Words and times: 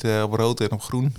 uh, 0.00 0.22
op 0.22 0.32
rood 0.32 0.60
en 0.60 0.70
op 0.70 0.82
groen. 0.82 1.14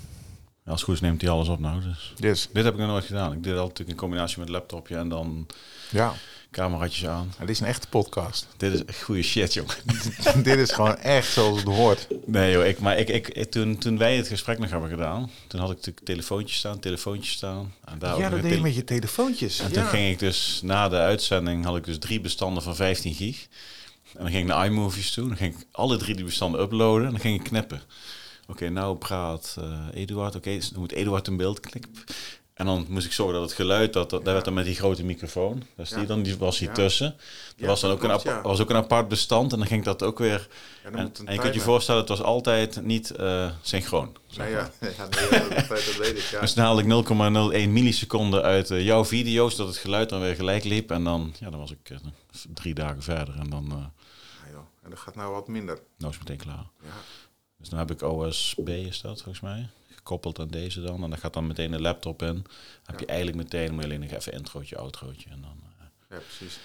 Ja, 0.66 0.72
als 0.72 0.80
het 0.80 0.84
goed 0.84 0.94
is 0.94 1.02
neemt 1.02 1.22
hij 1.22 1.30
alles 1.30 1.48
op 1.48 1.60
nou. 1.60 1.82
Dus. 1.82 2.14
Yes. 2.16 2.50
Dit 2.54 2.64
heb 2.64 2.74
ik 2.74 2.80
nog 2.80 2.90
nooit 2.90 3.06
gedaan. 3.06 3.34
Ik 3.34 3.44
deed 3.44 3.58
altijd 3.58 3.88
in 3.88 3.96
combinatie 3.96 4.40
met 4.40 4.50
laptopje 4.50 4.96
en 4.96 5.10
dan 5.10 5.48
ja. 5.90 6.14
cameraatjes 6.52 7.08
aan. 7.08 7.34
Het 7.38 7.50
is 7.50 7.60
een 7.60 7.66
echte 7.66 7.88
podcast. 7.88 8.48
Dit 8.58 8.74
is 8.74 8.86
echt 8.86 9.04
goede 9.04 9.22
shit, 9.22 9.54
jongen. 9.54 9.76
dit 10.44 10.58
is 10.58 10.72
gewoon 10.72 10.98
echt 10.98 11.32
zoals 11.32 11.58
het 11.58 11.68
hoort. 11.68 12.08
Nee 12.26 12.52
joh, 12.52 12.66
ik, 12.66 12.80
maar 12.80 12.98
ik, 12.98 13.10
ik, 13.10 13.52
toen, 13.52 13.78
toen 13.78 13.98
wij 13.98 14.18
het 14.18 14.28
gesprek 14.28 14.60
nog 14.60 14.70
hebben 14.70 14.90
gedaan, 14.90 15.32
toen 15.48 15.60
had 15.60 15.70
ik 15.70 15.76
natuurlijk 15.76 16.06
telefoontjes 16.06 16.58
staan, 16.58 16.80
telefoontjes 16.80 17.34
staan. 17.34 17.74
En 17.86 18.00
daar 18.00 18.18
ja, 18.18 18.30
dat 18.30 18.42
deed 18.42 18.54
je 18.54 18.62
met 18.62 18.76
je 18.76 18.84
telefoontjes. 18.84 19.60
En 19.60 19.72
toen 19.72 19.86
ging 19.86 20.12
ik 20.12 20.20
dus, 20.20 20.60
na 20.64 20.90
de 20.90 20.98
uitzending, 20.98 21.66
had 21.66 21.78
ik 21.78 21.84
dus 21.84 22.00
drie 22.00 22.22
bestanden 22.22 22.64
van 22.64 22.76
15 22.76 23.14
gig. 23.14 23.48
En 24.14 24.20
dan 24.20 24.32
ging 24.32 24.42
ik 24.42 24.48
naar 24.48 24.66
iMovies 24.66 25.12
toe, 25.12 25.28
dan 25.28 25.38
ging 25.38 25.56
ik 25.56 25.66
alle 25.72 25.98
drie 25.98 26.16
die 26.16 26.26
bestanden 26.26 26.62
uploaden 26.62 27.06
en 27.06 27.12
dan 27.12 27.22
ging 27.22 27.40
ik 27.40 27.44
knippen. 27.44 27.82
Oké, 28.48 28.70
nou 28.70 28.96
praat 28.96 29.56
uh, 29.60 29.88
Eduard. 29.94 30.36
Oké, 30.36 30.50
dus 30.50 30.70
dan 30.70 30.80
moet 30.80 30.92
Eduard 30.92 31.28
in 31.28 31.38
beeld. 31.38 31.60
Klik. 31.60 31.88
En 32.54 32.66
dan 32.66 32.86
moest 32.90 33.06
ik 33.06 33.12
zorgen 33.12 33.34
dat 33.36 33.44
het 33.44 33.54
geluid, 33.54 33.94
dat, 33.94 34.10
dat, 34.10 34.24
werd 34.24 34.46
dan 34.46 34.54
met 34.54 34.66
die 34.66 34.76
grote 34.76 35.04
microfoon. 35.04 35.64
Dus 35.76 35.90
die, 35.90 36.06
dan, 36.06 36.22
die 36.22 36.38
was 36.38 36.60
hier 36.60 36.72
tussen. 36.72 37.16
Er 37.58 37.68
was 37.68 37.82
dan 37.82 37.92
ook, 37.92 38.04
een 38.04 38.42
was 38.44 38.60
ook 38.60 38.70
een 38.70 38.76
apart 38.76 39.08
bestand 39.08 39.52
en 39.52 39.58
dan 39.58 39.68
ging 39.68 39.84
dat 39.84 40.04
ook 40.04 40.20
weer... 40.20 40.48
en, 40.84 41.12
en 41.26 41.34
je 41.34 41.40
kunt 41.40 41.54
je 41.54 41.60
voorstellen, 41.60 42.02
het 42.02 42.10
was 42.10 42.22
altijd 42.22 42.82
niet 42.82 43.14
uh, 43.20 43.52
synchroon. 43.62 44.16
ja, 44.28 44.46
ja, 44.48 44.72
nee, 44.80 45.30
dat, 45.68 45.96
weet 45.98 46.18
ik. 46.18 46.24
Ja. 46.32 46.40
Dus 46.40 46.54
dan 46.54 46.64
haalde 46.66 46.82
ik 46.82 47.66
0,01 47.66 47.70
milliseconden 47.70 48.42
uit 48.42 48.70
uh, 48.70 48.86
jouw 48.86 49.06
video's, 49.06 49.56
dat 49.56 49.68
het 49.68 49.78
geluid 49.78 50.10
dan 50.10 50.22
weer 50.22 50.36
gelijk 50.36 50.64
liep. 50.64 50.92
En 50.92 51.04
dan, 51.04 51.34
ja, 51.40 51.50
dan 51.50 51.60
was 51.60 51.72
ik 51.72 51.98
drie 52.54 52.74
dagen 52.74 53.04
verder 53.04 53.36
en 53.40 53.50
dan... 53.50 53.92
Ja, 54.52 54.64
en 54.84 54.90
dat 54.90 55.00
gaat 55.00 55.16
nou 55.16 55.32
wat 55.32 55.48
minder. 55.48 55.80
Nou 55.98 56.12
is 56.12 56.18
meteen 56.18 56.38
klaar. 56.38 56.66
Ja. 56.82 56.90
Dus 57.64 57.72
dan 57.72 57.80
heb 57.80 57.92
ik 57.92 58.02
OSB, 58.02 58.68
is 58.68 59.02
dat 59.02 59.22
volgens 59.22 59.44
mij, 59.44 59.70
gekoppeld 59.96 60.40
aan 60.40 60.48
deze 60.48 60.82
dan. 60.82 61.04
En 61.04 61.10
dan 61.10 61.20
gaat 61.20 61.34
dan 61.34 61.48
meteen 61.48 61.72
de 61.72 61.82
laptop 61.82 62.22
in. 62.22 62.34
Dan 62.34 62.46
heb 62.84 63.00
je 63.00 63.06
eigenlijk 63.06 63.38
meteen, 63.38 63.74
moet 63.74 63.84
alleen 63.84 64.00
nog 64.00 64.12
even 64.12 64.34
introotje, 64.34 64.78
outrootje. 64.78 65.30
En 65.30 65.42
dan, 65.42 65.58
uh, 65.64 65.86
ja, 66.10 66.18
precies. 66.18 66.60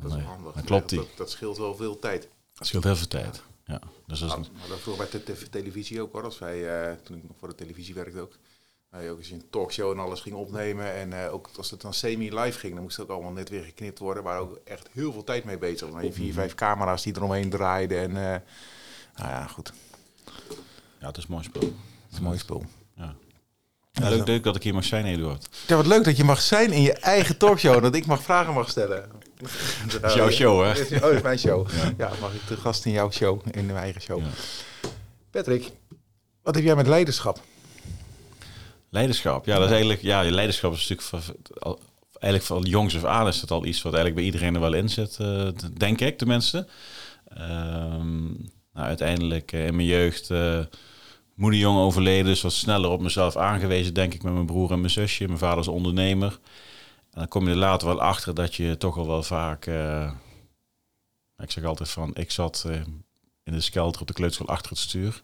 Dat 0.00 0.16
is 0.16 0.22
handig. 0.22 0.54
Dan 0.54 0.64
klopt 0.64 0.88
die. 0.88 0.98
Dat, 0.98 1.08
dat, 1.16 1.30
scheelt 1.30 1.58
wel 1.58 1.74
veel 1.74 1.98
tijd. 1.98 2.28
Dat 2.54 2.66
scheelt 2.66 2.84
heel 2.84 2.96
veel 2.96 3.08
tijd, 3.08 3.42
ja. 3.64 3.80
Dus 4.06 4.18
dat, 4.18 4.38
is 4.38 4.50
maar 4.50 4.68
dat 4.68 4.78
vroeg 4.78 4.96
bij 4.96 5.08
de 5.10 5.48
televisie 5.50 6.02
ook 6.02 6.12
hoor. 6.12 6.24
Als 6.24 6.38
wij, 6.38 6.90
uh, 6.90 6.96
toen 7.02 7.16
ik 7.16 7.22
nog 7.28 7.36
voor 7.38 7.48
de 7.48 7.54
televisie 7.54 7.94
werkte 7.94 8.20
ook, 8.20 8.36
wij 8.88 9.10
ook 9.10 9.18
eens 9.18 9.30
een 9.30 9.50
talkshow 9.50 9.92
en 9.92 9.98
alles 9.98 10.20
ging 10.20 10.34
opnemen. 10.34 10.92
En 10.92 11.10
uh, 11.10 11.32
ook 11.32 11.50
als 11.56 11.70
het 11.70 11.80
dan 11.80 11.94
semi-live 11.94 12.58
ging, 12.58 12.74
dan 12.74 12.82
moest 12.82 12.96
het 12.96 13.06
ook 13.06 13.12
allemaal 13.12 13.32
net 13.32 13.48
weer 13.48 13.62
geknipt 13.62 13.98
worden. 13.98 14.22
Waar 14.22 14.40
ook 14.40 14.60
echt 14.64 14.88
heel 14.92 15.12
veel 15.12 15.24
tijd 15.24 15.44
mee 15.44 15.58
bezig. 15.58 15.90
Dan 15.90 16.04
je 16.04 16.12
vier, 16.12 16.32
vijf 16.32 16.54
camera's 16.54 17.02
die 17.02 17.16
eromheen 17.16 17.50
draaiden. 17.50 17.98
En 17.98 18.12
nou 18.12 19.30
ja, 19.30 19.46
goed. 19.46 19.72
Ja, 21.00 21.06
het 21.06 21.16
is 21.16 21.26
mooi 21.26 21.44
spul. 21.44 21.62
Het 21.62 22.12
is 22.12 22.16
een 22.18 22.24
mooi 22.24 22.38
spul. 22.38 22.64
Ja. 22.96 23.14
leuk, 23.92 24.26
leuk 24.26 24.42
dat 24.42 24.56
ik 24.56 24.62
hier 24.62 24.74
mag 24.74 24.84
zijn, 24.84 25.04
Eduard. 25.04 25.48
Ja, 25.66 25.76
wat 25.76 25.86
leuk 25.86 26.04
dat 26.04 26.16
je 26.16 26.24
mag 26.24 26.40
zijn 26.40 26.72
in 26.72 26.82
je 26.82 26.92
eigen 26.92 27.36
talkshow. 27.36 27.82
dat 27.82 27.94
ik 27.94 28.06
mag 28.06 28.22
vragen 28.22 28.54
mag 28.54 28.68
stellen. 28.68 29.10
Dat 30.00 30.04
is 30.04 30.14
jouw 30.14 30.30
show, 30.30 30.62
hè? 30.62 30.70
Oh, 30.94 31.00
dat 31.00 31.12
is 31.12 31.22
mijn 31.22 31.38
show. 31.38 31.68
Ja. 31.96 32.10
mag 32.20 32.34
ik 32.34 32.46
de 32.48 32.56
gast 32.56 32.84
in 32.84 32.92
jouw 32.92 33.10
show, 33.10 33.40
in 33.50 33.66
mijn 33.66 33.78
eigen 33.78 34.00
show. 34.00 34.22
Patrick, 35.30 35.70
wat 36.42 36.54
heb 36.54 36.64
jij 36.64 36.74
met 36.74 36.86
leiderschap? 36.86 37.40
Leiderschap, 38.90 39.46
ja, 39.46 39.54
dat 39.54 39.64
is 39.64 39.70
eigenlijk, 39.70 40.02
ja, 40.02 40.20
je 40.20 40.30
leiderschap 40.30 40.72
is 40.72 40.88
natuurlijk 40.88 41.08
van, 41.08 41.76
eigenlijk 42.12 42.44
van 42.44 42.62
jongs 42.62 42.96
af 42.96 43.04
aan 43.04 43.26
is 43.26 43.40
dat 43.40 43.50
al 43.50 43.64
iets 43.64 43.82
wat 43.82 43.94
eigenlijk 43.94 44.14
bij 44.14 44.24
iedereen 44.24 44.54
er 44.54 44.60
wel 44.60 44.72
in 44.72 44.88
zit, 44.88 45.18
uh, 45.20 45.48
denk 45.76 46.00
ik 46.00 46.18
tenminste. 46.18 46.66
Um, 47.38 48.50
nou, 48.72 48.86
uiteindelijk 48.86 49.52
uh, 49.52 49.66
in 49.66 49.76
mijn 49.76 49.88
jeugd 49.88 50.30
uh, 50.30 50.64
moeder 51.34 51.60
jong 51.60 51.78
overleden, 51.78 52.24
dus 52.24 52.42
wat 52.42 52.52
sneller 52.52 52.90
op 52.90 53.00
mezelf 53.00 53.36
aangewezen, 53.36 53.94
denk 53.94 54.14
ik, 54.14 54.22
met 54.22 54.32
mijn 54.32 54.46
broer 54.46 54.72
en 54.72 54.80
mijn 54.80 54.92
zusje. 54.92 55.26
Mijn 55.26 55.38
vader 55.38 55.58
is 55.58 55.68
ondernemer. 55.68 56.38
En 57.10 57.18
dan 57.18 57.28
kom 57.28 57.44
je 57.44 57.50
er 57.50 57.56
later 57.56 57.86
wel 57.86 58.00
achter 58.00 58.34
dat 58.34 58.54
je 58.54 58.76
toch 58.76 58.96
al 58.96 59.06
wel 59.06 59.22
vaak... 59.22 59.66
Uh, 59.66 60.12
ik 61.38 61.50
zeg 61.50 61.64
altijd 61.64 61.90
van, 61.90 62.14
ik 62.14 62.30
zat 62.30 62.66
in 63.48 63.52
de 63.52 63.60
skelter 63.60 64.00
op 64.00 64.06
de 64.06 64.12
kleuterschool 64.12 64.48
achter 64.48 64.70
het 64.70 64.78
stuur. 64.80 65.22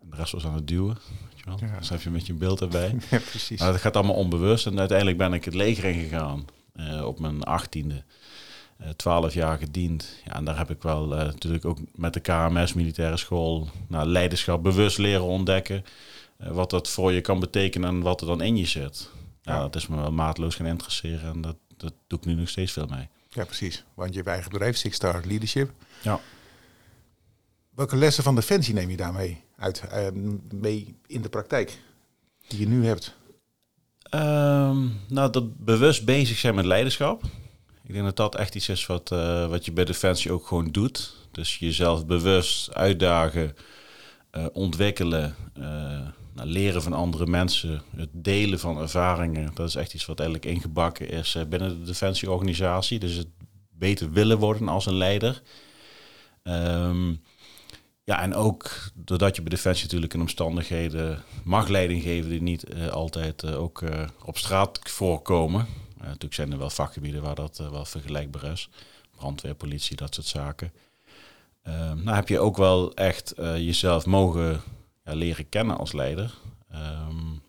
En 0.00 0.10
de 0.10 0.16
rest 0.16 0.32
was 0.32 0.46
aan 0.46 0.54
het 0.54 0.68
duwen. 0.68 0.98
Weet 1.28 1.38
je 1.38 1.44
wel? 1.44 1.58
Ja. 1.60 1.78
Dus 1.78 1.88
heb 1.88 2.02
je 2.02 2.10
met 2.10 2.26
je 2.26 2.34
beeld 2.34 2.60
erbij. 2.60 2.96
Ja, 3.10 3.18
precies. 3.18 3.60
Maar 3.60 3.72
dat 3.72 3.80
gaat 3.80 3.96
allemaal 3.96 4.14
onbewust. 4.14 4.66
En 4.66 4.78
uiteindelijk 4.78 5.18
ben 5.18 5.32
ik 5.32 5.44
het 5.44 5.54
leger 5.54 5.84
ingegaan 5.84 6.44
op 7.04 7.18
mijn 7.18 7.42
achttiende. 7.42 8.04
Eh, 8.78 8.88
twaalf 8.88 9.34
jaar 9.34 9.58
gediend. 9.58 10.20
Ja, 10.24 10.34
en 10.34 10.44
daar 10.44 10.58
heb 10.58 10.70
ik 10.70 10.82
wel 10.82 11.12
uh, 11.12 11.18
natuurlijk 11.18 11.64
ook 11.64 11.78
met 11.94 12.14
de 12.14 12.20
KMS, 12.20 12.72
militaire 12.72 13.16
school, 13.16 13.68
nou, 13.88 14.08
leiderschap 14.08 14.62
bewust 14.62 14.98
leren 14.98 15.24
ontdekken. 15.24 15.84
Uh, 16.40 16.50
wat 16.50 16.70
dat 16.70 16.88
voor 16.88 17.12
je 17.12 17.20
kan 17.20 17.40
betekenen 17.40 17.88
en 17.88 18.00
wat 18.00 18.20
er 18.20 18.26
dan 18.26 18.40
in 18.40 18.56
je 18.56 18.66
zit. 18.66 19.10
Ja, 19.42 19.60
dat 19.60 19.76
is 19.76 19.86
me 19.86 19.96
wel 19.96 20.12
maatloos 20.12 20.54
gaan 20.54 20.66
interesseren 20.66 21.32
en 21.32 21.40
dat, 21.40 21.56
dat 21.76 21.92
doe 22.06 22.18
ik 22.18 22.24
nu 22.24 22.34
nog 22.34 22.48
steeds 22.48 22.72
veel 22.72 22.86
mee. 22.86 23.08
Ja, 23.28 23.44
precies. 23.44 23.84
Want 23.94 24.10
je 24.10 24.16
hebt 24.16 24.28
eigen 24.28 24.50
bedrijf, 24.50 24.76
Six 24.76 24.96
Star 24.96 25.22
Leadership. 25.26 25.70
Ja. 26.02 26.20
Welke 27.74 27.96
lessen 27.96 28.24
van 28.24 28.34
Defensie 28.34 28.74
neem 28.74 28.90
je 28.90 28.96
daarmee 28.96 29.44
uit, 29.56 29.82
mee 30.52 30.94
in 31.06 31.22
de 31.22 31.28
praktijk, 31.28 31.78
die 32.48 32.58
je 32.58 32.68
nu 32.68 32.86
hebt? 32.86 33.16
Um, 34.14 35.00
nou, 35.08 35.30
dat 35.30 35.64
bewust 35.64 36.04
bezig 36.04 36.38
zijn 36.38 36.54
met 36.54 36.64
leiderschap. 36.64 37.22
Ik 37.88 37.94
denk 37.94 38.06
dat 38.06 38.16
dat 38.16 38.34
echt 38.34 38.54
iets 38.54 38.68
is 38.68 38.86
wat, 38.86 39.10
uh, 39.12 39.48
wat 39.48 39.64
je 39.64 39.72
bij 39.72 39.84
Defensie 39.84 40.32
ook 40.32 40.46
gewoon 40.46 40.68
doet. 40.70 41.14
Dus 41.30 41.58
jezelf 41.58 42.06
bewust 42.06 42.74
uitdagen, 42.74 43.56
uh, 44.36 44.46
ontwikkelen, 44.52 45.34
uh, 45.58 45.64
nou, 46.34 46.48
leren 46.48 46.82
van 46.82 46.92
andere 46.92 47.26
mensen, 47.26 47.82
het 47.96 48.08
delen 48.12 48.58
van 48.58 48.78
ervaringen. 48.78 49.50
Dat 49.54 49.68
is 49.68 49.74
echt 49.74 49.94
iets 49.94 50.06
wat 50.06 50.20
eigenlijk 50.20 50.50
ingebakken 50.50 51.08
is 51.08 51.36
binnen 51.48 51.78
de 51.80 51.86
Defensieorganisatie. 51.86 52.98
Dus 52.98 53.14
het 53.14 53.28
beter 53.70 54.10
willen 54.10 54.38
worden 54.38 54.68
als 54.68 54.86
een 54.86 54.96
leider. 54.96 55.42
Um, 56.42 57.22
ja, 58.04 58.20
en 58.20 58.34
ook 58.34 58.90
doordat 58.94 59.36
je 59.36 59.42
bij 59.42 59.50
Defensie 59.50 59.84
natuurlijk 59.84 60.14
in 60.14 60.20
omstandigheden 60.20 61.22
mag 61.44 61.68
leiding 61.68 62.02
geven 62.02 62.30
die 62.30 62.42
niet 62.42 62.90
altijd 62.90 63.46
ook 63.54 63.82
op 64.24 64.38
straat 64.38 64.78
voorkomen. 64.82 65.66
Uh, 65.98 66.04
natuurlijk 66.04 66.34
zijn 66.34 66.52
er 66.52 66.58
wel 66.58 66.70
vakgebieden 66.70 67.22
waar 67.22 67.34
dat 67.34 67.58
uh, 67.60 67.70
wel 67.70 67.84
vergelijkbaar 67.84 68.44
is. 68.44 68.68
Brandweer, 69.16 69.54
politie, 69.54 69.96
dat 69.96 70.14
soort 70.14 70.26
zaken. 70.26 70.72
Uh, 71.68 71.92
nou 71.92 72.16
heb 72.16 72.28
je 72.28 72.38
ook 72.38 72.56
wel 72.56 72.94
echt 72.94 73.32
eh, 73.32 73.56
jezelf 73.56 74.06
mogen 74.06 74.60
ja, 75.04 75.14
leren 75.14 75.48
kennen 75.48 75.78
als 75.78 75.92
leider. 75.92 76.34
Um, 76.72 77.42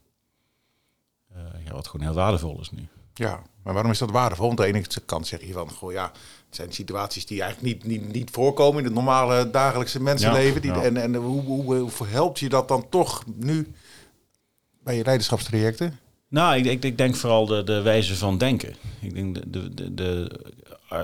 ja, 1.66 1.74
wat 1.74 1.88
gewoon 1.88 2.06
heel 2.06 2.16
waardevol 2.16 2.60
is 2.60 2.72
nu. 2.72 2.88
Ja, 3.14 3.42
maar 3.64 3.74
waarom 3.74 3.92
is 3.92 3.98
dat 3.98 4.12
waardevol? 4.12 4.48
Want 4.48 4.60
aan 4.60 4.72
de 4.72 4.74
ene 4.74 5.06
kant 5.06 5.28
zeg 5.28 5.42
je 5.42 5.54
van, 5.54 5.72
goh 5.72 5.92
ja, 5.92 6.12
het 6.46 6.56
zijn 6.56 6.74
situaties 6.74 7.26
die 7.26 7.42
eigenlijk 7.42 7.84
niet, 7.84 8.00
niet, 8.00 8.14
niet 8.14 8.30
voorkomen 8.30 8.80
in 8.80 8.86
het 8.86 8.94
normale 8.94 9.50
dagelijkse 9.50 10.02
mensenleven. 10.02 10.62
die, 10.62 10.72
En, 10.72 10.98
en 10.98 11.16
hoe, 11.16 11.42
hoe, 11.42 11.76
hoe 11.76 12.08
helpt 12.08 12.40
je 12.40 12.50
dat 12.50 12.68
dan 12.68 12.90
toch 12.90 13.24
nu 13.36 13.74
bij 14.84 14.96
je 14.96 15.04
leiderschapstrajecten? 15.04 16.00
Nou, 16.30 16.58
ik, 16.58 16.66
ik, 16.66 16.84
ik, 16.84 16.98
denk 16.98 17.16
vooral 17.16 17.46
de, 17.46 17.64
de 17.64 17.82
wijze 17.82 18.16
van 18.16 18.38
denken. 18.38 18.76
Ik 19.02 19.14
denk 19.14 19.54
de, 19.54 19.74
de, 19.74 19.94
de, 19.94 20.32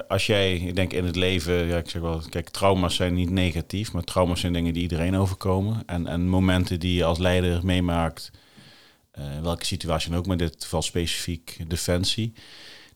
als 0.07 0.25
jij, 0.25 0.55
ik 0.55 0.75
denk 0.75 0.93
in 0.93 1.05
het 1.05 1.15
leven, 1.15 1.65
ja, 1.65 1.77
ik 1.77 1.89
zeg 1.89 2.01
wel, 2.01 2.21
kijk, 2.29 2.49
trauma's 2.49 2.95
zijn 2.95 3.13
niet 3.13 3.29
negatief, 3.29 3.91
maar 3.91 4.03
trauma's 4.03 4.39
zijn 4.39 4.53
dingen 4.53 4.73
die 4.73 4.81
iedereen 4.81 5.15
overkomen. 5.15 5.83
En, 5.85 6.07
en 6.07 6.29
momenten 6.29 6.79
die 6.79 6.93
je 6.93 7.03
als 7.03 7.17
leider 7.17 7.65
meemaakt, 7.65 8.31
uh, 9.19 9.25
welke 9.41 9.65
situatie 9.65 10.09
dan 10.09 10.19
ook, 10.19 10.25
maar 10.25 10.37
in 10.39 10.45
dit 10.45 10.63
geval 10.63 10.81
specifiek 10.81 11.57
defensie. 11.67 12.33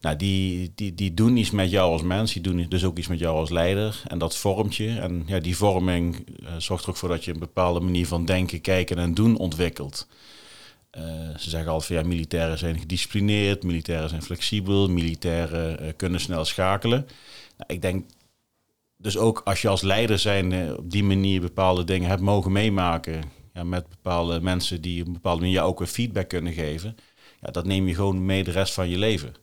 Nou, 0.02 0.16
die, 0.16 0.72
die, 0.76 0.96
die 0.96 1.14
doen 1.14 1.38
iets 1.38 1.52
met 1.52 1.70
jou 1.70 1.92
als 1.92 2.02
mens, 2.02 2.34
die 2.34 2.42
doen 2.42 2.66
dus 2.70 2.84
ook 2.84 2.98
iets 2.98 3.08
met 3.08 3.20
jou 3.20 3.38
als 3.38 3.50
leider. 3.50 4.02
En 4.08 4.18
dat 4.18 4.38
vormt 4.38 4.76
je. 4.76 5.00
En 5.00 5.24
ja, 5.26 5.40
die 5.40 5.58
vorming 5.58 6.28
uh, 6.42 6.50
zorgt 6.58 6.84
er 6.84 6.90
ook 6.90 6.98
voor 6.98 7.10
dat 7.10 7.26
je 7.26 7.34
een 7.34 7.40
bepaalde 7.40 7.80
manier 7.80 8.08
van 8.08 8.26
denken, 8.26 8.62
kijken 8.62 8.98
en 8.98 9.14
doen 9.14 9.38
ontwikkelt. 9.38 10.08
Uh, 10.98 11.04
ze 11.38 11.50
zeggen 11.50 11.72
altijd 11.72 11.86
van 11.86 11.96
ja, 11.96 12.16
militairen 12.16 12.58
zijn 12.58 12.80
gedisciplineerd, 12.80 13.64
militairen 13.64 14.10
zijn 14.10 14.24
flexibel, 14.24 14.90
militairen 14.90 15.84
uh, 15.84 15.92
kunnen 15.96 16.20
snel 16.20 16.46
schakelen. 16.46 17.08
Nou, 17.58 17.74
ik 17.74 17.82
denk 17.82 18.06
dus 18.98 19.18
ook 19.18 19.42
als 19.46 19.62
je 19.62 19.68
als 19.68 19.82
leider 19.82 20.20
zijn 20.20 20.78
op 20.78 20.92
die 20.92 21.04
manier 21.04 21.42
bepaalde 21.42 21.84
dingen 21.84 22.10
hebt 22.10 22.22
mogen 22.22 22.52
meemaken, 22.52 23.24
ja, 23.54 23.64
met 23.64 23.90
bepaalde 23.90 24.42
mensen 24.42 24.82
die 24.82 25.02
op 25.02 25.08
een 25.08 25.14
bepaalde 25.14 25.42
manier 25.42 25.62
ook 25.62 25.80
weer 25.80 25.88
feedback 25.88 26.30
kunnen 26.30 26.54
geven, 26.54 26.98
ja, 27.42 27.52
dat 27.52 27.66
neem 27.66 27.88
je 27.88 27.96
gewoon 27.96 28.26
mee 28.26 28.44
de 28.44 28.52
rest 28.52 28.74
van 28.74 28.90
je 28.90 28.98
leven. 28.98 29.34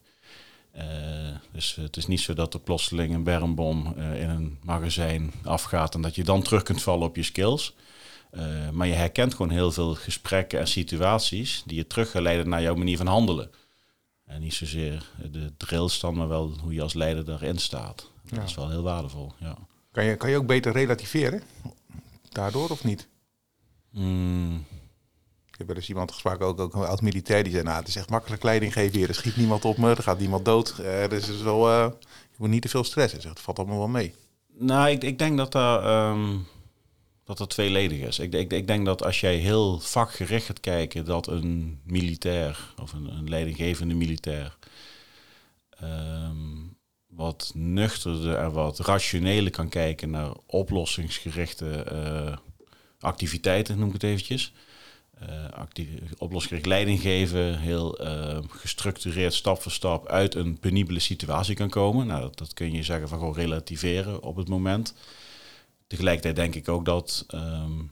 dus 1.52 1.74
het 1.74 1.96
is 1.96 2.06
niet 2.06 2.20
zo 2.20 2.34
dat 2.34 2.54
er 2.54 2.60
plotseling 2.60 3.14
een 3.14 3.24
bermbom 3.24 3.94
in 3.96 4.28
een 4.28 4.58
magazijn 4.62 5.32
afgaat 5.44 5.94
en 5.94 6.00
dat 6.00 6.14
je 6.14 6.24
dan 6.24 6.42
terug 6.42 6.62
kunt 6.62 6.82
vallen 6.82 7.06
op 7.06 7.16
je 7.16 7.22
skills. 7.22 7.74
Uh, 8.32 8.70
maar 8.70 8.86
je 8.86 8.92
herkent 8.92 9.34
gewoon 9.34 9.52
heel 9.52 9.72
veel 9.72 9.94
gesprekken 9.94 10.58
en 10.58 10.68
situaties 10.68 11.62
die 11.66 11.76
je 11.76 11.86
terug 11.86 12.10
gaan 12.10 12.22
leiden 12.22 12.48
naar 12.48 12.62
jouw 12.62 12.74
manier 12.74 12.96
van 12.96 13.06
handelen. 13.06 13.50
En 14.24 14.40
niet 14.40 14.54
zozeer 14.54 15.10
de 15.30 15.52
drillstand, 15.56 16.16
maar 16.16 16.28
wel 16.28 16.52
hoe 16.62 16.74
je 16.74 16.82
als 16.82 16.94
leider 16.94 17.24
daarin 17.24 17.58
staat. 17.58 18.10
Dat 18.30 18.44
is 18.44 18.54
wel 18.54 18.70
heel 18.70 18.82
waardevol. 18.82 19.32
Ja. 19.38 19.56
Kan, 19.92 20.04
je, 20.04 20.16
kan 20.16 20.30
je 20.30 20.36
ook 20.36 20.46
beter 20.46 20.72
relativeren 20.72 21.42
daardoor 22.28 22.68
of 22.68 22.84
niet? 22.84 23.08
Mm, 23.90 24.64
Ik 25.46 25.58
heb 25.58 25.66
wel 25.66 25.76
eens 25.76 25.88
iemand 25.88 26.12
gesproken, 26.12 26.46
ook, 26.46 26.60
ook 26.60 26.74
een 26.74 26.84
oud-militair, 26.84 27.42
die 27.42 27.52
zei, 27.52 27.64
nou, 27.64 27.78
het 27.78 27.88
is 27.88 27.96
echt 27.96 28.10
makkelijk 28.10 28.42
leiding 28.42 28.72
geven 28.72 28.98
hier. 28.98 29.08
Er 29.08 29.14
schiet 29.14 29.36
niemand 29.36 29.64
op 29.64 29.76
me, 29.76 29.90
er 29.90 30.02
gaat 30.02 30.18
niemand 30.18 30.44
dood. 30.44 30.78
Eh 30.78 31.08
dus 31.08 31.28
is 31.28 31.42
wel, 31.42 31.68
eh, 31.68 31.90
je 32.30 32.36
moet 32.36 32.48
niet 32.48 32.62
te 32.62 32.68
veel 32.68 32.84
stress. 32.84 33.12
Hij 33.12 33.20
zegt, 33.20 33.34
het 33.34 33.44
valt 33.44 33.58
allemaal 33.58 33.78
wel 33.78 33.88
mee. 33.88 34.14
Nou, 34.58 34.90
ik, 34.90 35.02
ik 35.04 35.18
denk 35.18 35.36
dat 35.36 35.52
daar, 35.52 35.82
ehm, 35.84 36.36
dat 37.26 37.38
dat 37.38 37.50
tweeledig 37.50 38.00
is. 38.00 38.18
Ik, 38.18 38.32
ik, 38.32 38.52
ik 38.52 38.66
denk 38.66 38.84
dat 38.86 39.04
als 39.04 39.20
jij 39.20 39.36
heel 39.36 39.80
vakgericht 39.80 40.46
gaat 40.46 40.60
kijken, 40.60 41.04
dat 41.04 41.26
een 41.26 41.80
militair 41.84 42.74
of 42.82 42.92
een, 42.92 43.06
een 43.06 43.28
leidinggevende 43.28 43.94
militair 43.94 44.56
ehm, 45.70 46.36
wat 47.06 47.52
nuchterder 47.54 48.36
en 48.36 48.52
wat 48.52 48.78
rationeler 48.78 49.50
kan 49.50 49.68
kijken 49.68 50.10
naar 50.10 50.32
oplossingsgerichte 50.46 51.70
eh, 51.82 52.36
activiteiten, 53.00 53.78
noem 53.78 53.86
ik 53.86 53.92
het 53.92 54.02
eventjes. 54.02 54.52
Actief, 55.50 55.88
oplossingsgericht 56.18 56.66
leiding 56.66 57.00
geven, 57.00 57.58
heel 57.58 57.98
eh, 57.98 58.38
gestructureerd 58.48 59.34
stap 59.34 59.62
voor 59.62 59.72
stap 59.72 60.08
uit 60.08 60.34
een 60.34 60.58
penibele 60.58 60.98
situatie 60.98 61.54
kan 61.54 61.68
komen. 61.68 62.06
Nou, 62.06 62.20
dat, 62.20 62.38
dat 62.38 62.54
kun 62.54 62.72
je 62.72 62.82
zeggen 62.82 63.08
van 63.08 63.18
gewoon 63.18 63.34
relativeren 63.34 64.22
op 64.22 64.36
het 64.36 64.48
moment. 64.48 64.94
Tegelijkertijd 65.86 66.36
denk 66.36 66.54
ik 66.54 66.68
ook 66.68 66.84
dat 66.84 67.24
ehm, 67.28 67.82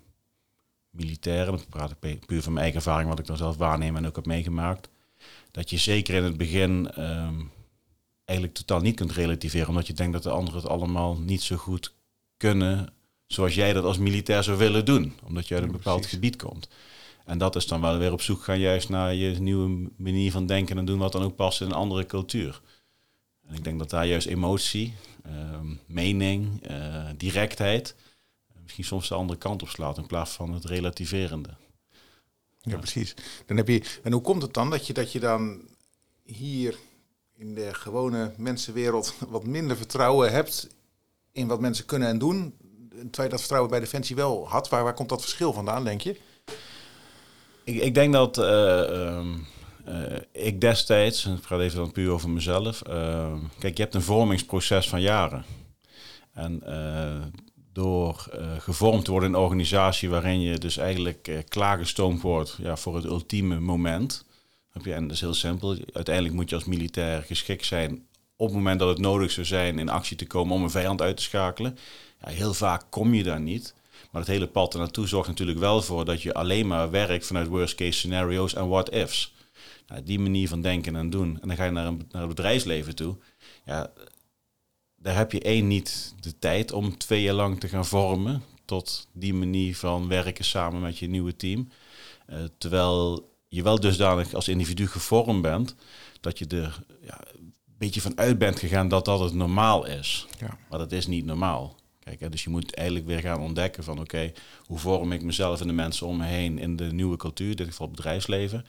militairen, 0.91 1.57
dan 1.57 1.67
praat 1.69 1.99
puur 2.27 2.43
van 2.43 2.53
mijn 2.53 2.65
eigen 2.65 2.75
ervaring, 2.75 3.09
wat 3.09 3.19
ik 3.19 3.27
dan 3.27 3.37
zelf 3.37 3.57
waarneem 3.57 3.97
en 3.97 4.07
ook 4.07 4.17
heb 4.17 4.27
meegemaakt, 4.27 4.89
dat 5.51 5.71
je 5.71 5.77
zeker 5.77 6.15
in 6.15 6.25
het 6.25 6.37
begin 6.37 6.91
ehm, 6.91 7.41
eigenlijk 8.25 8.59
totaal 8.59 8.81
niet 8.81 8.97
kunt 8.97 9.13
relativeren, 9.13 9.69
omdat 9.69 9.87
je 9.87 9.93
denkt 9.93 10.13
dat 10.13 10.23
de 10.23 10.31
anderen 10.31 10.61
het 10.61 10.71
allemaal 10.71 11.17
niet 11.19 11.43
zo 11.43 11.57
goed 11.57 11.95
kunnen 12.37 12.93
zoals 13.27 13.55
jij 13.55 13.73
dat 13.73 13.85
als 13.85 13.99
militair 13.99 14.43
zou 14.43 14.59
willen 14.59 14.85
doen, 14.85 15.13
omdat 15.25 15.49
je 15.49 15.55
uit 15.55 15.63
een 15.63 15.73
bepaald 15.73 16.01
precies. 16.01 16.15
gebied 16.15 16.37
komt. 16.37 16.69
En 17.25 17.39
dat 17.39 17.57
is 17.57 17.67
dan 17.67 17.81
wel 17.81 17.99
weer 17.99 18.13
op 18.13 18.23
zoek 18.23 18.43
gaan 18.43 18.59
juist 18.59 18.89
naar 18.89 19.15
je 19.15 19.41
nieuwe 19.41 19.91
manier 19.97 20.31
van 20.31 20.47
denken 20.47 20.79
en 20.79 20.85
doen, 20.85 20.99
wat 20.99 21.13
dan 21.13 21.23
ook 21.23 21.37
past 21.37 21.61
in 21.61 21.67
een 21.67 21.73
andere 21.73 22.07
cultuur. 22.07 22.61
En 23.49 23.55
ik 23.55 23.65
denk 23.65 23.79
dat 23.79 23.91
daar 23.91 24.07
juist 24.07 24.27
emotie, 24.27 24.95
ehm, 25.25 25.67
mening, 25.87 26.63
eh, 26.67 27.05
directheid, 27.17 27.95
eh, 28.49 28.63
misschien 28.63 28.85
soms 28.85 29.09
de 29.09 29.15
andere 29.15 29.39
kant 29.39 29.63
op 29.63 29.69
slaat 29.69 29.99
in 29.99 30.07
plaats 30.07 30.31
van 30.31 30.53
het 30.53 30.65
relativerende. 30.65 31.49
Ja, 32.61 32.73
Ja. 32.73 32.77
precies. 32.79 33.15
Dan 33.47 33.57
heb 33.57 33.69
je, 33.69 33.83
en 34.03 34.13
hoe 34.13 34.21
komt 34.23 34.43
het 34.43 34.55
dan 34.55 34.71
dat 34.71 34.87
je, 34.87 34.93
dat 34.93 35.13
je 35.13 35.21
dan 35.21 35.61
hier 36.23 36.77
in 37.37 37.55
de 37.55 37.75
gewone 37.75 38.33
mensenwereld 38.37 39.15
wat 39.29 39.45
minder 39.47 39.77
vertrouwen 39.77 40.33
hebt 40.33 40.69
in 41.33 41.47
wat 41.47 41.61
mensen 41.61 41.85
kunnen 41.85 42.09
en 42.09 42.19
doen? 42.19 42.55
Terwijl 42.91 43.23
je 43.23 43.29
dat 43.29 43.39
vertrouwen 43.39 43.71
bij 43.71 43.81
Defensie 43.81 44.17
wel 44.17 44.49
had. 44.49 44.69
Waar, 44.69 44.83
waar 44.85 44.95
komt 44.95 45.09
dat 45.09 45.21
verschil 45.21 45.53
vandaan, 45.53 45.85
denk 45.85 46.01
je? 46.01 46.21
Ik, 47.65 47.81
ik 47.83 47.95
denk 47.95 48.13
dat 48.13 48.39
eh, 48.39 49.07
ehm, 49.07 49.39
eh, 49.85 50.45
ik 50.45 50.61
destijds, 50.61 51.25
en 51.25 51.35
ik 51.35 51.41
praat 51.41 51.61
even 51.61 51.79
dan 51.79 51.93
puur 51.93 52.11
over 52.11 52.31
mezelf. 52.31 52.83
ehm, 52.83 53.39
kijk, 53.59 53.77
je 53.77 53.83
hebt 53.83 53.95
een 53.95 54.03
vormingsproces 54.03 54.89
van 54.89 55.01
jaren. 55.01 55.45
En 56.33 56.63
eh, 56.67 57.23
door 57.73 58.29
eh, 58.33 58.59
gevormd 58.59 59.05
te 59.05 59.11
worden 59.11 59.29
in 59.29 59.35
een 59.35 59.41
organisatie 59.41 60.11
waarin 60.11 60.41
je 60.41 60.59
dus 60.59 60.77
eigenlijk 60.77 61.29
eh, 61.29 61.39
klaargestoomd 61.49 62.21
wordt 62.21 62.57
ja, 62.63 62.77
voor 62.77 62.97
het 62.97 63.05
ultieme 63.05 63.61
moment. 63.61 64.25
Heb 64.71 64.85
je, 64.85 64.93
en 64.93 65.03
dat 65.03 65.13
is 65.13 65.21
heel 65.21 65.35
simpel. 65.35 65.77
Uiteindelijk 65.93 66.35
moet 66.35 66.49
je 66.49 66.55
als 66.55 66.65
militair 66.65 67.23
geschikt 67.23 67.67
zijn 67.67 68.07
op 68.37 68.47
het 68.47 68.57
moment 68.57 68.79
dat 68.79 68.89
het 68.89 68.99
nodig 68.99 69.31
zou 69.31 69.47
zijn 69.47 69.79
in 69.79 69.89
actie 69.89 70.17
te 70.17 70.27
komen 70.27 70.55
om 70.55 70.63
een 70.63 70.71
vijand 70.71 71.03
uit 71.03 71.17
te 71.17 71.23
schakelen. 71.23 71.79
Ja, 72.21 72.29
heel 72.29 72.55
vaak 72.55 72.83
kom 72.91 73.15
je 73.15 73.23
daar 73.23 73.41
niet. 73.41 73.75
Maar 74.11 74.23
het 74.23 74.31
hele 74.31 74.47
pad 74.47 74.73
ernaartoe 74.73 75.07
zorgt 75.07 75.29
natuurlijk 75.29 75.59
wel 75.59 75.83
voor 75.83 76.05
dat 76.05 76.23
je 76.23 76.35
alleen 76.35 76.67
maar 76.67 76.91
werkt 76.91 77.27
vanuit 77.27 77.47
worst 77.47 77.75
case 77.75 77.93
scenario's 77.93 78.55
en 78.55 78.69
what 78.69 78.91
ifs. 78.91 79.35
Nou, 79.87 80.03
die 80.03 80.19
manier 80.19 80.49
van 80.49 80.61
denken 80.61 80.97
en 80.97 81.11
doen. 81.11 81.39
En 81.41 81.49
dan 81.49 81.57
ga 81.57 81.65
je 81.65 81.71
naar, 81.71 81.87
een, 81.87 82.07
naar 82.11 82.21
het 82.21 82.31
bedrijfsleven 82.31 82.95
toe. 82.95 83.17
Ja, 83.65 83.93
daar 84.97 85.17
heb 85.17 85.33
je 85.33 85.41
één 85.41 85.67
niet 85.67 86.15
de 86.21 86.39
tijd 86.39 86.73
om 86.73 86.99
twee 86.99 87.23
jaar 87.23 87.35
lang 87.35 87.61
te 87.61 87.69
gaan 87.69 87.87
vormen 87.87 88.43
tot 88.65 89.09
die 89.13 89.35
manier 89.35 89.77
van 89.77 90.09
werken 90.09 90.45
samen 90.45 90.81
met 90.81 90.99
je 90.99 91.09
nieuwe 91.09 91.37
team. 91.37 91.69
Eh, 92.27 92.39
terwijl 92.59 93.31
je 93.49 93.63
wel 93.63 93.81
dusdanig 93.81 94.35
als 94.35 94.49
individu 94.49 94.87
gevormd 94.87 95.43
bent 95.43 95.75
dat 96.21 96.39
je 96.39 96.47
er 96.47 96.83
ja, 97.01 97.21
een 97.37 97.55
beetje 97.79 98.01
van 98.01 98.19
uit 98.19 98.39
bent 98.39 98.59
gegaan 98.59 98.89
dat 98.89 99.05
dat 99.05 99.21
het 99.21 99.35
normaal 99.35 99.87
is. 99.87 100.27
Ja. 100.39 100.59
Maar 100.69 100.79
dat 100.79 100.93
is 100.93 101.07
niet 101.07 101.25
normaal. 101.25 101.77
Kijk, 102.05 102.21
hè, 102.21 102.29
dus 102.29 102.45
je 102.45 102.51
moet 102.51 102.75
eigenlijk 102.75 103.07
weer 103.09 103.21
gaan 103.21 103.41
ontdekken 103.41 103.85
van 103.85 104.01
oké, 104.01 104.33
hoe 104.67 104.79
vorm 104.79 105.13
ik 105.13 105.23
mezelf 105.23 105.61
en 105.61 105.67
de 105.67 105.73
mensen 105.73 106.07
om 106.07 106.17
me 106.17 106.27
heen 106.27 106.59
in 106.59 106.77
de 106.77 106.93
nieuwe 106.93 107.17
cultuur, 107.17 107.51
in 107.51 107.57
dit 107.57 107.67
geval 107.67 107.87
het 107.87 107.97
bedrijfsleven. 107.97 108.67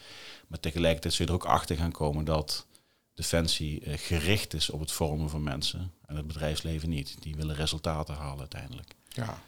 Maar 0.48 0.60
tegelijkertijd 0.60 1.14
zul 1.14 1.26
je 1.26 1.32
er 1.32 1.38
ook 1.38 1.46
achter 1.46 1.76
gaan 1.78 1.92
komen 1.92 2.26
dat 2.26 2.66
Defensie 3.14 3.82
eh, 3.82 3.94
gericht 3.98 4.54
is 4.54 4.70
op 4.70 4.80
het 4.80 4.92
vormen 4.92 5.30
van 5.30 5.44
mensen 5.44 5.92
en 6.06 6.16
het 6.16 6.28
bedrijfsleven 6.28 6.90
niet. 6.90 7.16
Die 7.20 7.36
willen 7.36 7.56
resultaten 7.56 8.16
halen 8.16 8.40
uiteindelijk. 8.40 8.96
Ja. 9.08 9.42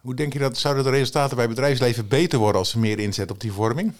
Hoe 0.00 0.14
denk 0.14 0.32
je 0.32 0.38
dat 0.38 0.58
zouden 0.58 0.84
de 0.84 0.90
resultaten 0.90 1.36
bij 1.36 1.48
bedrijfsleven 1.48 2.08
beter 2.08 2.38
worden 2.38 2.60
als 2.60 2.70
ze 2.70 2.78
meer 2.78 2.98
inzet 2.98 3.30
op 3.30 3.40
die 3.40 3.52
vorming? 3.52 3.92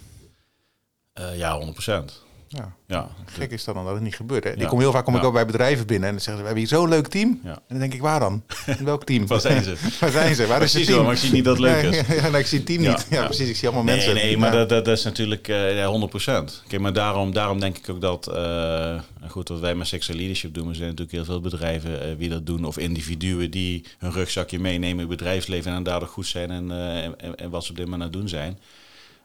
Eh, 1.13 1.37
ja, 1.37 1.59
100%. 1.59 2.28
Ja. 2.49 2.73
Ja, 2.87 3.09
Gek 3.27 3.51
is 3.51 3.65
dat 3.65 3.75
dan 3.75 3.85
dat 3.85 3.95
het 3.95 4.03
niet 4.03 4.15
gebeurt. 4.15 4.45
Hè? 4.45 4.51
Ja. 4.51 4.57
Ik 4.57 4.67
kom 4.69 4.79
heel 4.81 4.93
vaak 4.93 5.05
kom 5.05 5.17
ik 5.17 5.25
ook 5.25 5.33
bij 5.33 5.47
bedrijven 5.47 5.87
binnen 5.87 6.09
en 6.09 6.15
dan 6.15 6.25
zeggen 6.25 6.37
ze, 6.45 6.49
we 6.49 6.59
hebben 6.59 6.69
hier 6.69 6.79
zo'n 6.79 6.89
leuk 6.89 7.07
team. 7.07 7.41
En 7.45 7.61
dan 7.69 7.79
denk 7.79 7.95
ik, 7.95 8.01
waar 8.01 8.21
dan? 8.21 8.43
In 8.79 8.85
welk 8.85 9.05
team? 9.05 9.27
Waar 9.27 9.41
zijn 9.41 9.63
ze? 9.63 9.77
waar 10.01 10.11
zijn 10.11 10.35
ze? 10.35 10.47
Waar 10.47 10.63
is 10.63 10.73
het 10.73 10.83
Precies 10.83 10.87
team? 10.87 10.97
wel, 10.97 11.05
maar 11.05 11.15
ik 11.15 11.19
zie 11.21 11.33
niet 11.33 11.45
dat 11.45 11.59
het 11.59 11.65
leuk 11.65 11.83
is. 11.83 12.17
Ja, 12.23 12.29
nee, 12.29 12.41
ik 12.41 12.47
zie 12.47 12.59
het 12.59 12.67
team 12.67 12.81
niet. 12.83 13.07
Ja, 13.11 13.25
precies. 13.25 13.49
Ik 13.49 13.57
zie 13.57 13.69
allemaal 13.69 13.85
Nee, 13.85 13.95
mensen. 13.97 14.15
nee, 14.15 14.37
maar 14.39 14.53
dat, 14.53 14.69
dat, 14.69 14.85
dat 14.85 14.99
is 14.99 15.05
natuurlijk 15.05 15.49
eh, 15.49 15.77
ja, 15.77 16.09
100%. 16.11 16.67
Kijk, 16.69 16.81
maar 16.83 16.93
daarom, 16.93 17.33
daarom 17.33 17.61
denk 17.61 17.77
ik 17.79 17.89
ook 17.89 18.01
dat, 18.01 18.27
eh, 18.27 19.01
goed, 19.29 19.49
wat 19.49 19.61
wij 19.61 19.75
met 19.75 19.87
Sexual 19.87 20.19
Leadership 20.19 20.55
doen, 20.55 20.69
er 20.69 20.75
zijn 20.75 20.89
natuurlijk 20.89 21.17
heel 21.17 21.25
veel 21.25 21.41
bedrijven 21.41 22.03
eh, 22.03 22.09
die 22.19 22.29
dat 22.29 22.47
doen, 22.47 22.65
of 22.65 22.79
individuen 22.79 23.51
die 23.51 23.85
hun 23.99 24.13
rugzakje 24.13 24.59
meenemen 24.59 24.91
in 24.93 24.99
het 24.99 25.19
bedrijfsleven 25.19 25.73
en 25.73 25.83
daardoor 25.83 26.09
goed 26.09 26.27
zijn 26.27 26.51
en, 26.51 26.71
eh, 26.71 27.05
en, 27.05 27.15
en- 27.37 27.51
wat 27.51 27.65
ze 27.65 27.71
op 27.71 27.77
dit 27.77 27.85
moment 27.85 28.03
aan 28.03 28.09
het 28.09 28.19
doen 28.19 28.29
zijn. 28.29 28.59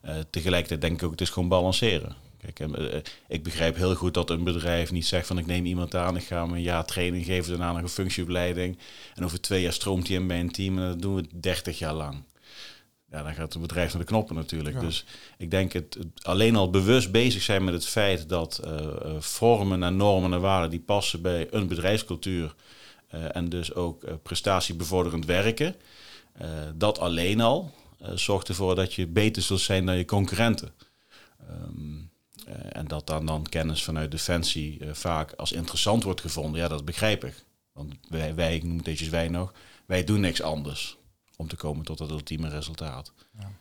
Eh, 0.01 0.15
tegelijkertijd 0.29 0.81
denk 0.81 0.93
ik 0.93 1.03
ook, 1.03 1.11
het 1.11 1.21
is 1.21 1.29
gewoon 1.29 1.49
balanceren. 1.49 2.15
Kijk, 2.51 2.73
eh, 2.73 2.99
ik 3.27 3.43
begrijp 3.43 3.75
heel 3.75 3.95
goed 3.95 4.13
dat 4.13 4.29
een 4.29 4.43
bedrijf 4.43 4.91
niet 4.91 5.05
zegt 5.05 5.27
van 5.27 5.37
ik 5.37 5.45
neem 5.45 5.65
iemand 5.65 5.95
aan, 5.95 6.15
ik 6.15 6.23
ga 6.23 6.43
hem 6.43 6.53
een 6.53 6.61
jaar 6.61 6.85
training 6.85 7.25
geven, 7.25 7.49
daarna 7.49 7.71
nog 7.71 7.81
een 7.81 7.89
functieopleiding. 7.89 8.77
En 9.15 9.23
over 9.23 9.41
twee 9.41 9.61
jaar 9.61 9.73
stroomt 9.73 10.07
hij 10.07 10.15
in 10.15 10.27
bij 10.27 10.39
een 10.39 10.51
team 10.51 10.77
en 10.77 10.87
dat 10.87 11.01
doen 11.01 11.15
we 11.15 11.25
30 11.33 11.79
jaar 11.79 11.93
lang. 11.93 12.23
Ja, 13.11 13.23
dan 13.23 13.33
gaat 13.33 13.53
het 13.53 13.61
bedrijf 13.61 13.93
naar 13.93 14.01
de 14.01 14.07
knoppen 14.07 14.35
natuurlijk. 14.35 14.75
Ja. 14.75 14.81
Dus 14.81 15.05
ik 15.37 15.51
denk 15.51 15.73
het, 15.73 15.97
alleen 16.21 16.55
al 16.55 16.69
bewust 16.69 17.11
bezig 17.11 17.41
zijn 17.41 17.63
met 17.63 17.73
het 17.73 17.85
feit 17.85 18.29
dat 18.29 18.57
eh, 18.57 18.77
eh, 18.77 19.19
vormen 19.19 19.83
en 19.83 19.95
normen 19.95 20.33
en 20.33 20.41
waarden 20.41 20.69
die 20.69 20.79
passen 20.79 21.21
bij 21.21 21.47
een 21.51 21.67
bedrijfscultuur 21.67 22.55
en 23.31 23.49
dus 23.49 23.73
ook 23.73 24.05
prestatiebevorderend 24.23 25.25
werken, 25.25 25.75
dat 26.75 26.99
alleen 26.99 27.41
al 27.41 27.71
zorgt 28.13 28.47
ervoor 28.47 28.75
dat 28.75 28.93
je 28.93 29.07
beter 29.07 29.41
zult 29.41 29.59
zijn 29.59 29.85
dan 29.85 29.97
je 29.97 30.05
concurrenten. 30.05 30.73
Ehm, 31.49 32.12
eh, 32.45 32.55
en 32.69 32.87
dat 32.87 33.07
dan, 33.07 33.25
dan 33.25 33.49
kennis 33.49 33.83
vanuit 33.83 34.11
Defensie 34.11 34.79
eh, 34.79 34.93
vaak 34.93 35.31
als 35.31 35.51
interessant 35.51 36.03
wordt 36.03 36.21
gevonden, 36.21 36.61
ja, 36.61 36.67
dat 36.67 36.85
begrijp 36.85 37.23
ik. 37.23 37.43
Want 37.71 37.93
wij, 38.09 38.35
wij 38.35 38.55
ik 38.55 38.63
noem 38.63 38.77
het 38.77 38.85
eventjes 38.85 39.09
wij 39.09 39.27
nog, 39.27 39.53
wij 39.85 40.03
doen 40.03 40.19
niks 40.19 40.41
anders 40.41 40.97
om 41.35 41.47
te 41.47 41.55
komen 41.55 41.85
tot 41.85 41.97
dat 41.97 42.11
ultieme 42.11 42.49
resultaat. 42.49 43.13
Ja. 43.39 43.51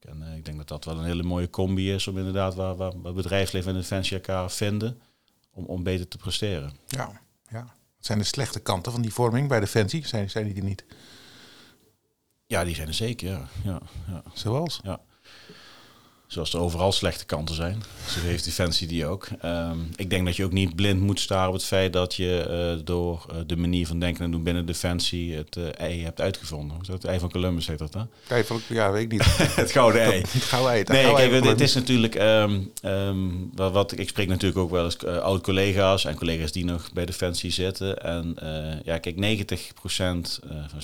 En 0.00 0.22
eh, 0.22 0.36
ik 0.36 0.44
denk 0.44 0.56
dat 0.56 0.68
dat 0.68 0.84
wel 0.84 0.98
een 0.98 1.04
hele 1.04 1.22
mooie 1.22 1.50
combi 1.50 1.92
is 1.92 2.06
om 2.06 2.18
inderdaad 2.18 2.54
waar, 2.54 2.76
waar, 2.76 3.00
waar 3.00 3.12
bedrijfsleven 3.12 3.70
en 3.74 3.80
Defensie 3.80 4.16
elkaar 4.16 4.50
vinden 4.50 5.00
om, 5.50 5.64
om 5.64 5.82
beter 5.82 6.08
te 6.08 6.16
presteren. 6.16 6.72
Ja, 6.86 7.20
ja. 7.48 7.62
Wat 7.96 8.06
zijn 8.06 8.18
de 8.18 8.24
slechte 8.24 8.60
kanten 8.60 8.92
van 8.92 9.02
die 9.02 9.12
vorming 9.12 9.48
bij 9.48 9.60
Defensie? 9.60 10.06
Zijn, 10.06 10.30
zijn 10.30 10.44
die 10.44 10.54
er 10.54 10.62
niet? 10.62 10.84
Ja, 12.46 12.64
die 12.64 12.74
zijn 12.74 12.88
er 12.88 12.94
zeker, 12.94 13.28
ja. 13.28 13.48
ja, 13.64 13.80
ja. 14.06 14.22
Zoals? 14.34 14.80
Zoals 16.32 16.52
er 16.52 16.60
overal 16.60 16.92
slechte 16.92 17.24
kanten 17.24 17.54
zijn. 17.54 17.82
Zo 18.08 18.20
heeft 18.20 18.44
Defensie 18.44 18.86
die 18.86 19.06
ook. 19.06 19.28
Ehm, 19.40 19.78
ik 19.96 20.10
denk 20.10 20.26
dat 20.26 20.36
je 20.36 20.44
ook 20.44 20.52
niet 20.52 20.74
blind 20.76 21.00
moet 21.00 21.20
staren 21.20 21.48
op 21.48 21.54
het 21.54 21.64
feit 21.64 21.92
dat 21.92 22.14
je 22.14 22.40
eh, 22.40 22.84
door 22.84 23.26
eh, 23.30 23.36
de 23.46 23.56
manier 23.56 23.86
van 23.86 23.98
denken 23.98 24.24
en 24.24 24.30
doen 24.30 24.42
binnen 24.42 24.66
Defensie 24.66 25.34
het 25.34 25.56
eh, 25.56 25.64
ei 25.78 26.02
hebt 26.04 26.20
uitgevonden. 26.20 26.76
Is 26.80 26.86
dat? 26.86 26.96
Het 26.96 27.04
ei 27.04 27.18
van 27.18 27.30
Columbus 27.30 27.66
heet 27.66 27.78
dat, 27.78 27.94
hè? 27.94 28.00
Kijk, 28.26 28.46
van- 28.46 28.60
ja, 28.68 28.90
weet 28.90 29.02
ik 29.02 29.10
niet. 29.10 29.24
het 29.62 29.70
gouden 29.70 30.00
ei. 30.02 30.20
Het 30.30 30.42
gouden 30.42 30.70
ei. 30.70 30.78
het 30.78 30.88
Nee, 30.88 31.04
gouden 31.04 31.30
kijk, 31.30 31.44
het 31.44 31.60
is 31.60 31.74
natuurlijk. 31.74 32.14
ehm, 32.14 32.60
ehm, 32.82 33.28
wat, 33.54 33.72
wat 33.72 33.98
ik 33.98 34.08
spreek 34.08 34.28
natuurlijk 34.28 34.60
ook 34.60 34.70
wel 34.70 34.84
eens 34.84 35.04
oud-collega's 35.04 36.04
en 36.04 36.14
collega's 36.14 36.52
die 36.52 36.64
nog 36.64 36.92
bij 36.92 37.06
Defensie 37.06 37.50
zitten. 37.50 38.02
En 38.02 38.36
ja, 38.84 38.98
kijk, 38.98 39.16
90 39.16 39.72
procent, 39.74 40.40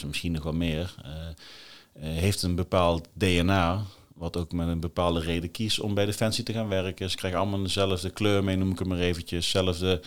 misschien 0.07 0.33
nog 0.33 0.43
wel 0.43 0.53
meer, 0.53 0.95
heeft 1.99 2.43
een 2.43 2.55
bepaald 2.55 3.09
DNA. 3.13 3.83
Wat 4.19 4.37
ook 4.37 4.53
met 4.53 4.69
een 4.69 4.81
bepaalde 4.81 5.21
reden 5.21 5.51
kiest 5.51 5.81
om 5.81 5.95
bij 5.95 6.07
Defensie 6.07 6.45
te 6.45 6.53
gaan 6.53 6.69
werken. 6.69 7.11
Ze 7.11 7.17
krijgen 7.17 7.41
allemaal 7.41 7.63
dezelfde 7.63 8.11
kleur 8.11 8.45
mee, 8.45 8.57
noem 8.57 8.71
ik 8.71 8.79
het 8.79 8.89
maar 8.89 8.99
eventjes. 8.99 9.51
Zelfde 9.51 10.01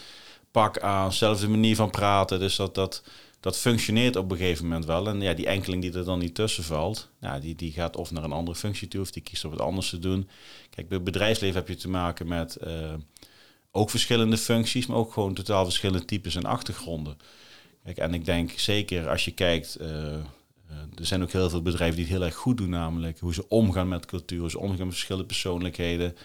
pak 0.51 0.79
aan, 0.79 1.13
zelfde 1.13 1.47
manier 1.47 1.75
van 1.75 1.89
praten. 1.89 2.39
Dus 2.39 2.55
dat, 2.55 2.75
dat 2.75 3.03
dat 3.41 3.57
functioneert 3.57 4.15
op 4.15 4.31
een 4.31 4.37
gegeven 4.37 4.63
moment 4.65 4.85
wel. 4.85 5.07
En 5.07 5.21
ja, 5.21 5.33
die 5.33 5.47
enkeling 5.47 5.81
die 5.81 5.93
er 5.93 6.05
dan 6.05 6.19
niet 6.19 6.35
tussen 6.35 6.63
valt, 6.63 7.09
ja, 7.21 7.39
die, 7.39 7.55
die 7.55 7.71
gaat 7.71 7.95
of 7.95 8.11
naar 8.11 8.23
een 8.23 8.31
andere 8.31 8.57
functie 8.57 8.87
toe 8.87 9.01
of 9.01 9.11
die 9.11 9.21
kiest 9.21 9.45
om 9.45 9.51
het 9.51 9.61
anders 9.61 9.89
te 9.89 9.99
doen. 9.99 10.29
Kijk, 10.69 10.87
bij 10.87 10.97
het 10.97 11.05
bedrijfsleven 11.05 11.55
heb 11.55 11.67
je 11.67 11.75
te 11.75 11.89
maken 11.89 12.27
met 12.27 12.57
uh, 12.63 12.93
ook 13.71 13.89
verschillende 13.89 14.37
functies, 14.37 14.85
maar 14.85 14.97
ook 14.97 15.13
gewoon 15.13 15.33
totaal 15.33 15.63
verschillende 15.63 16.05
types 16.05 16.35
en 16.35 16.45
achtergronden. 16.45 17.17
Kijk, 17.83 17.97
en 17.97 18.13
ik 18.13 18.25
denk 18.25 18.51
zeker 18.51 19.09
als 19.09 19.25
je 19.25 19.31
kijkt, 19.31 19.77
uh, 19.81 20.15
er 20.95 21.05
zijn 21.05 21.21
ook 21.21 21.31
heel 21.31 21.49
veel 21.49 21.61
bedrijven 21.61 21.95
die 21.95 22.05
het 22.05 22.13
heel 22.13 22.23
erg 22.25 22.35
goed 22.35 22.57
doen, 22.57 22.69
namelijk 22.69 23.19
hoe 23.19 23.33
ze 23.33 23.47
omgaan 23.47 23.87
met 23.87 24.05
cultuur, 24.05 24.39
hoe 24.39 24.49
ze 24.49 24.59
omgaan 24.59 24.85
met 24.85 24.93
verschillende 24.93 25.27
persoonlijkheden. 25.27 26.15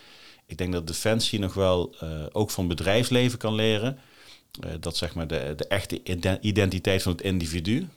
Ik 0.47 0.59
denk 0.59 0.73
dat 0.73 0.87
Defensie 0.87 1.39
nog 1.39 1.55
wel 1.55 1.95
uh, 2.03 2.27
ook 2.33 2.51
van 2.51 2.69
bedrijfsleven 2.69 3.39
kan 3.39 3.55
leren. 3.55 3.99
Uh, 4.65 4.71
dat 4.81 4.97
zeg 4.97 5.15
maar 5.15 5.27
de, 5.27 5.53
de 5.57 5.67
echte 5.67 6.03
identiteit 6.41 7.03
van 7.03 7.13
het 7.13 7.21
individu 7.21 7.89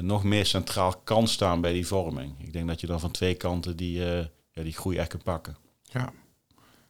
nog 0.00 0.24
meer 0.24 0.46
centraal 0.46 0.96
kan 1.04 1.28
staan 1.28 1.60
bij 1.60 1.72
die 1.72 1.86
vorming. 1.86 2.34
Ik 2.38 2.52
denk 2.52 2.68
dat 2.68 2.80
je 2.80 2.86
dan 2.86 3.00
van 3.00 3.10
twee 3.10 3.34
kanten 3.34 3.76
die, 3.76 3.98
ja, 3.98 4.28
die 4.52 4.72
groei 4.72 4.96
echt 4.96 5.22
pakken. 5.22 5.56
Ja, 5.82 6.12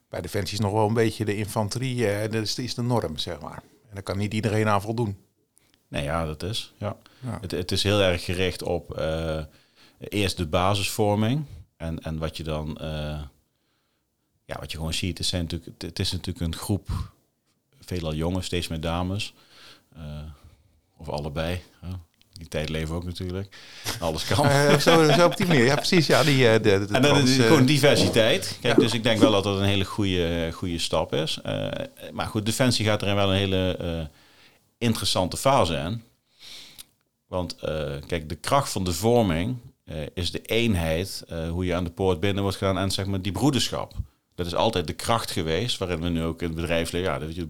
bij 0.09 0.21
Defensie 0.21 0.59
is 0.59 0.65
nog 0.65 0.73
wel 0.73 0.89
een 0.89 0.95
beetje 0.95 1.25
de 1.25 1.37
infanterie, 1.37 2.29
dat 2.29 2.43
is, 2.43 2.59
is 2.59 2.75
de 2.75 2.83
norm, 2.83 3.19
zeg 3.19 3.41
maar. 3.41 3.63
En 3.89 3.95
daar 3.95 4.03
kan 4.03 4.19
niet 4.19 4.35
iedereen 4.35 4.69
aan 4.69 4.83
voldoen. 4.83 5.17
Nee, 5.89 6.03
ja, 6.03 6.25
dat 6.27 6.43
is. 6.43 6.73
Ja. 6.79 6.97
ja. 7.21 7.39
Het, 7.41 7.51
het, 7.51 7.73
is 7.73 7.83
heel 7.83 8.01
erg 8.01 8.25
gericht 8.25 8.63
op 8.63 9.01
eerst 9.99 10.37
de 10.37 10.47
basisvorming. 10.47 11.45
En, 11.77 12.03
en 12.03 12.19
wat 12.19 12.37
je 12.37 12.43
dan 12.43 12.79
ja, 14.49 14.57
wat 14.61 14.71
je 14.71 14.77
gewoon 14.77 14.95
ziet, 14.95 15.19
het, 15.19 15.27
zijn 15.27 15.43
natuurlijk, 15.43 15.83
het 15.83 15.99
is 15.99 16.13
natuurlijk 16.13 16.47
een 16.47 16.57
groep, 16.57 16.89
veelal 17.81 18.15
jongens, 18.15 18.47
steeds 18.47 18.69
meer 18.69 18.81
dames. 18.81 19.35
Uh, 19.97 20.03
of 20.97 21.09
allebei. 21.09 21.61
Die 22.33 22.49
tijd 22.49 22.69
leven 22.69 22.95
ook 22.95 23.05
natuurlijk. 23.05 23.57
Alles 24.01 24.25
kan. 24.25 24.47
Uh, 24.47 24.79
zo, 24.79 25.13
zo, 25.13 25.25
op 25.25 25.37
die 25.37 25.47
manier, 25.47 25.65
ja 25.65 25.75
precies. 25.75 26.07
Ja, 26.07 26.23
die, 26.23 26.37
de, 26.37 26.61
de, 26.61 26.87
en 26.93 27.03
dan 27.03 27.19
is 27.19 27.37
gewoon 27.37 27.67
diversiteit. 27.67 28.59
Kijk, 28.61 28.77
Dus 28.77 28.93
ik 28.93 29.03
denk 29.03 29.21
wel 29.21 29.31
dat 29.31 29.45
dat 29.45 29.59
een 29.59 29.65
hele 29.65 29.85
goede, 29.85 30.51
goede 30.53 30.79
stap 30.79 31.15
is. 31.15 31.41
maar 32.13 32.27
goed, 32.27 32.47
Defensie 32.47 32.85
gaat 32.85 33.03
erin 33.03 33.15
wel 33.15 33.31
een 33.31 33.37
hele 33.37 34.11
interessante 34.79 35.37
fase 35.37 35.75
in. 35.75 36.03
Want 37.27 37.57
kijk, 38.07 38.29
de 38.29 38.35
kracht 38.35 38.73
van 38.73 38.85
de 38.85 38.93
vorming 38.93 39.57
is 40.15 40.31
de 40.31 40.43
eenheid, 40.43 41.25
hoe 41.51 41.65
je 41.65 41.75
aan 41.75 41.85
de 41.85 41.91
poort 41.91 42.21
binnen 42.21 42.43
wordt 42.43 42.59
gedaan 42.59 42.79
en 42.79 42.91
zeg 42.91 43.07
maar 43.07 43.23
die 43.23 43.33
broederschap. 43.33 43.95
Dat 44.35 44.47
is 44.47 44.55
altijd 44.55 44.87
de 44.87 44.93
kracht 44.93 45.31
geweest, 45.31 45.79
waarin 45.79 46.01
we 46.01 46.09
nu 46.09 46.23
ook 46.23 46.43
in 46.43 46.47
het 46.47 46.57
bedrijfsleven, 46.57 47.09
ja, 47.09 47.19
dat 47.19 47.35
je, 47.35 47.47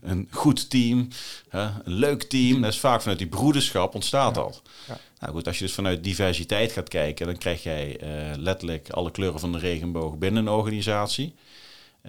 een 0.00 0.28
goed 0.30 0.70
team, 0.70 1.08
een 1.50 1.72
leuk 1.84 2.22
team, 2.22 2.60
dat 2.60 2.72
is 2.72 2.78
vaak 2.78 3.00
vanuit 3.00 3.18
die 3.18 3.28
broederschap 3.28 3.94
ontstaat 3.94 4.34
dat. 4.34 4.62
Ja. 4.88 4.98
Nou 5.18 5.32
goed, 5.32 5.46
als 5.46 5.58
je 5.58 5.64
dus 5.64 5.74
vanuit 5.74 6.04
diversiteit 6.04 6.72
gaat 6.72 6.88
kijken, 6.88 7.26
dan 7.26 7.38
krijg 7.38 7.62
jij 7.62 7.98
letterlijk 8.36 8.90
alle 8.90 9.10
kleuren 9.10 9.40
van 9.40 9.52
de 9.52 9.58
regenboog 9.58 10.18
binnen 10.18 10.46
een 10.46 10.52
organisatie. 10.52 11.34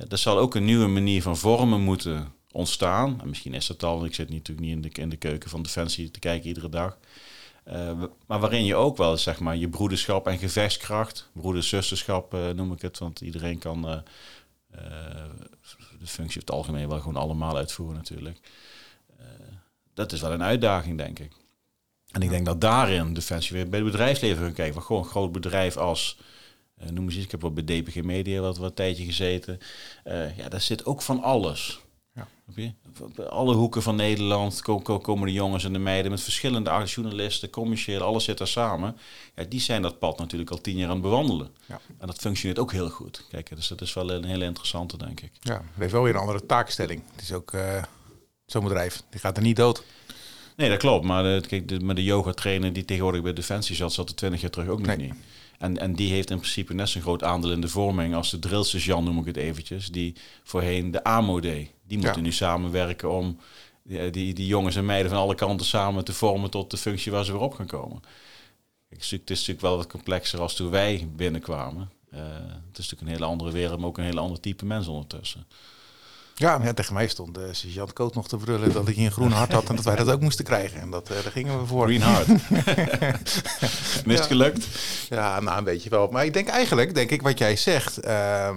Er 0.10 0.18
zal 0.18 0.38
ook 0.38 0.56
een 0.56 0.66
nieuwe 0.66 0.88
manier 0.88 1.22
van 1.22 1.38
vormen 1.38 1.82
moeten 1.82 2.34
ontstaan. 2.56 3.22
En 3.22 3.30
misschien 3.30 3.54
is 3.54 3.68
dat 3.68 3.84
al, 3.84 4.06
ik 4.06 4.16
zit 4.16 4.30
natuurlijk 4.30 4.60
niet 4.60 4.76
in 4.76 4.82
de, 4.82 5.02
in 5.02 5.10
de 5.10 5.18
keuken 5.18 5.50
van 5.50 5.64
Defensie 5.64 6.12
te 6.12 6.20
kijken 6.20 6.48
iedere 6.48 6.70
dag. 6.70 6.98
Uh, 7.68 8.04
maar 8.26 8.40
waarin 8.40 8.66
je 8.66 8.76
ook 8.76 8.98
wel 8.98 9.18
zeg 9.18 9.40
maar, 9.40 9.56
je 9.56 9.70
broederschap 9.70 10.28
en 10.28 10.38
gevechtskracht, 10.38 11.30
broederszusterschap 11.34 12.34
uh, 12.34 12.50
noem 12.50 12.72
ik 12.72 12.82
het, 12.82 12.98
want 12.98 13.22
iedereen 13.22 13.58
kan 13.58 13.90
uh, 13.90 13.98
de 16.00 16.08
functie 16.08 16.42
op 16.42 16.48
het 16.48 16.56
algemeen 16.56 16.88
wel 16.88 17.00
gewoon 17.00 17.16
allemaal 17.16 17.58
uitvoeren 17.58 17.96
natuurlijk. 17.96 18.40
dat 19.94 20.12
is 20.12 20.22
wel 20.22 20.32
een 20.32 20.44
uitdaging, 20.44 20.98
denk 20.98 21.20
ik. 21.20 21.32
En 22.12 22.22
ik 22.22 22.30
denk 22.30 22.46
dat 22.46 22.62
daarin 22.62 23.14
Defensie 23.14 23.56
weer 23.56 23.70
bij 23.70 23.80
het 23.80 23.92
bedrijfsleven 23.92 24.44
gaan 24.44 24.54
kijken. 24.54 24.74
Van 24.74 24.84
gewoon 24.84 25.04
een 25.04 25.10
groot 25.10 25.32
bedrijf 25.32 25.78
als, 25.78 26.18
noem 26.92 27.06
eens 27.06 27.16
iets, 27.16 27.26
ik 27.26 27.32
heb 27.32 27.42
wel 27.42 27.54
bij 27.54 27.64
DPG 27.64 28.04
Media 28.04 28.42
wat, 28.42 28.58
wat 28.58 28.76
tijdje 28.76 29.06
gezeten. 29.06 29.60
ja, 30.36 30.50
daar 30.50 30.62
zit 30.62 30.86
ook 30.86 31.02
van 31.02 31.24
alles. 31.24 31.85
Ja. 32.16 32.28
Alle 33.30 33.56
hoeken 33.56 33.82
van 33.82 33.96
Nederland 33.96 34.62
komen 34.62 35.26
de 35.26 35.34
jongens 35.34 35.64
en 35.64 35.74
de 35.74 35.80
meiden 35.80 36.12
met 36.12 36.22
verschillende 36.22 36.84
journalisten, 36.86 37.50
commercieel, 37.50 38.02
alles 38.02 38.24
zit 38.24 38.38
daar 38.38 38.48
samen. 38.48 38.98
Ja, 39.36 39.44
die 39.44 39.60
zijn 39.60 39.82
dat 39.82 40.00
pad 40.00 40.18
natuurlijk 40.18 40.52
al 40.52 40.62
tien 40.62 40.78
jaar 40.78 40.88
aan 40.88 40.94
het 40.94 41.02
bewandelen. 41.02 41.50
Ja. 41.66 41.80
En 41.98 42.08
dat 42.08 42.20
functioneert 42.20 42.60
ook 42.60 42.72
heel 42.72 42.90
goed. 42.90 43.26
Kijk, 43.30 43.56
dus 43.56 43.68
dat 43.68 43.82
is 43.82 43.94
wel 43.94 44.12
een 44.12 44.24
hele 44.24 44.46
interessante, 44.46 44.98
denk 44.98 45.22
ik. 45.22 45.32
Ja, 45.42 45.54
het 45.54 45.64
heeft 45.76 45.92
wel 45.92 46.04
weer 46.04 46.14
een 46.14 46.20
andere 46.20 46.46
taakstelling. 46.46 47.02
Het 47.12 47.22
is 47.22 47.32
ook 47.32 47.54
uh, 47.54 47.84
zo'n 48.46 48.64
bedrijf, 48.64 49.04
die 49.10 49.20
gaat 49.20 49.38
er 49.38 49.44
niet 49.44 49.56
dood. 49.56 49.84
Nee, 50.56 50.70
dat 50.70 50.78
klopt. 50.78 51.06
Maar 51.06 51.24
de, 51.24 51.48
kijk, 51.48 51.68
de, 51.68 51.80
maar 51.80 51.96
de 51.96 52.04
yoga 52.04 52.32
trainer 52.32 52.74
die 52.74 52.86
tegenwoordig 52.86 53.22
bij 53.22 53.34
Defensie 53.34 53.76
zat, 53.76 53.94
zat 53.94 54.10
er 54.10 54.16
twintig 54.16 54.42
jaar 54.42 54.50
terug 54.50 54.68
ook 54.68 54.86
nog 54.86 54.98
niet. 54.98 55.14
En, 55.58 55.78
en 55.78 55.94
die 55.94 56.12
heeft 56.12 56.30
in 56.30 56.38
principe 56.38 56.74
net 56.74 56.90
zo'n 56.90 57.02
groot 57.02 57.24
aandeel 57.24 57.52
in 57.52 57.62
de 57.62 57.68
vorming 57.68 58.16
als 58.16 58.32
de 58.32 58.40
drillsergeant, 58.40 59.06
noem 59.06 59.20
ik 59.20 59.26
het 59.26 59.38
eventjes, 59.38 59.88
die 59.88 60.16
voorheen 60.44 60.92
de 60.92 61.04
AMO 61.04 61.40
deed. 61.40 61.70
Die 61.88 61.98
moeten 61.98 62.24
nu 62.24 62.32
samenwerken 62.32 63.12
om 63.12 63.40
die, 63.84 64.10
die, 64.10 64.34
die, 64.34 64.48
jongens 64.48 64.76
en 64.76 64.86
meiden 64.86 65.12
van 65.12 65.20
alle 65.20 65.36
kanten 65.36 65.66
samen 65.66 66.06
te 66.06 66.14
vormen 66.14 66.50
tot 66.50 66.72
de 66.72 66.78
functie 66.78 67.12
waar 67.12 67.26
ze 67.26 67.32
weer 67.32 67.42
op 67.42 67.54
gaan 67.54 67.66
komen. 67.66 68.02
het 68.90 69.02
is 69.02 69.40
natuurlijk 69.40 69.62
wel 69.62 69.78
wat 69.78 69.88
complexer 69.88 70.40
als 70.40 70.56
toen 70.56 70.70
wij 70.70 71.08
binnenkwamen. 71.16 71.90
Uh, 72.14 72.20
het 72.68 72.78
is 72.78 72.90
natuurlijk 72.90 73.02
een 73.02 73.08
hele 73.08 73.26
andere 73.26 73.52
wereld, 73.52 73.80
maar 73.80 73.88
ook 73.88 73.98
een 73.98 74.04
hele 74.04 74.20
ander 74.20 74.40
type 74.40 74.66
mens 74.66 74.88
ondertussen. 74.88 75.48
Ja, 76.38 76.60
ja, 76.64 76.74
tegen 76.74 76.94
mij 76.94 77.08
stond 77.08 77.38
uh, 77.38 77.44
sergeant 77.52 77.94
Koot 77.94 78.16
nog 78.16 78.28
te 78.28 78.38
brullen 78.38 78.74
dat 78.74 78.88
ik 78.88 78.98
een 78.98 79.12
groen 79.12 79.32
hart 79.32 79.52
had 79.52 79.70
en 79.70 79.76
dat 79.76 79.86
wij 79.86 79.96
dat 79.96 80.12
ook 80.12 80.22
moesten 80.22 80.46
krijgen. 80.46 80.82
En 80.82 80.90
dat, 80.90 81.12
uh, 81.12 81.24
daar 81.24 81.32
gingen 81.32 81.60
we 81.60 81.66
voor. 81.66 81.86
Green 81.86 82.02
hart. 82.02 82.28
Mis 84.06 84.18
ja. 84.18 84.24
gelukt? 84.24 84.68
Ja, 85.10 85.40
nou 85.40 85.58
een 85.58 85.64
beetje 85.64 85.90
wel. 85.90 86.08
Maar 86.08 86.26
ik 86.26 86.34
denk 86.34 86.48
eigenlijk, 86.48 86.94
denk 86.94 87.10
ik 87.10 87.22
wat 87.22 87.38
jij 87.38 87.56
zegt, 87.56 88.06
uh, 88.06 88.50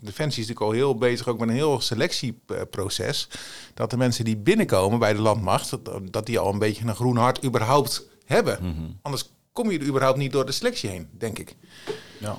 Defensie 0.00 0.42
is 0.42 0.48
natuurlijk 0.48 0.60
al 0.60 0.82
heel 0.82 0.94
bezig 0.94 1.28
ook 1.28 1.38
met 1.38 1.48
een 1.48 1.54
heel 1.54 1.80
selectieproces. 1.80 3.28
Dat 3.74 3.90
de 3.90 3.96
mensen 3.96 4.24
die 4.24 4.36
binnenkomen 4.36 4.98
bij 4.98 5.12
de 5.12 5.20
landmacht, 5.20 5.76
dat, 6.10 6.26
die 6.26 6.38
al 6.38 6.52
een 6.52 6.58
beetje 6.58 6.84
een 6.84 6.94
groen 6.94 7.16
hart 7.16 7.44
überhaupt 7.44 8.08
hebben. 8.24 8.58
Mm 8.60 8.74
-hmm. 8.74 8.98
Anders 9.02 9.30
kom 9.52 9.70
je 9.70 9.78
er 9.78 9.86
überhaupt 9.86 10.18
niet 10.18 10.32
door 10.32 10.46
de 10.46 10.52
selectie 10.52 10.90
heen, 10.90 11.08
denk 11.12 11.38
ik. 11.38 11.56
Ja. 12.18 12.38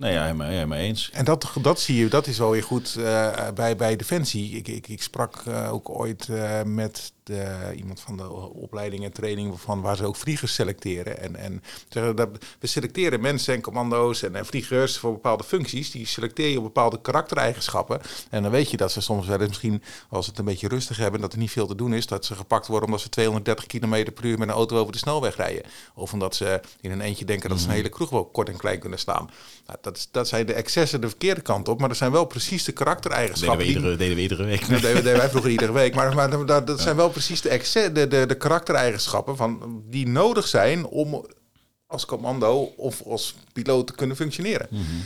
Nee, 0.00 0.12
ja, 0.12 0.22
helemaal, 0.22 0.48
helemaal 0.48 0.78
eens. 0.78 1.10
En 1.10 1.24
dat, 1.24 1.52
dat 1.62 1.80
zie 1.80 1.96
je, 1.96 2.08
dat 2.08 2.26
is 2.26 2.38
wel 2.38 2.50
weer 2.50 2.62
goed 2.62 2.94
uh, 2.98 3.48
bij, 3.54 3.76
bij 3.76 3.96
Defensie. 3.96 4.56
Ik, 4.56 4.68
ik, 4.68 4.88
ik 4.88 5.02
sprak 5.02 5.42
uh, 5.48 5.72
ook 5.72 5.90
ooit 5.90 6.28
uh, 6.30 6.62
met 6.62 7.12
de, 7.22 7.72
iemand 7.76 8.00
van 8.00 8.16
de 8.16 8.30
opleiding 8.52 9.04
en 9.04 9.12
training 9.12 9.60
van 9.60 9.80
waar 9.80 9.96
ze 9.96 10.04
ook 10.04 10.16
vliegers 10.16 10.54
selecteren. 10.54 11.20
En, 11.20 11.36
en 11.36 11.62
dat, 11.88 12.28
we 12.58 12.66
selecteren 12.66 13.20
mensen 13.20 13.54
en 13.54 13.60
commando's 13.60 14.22
en, 14.22 14.34
en 14.34 14.46
vliegers 14.46 14.98
voor 14.98 15.12
bepaalde 15.12 15.44
functies. 15.44 15.90
Die 15.90 16.06
selecteer 16.06 16.48
je 16.48 16.56
op 16.56 16.62
bepaalde 16.62 17.00
karaktereigenschappen. 17.00 18.00
En 18.30 18.42
dan 18.42 18.50
weet 18.50 18.70
je 18.70 18.76
dat 18.76 18.92
ze 18.92 19.00
soms 19.00 19.26
wel 19.26 19.38
eens 19.38 19.48
misschien, 19.48 19.82
als 20.08 20.26
het 20.26 20.38
een 20.38 20.44
beetje 20.44 20.68
rustig 20.68 20.96
hebben, 20.96 21.20
dat 21.20 21.32
er 21.32 21.38
niet 21.38 21.50
veel 21.50 21.66
te 21.66 21.74
doen 21.74 21.94
is, 21.94 22.06
dat 22.06 22.24
ze 22.24 22.34
gepakt 22.34 22.66
worden 22.66 22.86
omdat 22.86 23.00
ze 23.00 23.08
230 23.08 23.66
km 23.66 24.12
per 24.12 24.24
uur 24.24 24.38
met 24.38 24.48
een 24.48 24.54
auto 24.54 24.76
over 24.76 24.92
de 24.92 24.98
snelweg 24.98 25.36
rijden. 25.36 25.62
Of 25.94 26.12
omdat 26.12 26.34
ze 26.34 26.60
in 26.80 26.90
een 26.90 27.00
eentje 27.00 27.24
denken 27.24 27.48
dat 27.48 27.58
ze 27.58 27.64
een 27.64 27.70
mhm. 27.70 27.78
hele 27.78 27.94
kroeg 27.94 28.10
wel 28.10 28.24
kort 28.24 28.48
en 28.48 28.56
klein 28.56 28.78
kunnen 28.78 28.98
staan. 28.98 29.30
Nou, 29.66 29.78
dat, 29.80 29.89
is, 29.96 30.08
dat 30.10 30.28
zijn 30.28 30.46
de 30.46 30.52
excessen 30.52 31.00
de 31.00 31.08
verkeerde 31.08 31.40
kant 31.40 31.68
op, 31.68 31.78
maar 31.78 31.88
dat 31.88 31.96
zijn 31.96 32.12
wel 32.12 32.24
precies 32.24 32.64
de 32.64 32.72
karaktereigenschappen. 32.72 33.66
Deden 33.66 33.82
we 33.82 33.88
iedere, 33.88 33.96
deden 33.96 34.16
we 34.16 34.22
iedere 34.22 34.44
week. 34.44 34.68
Dat 34.68 34.80
deden, 34.82 35.02
wij 35.16 35.28
vroeger 35.28 35.50
iedere 35.50 35.72
week. 35.72 35.94
Maar, 35.94 36.14
maar 36.14 36.46
dat, 36.46 36.66
dat 36.66 36.80
zijn 36.80 36.96
wel 36.96 37.10
precies 37.10 37.40
de, 37.40 37.90
de, 37.92 38.08
de, 38.08 38.26
de 38.26 38.36
karaktereigenschappen 38.36 39.36
van, 39.36 39.82
die 39.88 40.08
nodig 40.08 40.46
zijn 40.46 40.86
om 40.86 41.26
als 41.86 42.06
commando 42.06 42.72
of 42.76 43.02
als 43.02 43.34
piloot 43.52 43.86
te 43.86 43.94
kunnen 43.94 44.16
functioneren. 44.16 44.66
Mm 44.70 44.78
-hmm. 44.78 45.04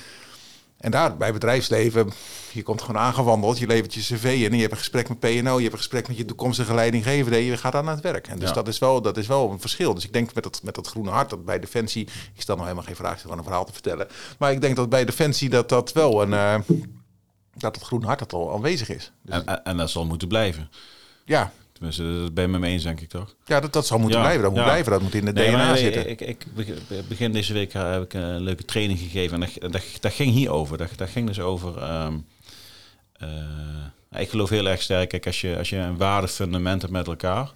En 0.85 0.91
daar 0.91 1.17
bij 1.17 1.33
bedrijfsleven, 1.33 2.13
je 2.53 2.63
komt 2.63 2.83
gewoon 2.83 3.01
aangewandeld, 3.01 3.59
je 3.59 3.67
levert 3.67 3.95
je 3.95 4.01
cv 4.01 4.25
in 4.25 4.51
en 4.51 4.55
je 4.55 4.61
hebt 4.61 4.73
een 4.73 4.79
gesprek 4.79 5.09
met 5.09 5.19
PNO, 5.19 5.57
je 5.57 5.63
hebt 5.63 5.73
een 5.73 5.79
gesprek 5.79 6.09
met 6.09 6.17
je 6.17 6.25
toekomstige 6.25 6.75
leidinggevende 6.75 7.37
en 7.37 7.43
je 7.43 7.57
gaat 7.57 7.75
aan 7.75 7.89
het 7.89 8.01
werk. 8.01 8.29
En 8.29 8.39
dus 8.39 8.49
ja. 8.49 8.55
dat, 8.55 8.69
is 8.69 8.79
wel, 8.79 9.03
dat 9.03 9.17
is 9.17 9.27
wel 9.27 9.51
een 9.51 9.61
verschil. 9.61 9.95
Dus 9.95 10.05
ik 10.05 10.13
denk 10.13 10.35
met 10.35 10.43
dat, 10.43 10.61
met 10.63 10.75
dat 10.75 10.87
groene 10.87 11.11
hart, 11.11 11.31
dat 11.31 11.45
bij 11.45 11.59
Defensie, 11.61 12.09
ik 12.35 12.41
stel 12.41 12.55
nog 12.55 12.65
helemaal 12.65 12.87
geen 12.87 12.97
vraag, 12.97 13.15
ik 13.15 13.21
gewoon 13.21 13.39
een 13.39 13.45
verhaal 13.45 13.65
te 13.65 13.73
vertellen. 13.73 14.07
Maar 14.39 14.53
ik 14.53 14.61
denk 14.61 14.77
dat 14.77 14.89
bij 14.89 15.05
Defensie 15.05 15.49
dat 15.49 15.69
dat 15.69 15.93
wel 15.93 16.23
een, 16.23 16.31
uh, 16.31 16.77
dat 17.55 17.75
het 17.75 17.85
groene 17.85 18.07
hart 18.07 18.19
dat 18.19 18.33
al 18.33 18.55
aanwezig 18.55 18.89
is. 18.89 19.13
Dus 19.23 19.45
en, 19.45 19.65
en 19.65 19.77
dat 19.77 19.91
zal 19.91 20.07
moeten 20.07 20.29
blijven. 20.29 20.71
Ja, 21.25 21.53
Tenminste, 21.85 22.23
dat 22.23 22.35
ben 22.35 22.45
je 22.45 22.51
met 22.51 22.61
me 22.61 22.67
eens, 22.67 22.83
denk 22.83 23.01
ik 23.01 23.09
toch? 23.09 23.35
Ja, 23.45 23.61
dat, 23.61 23.73
dat 23.73 23.87
zal 23.87 23.99
moeten 23.99 24.21
blijven. 24.21 24.43
Dat 24.43 24.53
moet 24.53 24.63
blijven. 24.63 24.93
Dat 24.93 25.03
moet 25.03 25.15
in 25.15 25.25
de 25.25 25.33
nee, 25.33 25.49
DNA 25.49 25.67
maar, 25.67 25.77
zitten. 25.77 26.11
Ik, 26.11 26.21
ik, 26.21 26.47
begin 27.09 27.33
deze 27.33 27.53
week 27.53 27.73
heb 27.73 28.03
ik 28.03 28.15
een 28.15 28.41
leuke 28.41 28.65
training 28.65 28.99
gegeven. 28.99 29.43
En 29.43 29.49
dat, 29.61 29.73
dat, 29.73 29.83
dat 30.01 30.13
ging 30.13 30.33
hierover. 30.33 30.79
Dat, 30.79 30.89
dat 30.97 31.09
ging 31.09 31.27
dus 31.27 31.41
over... 31.41 32.03
Um, 32.03 32.27
uh, 33.23 34.21
ik 34.21 34.29
geloof 34.29 34.51
heel 34.51 34.67
erg 34.67 34.83
sterk, 34.83 35.09
kijk, 35.09 35.27
als 35.27 35.41
je, 35.41 35.59
als 35.59 35.69
je 35.69 35.77
een 35.77 35.97
waardefundament 35.97 36.81
hebt 36.81 36.93
met 36.93 37.07
elkaar... 37.07 37.53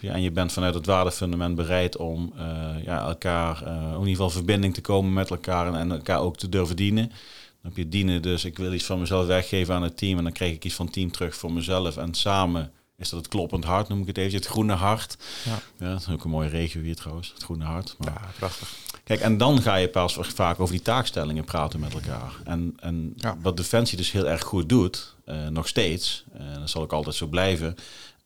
Je, 0.00 0.10
en 0.10 0.22
je 0.22 0.30
bent 0.30 0.52
vanuit 0.52 0.74
het 0.74 0.86
waardefundament 0.86 1.54
bereid 1.54 1.96
om 1.96 2.32
uh, 2.36 2.84
ja, 2.84 3.06
elkaar, 3.06 3.62
uh, 3.66 3.92
in 3.92 3.98
ieder 3.98 4.08
geval 4.08 4.30
verbinding 4.30 4.74
te 4.74 4.80
komen 4.80 5.12
met 5.12 5.30
elkaar 5.30 5.66
en, 5.66 5.74
en 5.74 5.92
elkaar 5.92 6.20
ook 6.20 6.36
te 6.36 6.48
durven 6.48 6.76
dienen. 6.76 7.08
Dan 7.08 7.72
heb 7.72 7.76
je 7.76 7.88
dienen, 7.88 8.22
dus 8.22 8.44
ik 8.44 8.58
wil 8.58 8.72
iets 8.72 8.84
van 8.84 9.00
mezelf 9.00 9.26
weggeven 9.26 9.74
aan 9.74 9.82
het 9.82 9.96
team 9.96 10.18
en 10.18 10.24
dan 10.24 10.32
krijg 10.32 10.54
ik 10.54 10.64
iets 10.64 10.74
van 10.74 10.84
het 10.84 10.94
team 10.94 11.10
terug 11.10 11.36
voor 11.36 11.52
mezelf. 11.52 11.96
En 11.96 12.14
samen 12.14 12.72
is 12.96 13.08
dat 13.08 13.18
het 13.18 13.28
kloppend 13.28 13.64
hart, 13.64 13.88
noem 13.88 14.00
ik 14.00 14.06
het 14.06 14.18
even, 14.18 14.34
het 14.38 14.46
groene 14.46 14.72
hart. 14.72 15.16
Ja. 15.44 15.58
Ja, 15.78 15.92
dat 15.92 16.00
is 16.00 16.08
ook 16.08 16.24
een 16.24 16.30
mooie 16.30 16.48
regio 16.48 16.82
hier 16.82 16.96
trouwens, 16.96 17.30
het 17.34 17.42
groene 17.42 17.64
hart. 17.64 17.94
Maar, 17.98 18.12
Ja, 18.12 18.30
prachtig. 18.38 18.72
Kijk, 19.04 19.20
en 19.20 19.38
dan 19.38 19.62
ga 19.62 19.74
je 19.74 19.88
pas 19.88 20.16
vaak 20.20 20.60
over 20.60 20.74
die 20.74 20.82
taakstellingen 20.84 21.44
praten 21.44 21.80
met 21.80 21.92
elkaar. 21.94 22.32
En, 22.44 22.74
en 22.80 23.12
Ja. 23.16 23.36
wat 23.42 23.56
Defensie 23.56 23.96
dus 23.96 24.10
heel 24.12 24.28
erg 24.28 24.42
goed 24.42 24.68
doet, 24.68 25.14
eh, 25.24 25.48
nog 25.48 25.68
steeds, 25.68 26.24
en 26.32 26.60
dat 26.60 26.70
zal 26.70 26.82
ook 26.82 26.92
altijd 26.92 27.14
zo 27.14 27.26
blijven, 27.26 27.74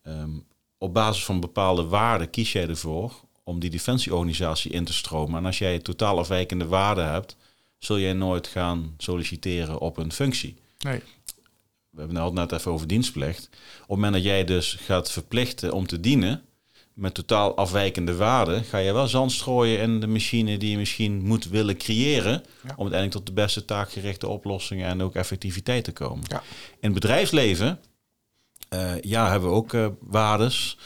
ehm, 0.02 0.30
op 0.78 0.94
basis 0.94 1.24
van 1.24 1.40
bepaalde 1.40 1.84
waarden 1.84 2.30
kies 2.30 2.52
jij 2.52 2.68
ervoor 2.68 3.12
om 3.44 3.58
die 3.58 3.70
defensieorganisatie 3.70 4.70
in 4.70 4.84
te 4.84 4.92
stromen. 4.92 5.38
En 5.38 5.46
als 5.46 5.58
jij 5.58 5.78
totaal 5.78 6.18
afwijkende 6.18 6.66
waarden 6.66 7.10
hebt, 7.10 7.36
zul 7.78 7.98
jij 7.98 8.12
nooit 8.12 8.46
gaan 8.46 8.94
solliciteren 8.98 9.78
op 9.78 9.96
een 9.96 10.12
functie. 10.12 10.56
Nee. 10.78 11.02
We 11.98 12.04
hebben 12.04 12.24
het 12.24 12.34
net 12.34 12.52
even 12.52 12.72
over 12.72 12.86
dienstplicht. 12.86 13.48
Op 13.52 13.78
het 13.80 13.88
moment 13.88 14.12
dat 14.12 14.22
jij 14.22 14.44
dus 14.44 14.76
gaat 14.80 15.10
verplichten 15.10 15.72
om 15.72 15.86
te 15.86 16.00
dienen 16.00 16.42
met 16.94 17.14
totaal 17.14 17.56
afwijkende 17.56 18.16
waarden, 18.16 18.64
ga 18.64 18.78
je 18.78 18.92
wel 18.92 19.08
zand 19.08 19.32
strooien 19.32 19.80
in 19.80 20.00
de 20.00 20.06
machine 20.06 20.58
die 20.58 20.70
je 20.70 20.76
misschien 20.76 21.22
moet 21.22 21.48
willen 21.48 21.76
creëren 21.76 22.34
om 22.62 22.68
uiteindelijk 22.68 23.10
tot 23.10 23.26
de 23.26 23.32
beste 23.32 23.64
taakgerichte 23.64 24.28
oplossingen 24.28 24.88
en 24.88 25.02
ook 25.02 25.14
effectiviteit 25.14 25.84
te 25.84 25.92
komen. 25.92 26.24
Ja. 26.28 26.42
In 26.70 26.76
het 26.80 26.92
bedrijfsleven, 26.92 27.80
eh, 28.68 29.00
ja, 29.00 29.30
hebben 29.30 29.48
we 29.48 29.54
ook 29.54 29.74
eh 29.74 29.86
waardes. 30.00 30.78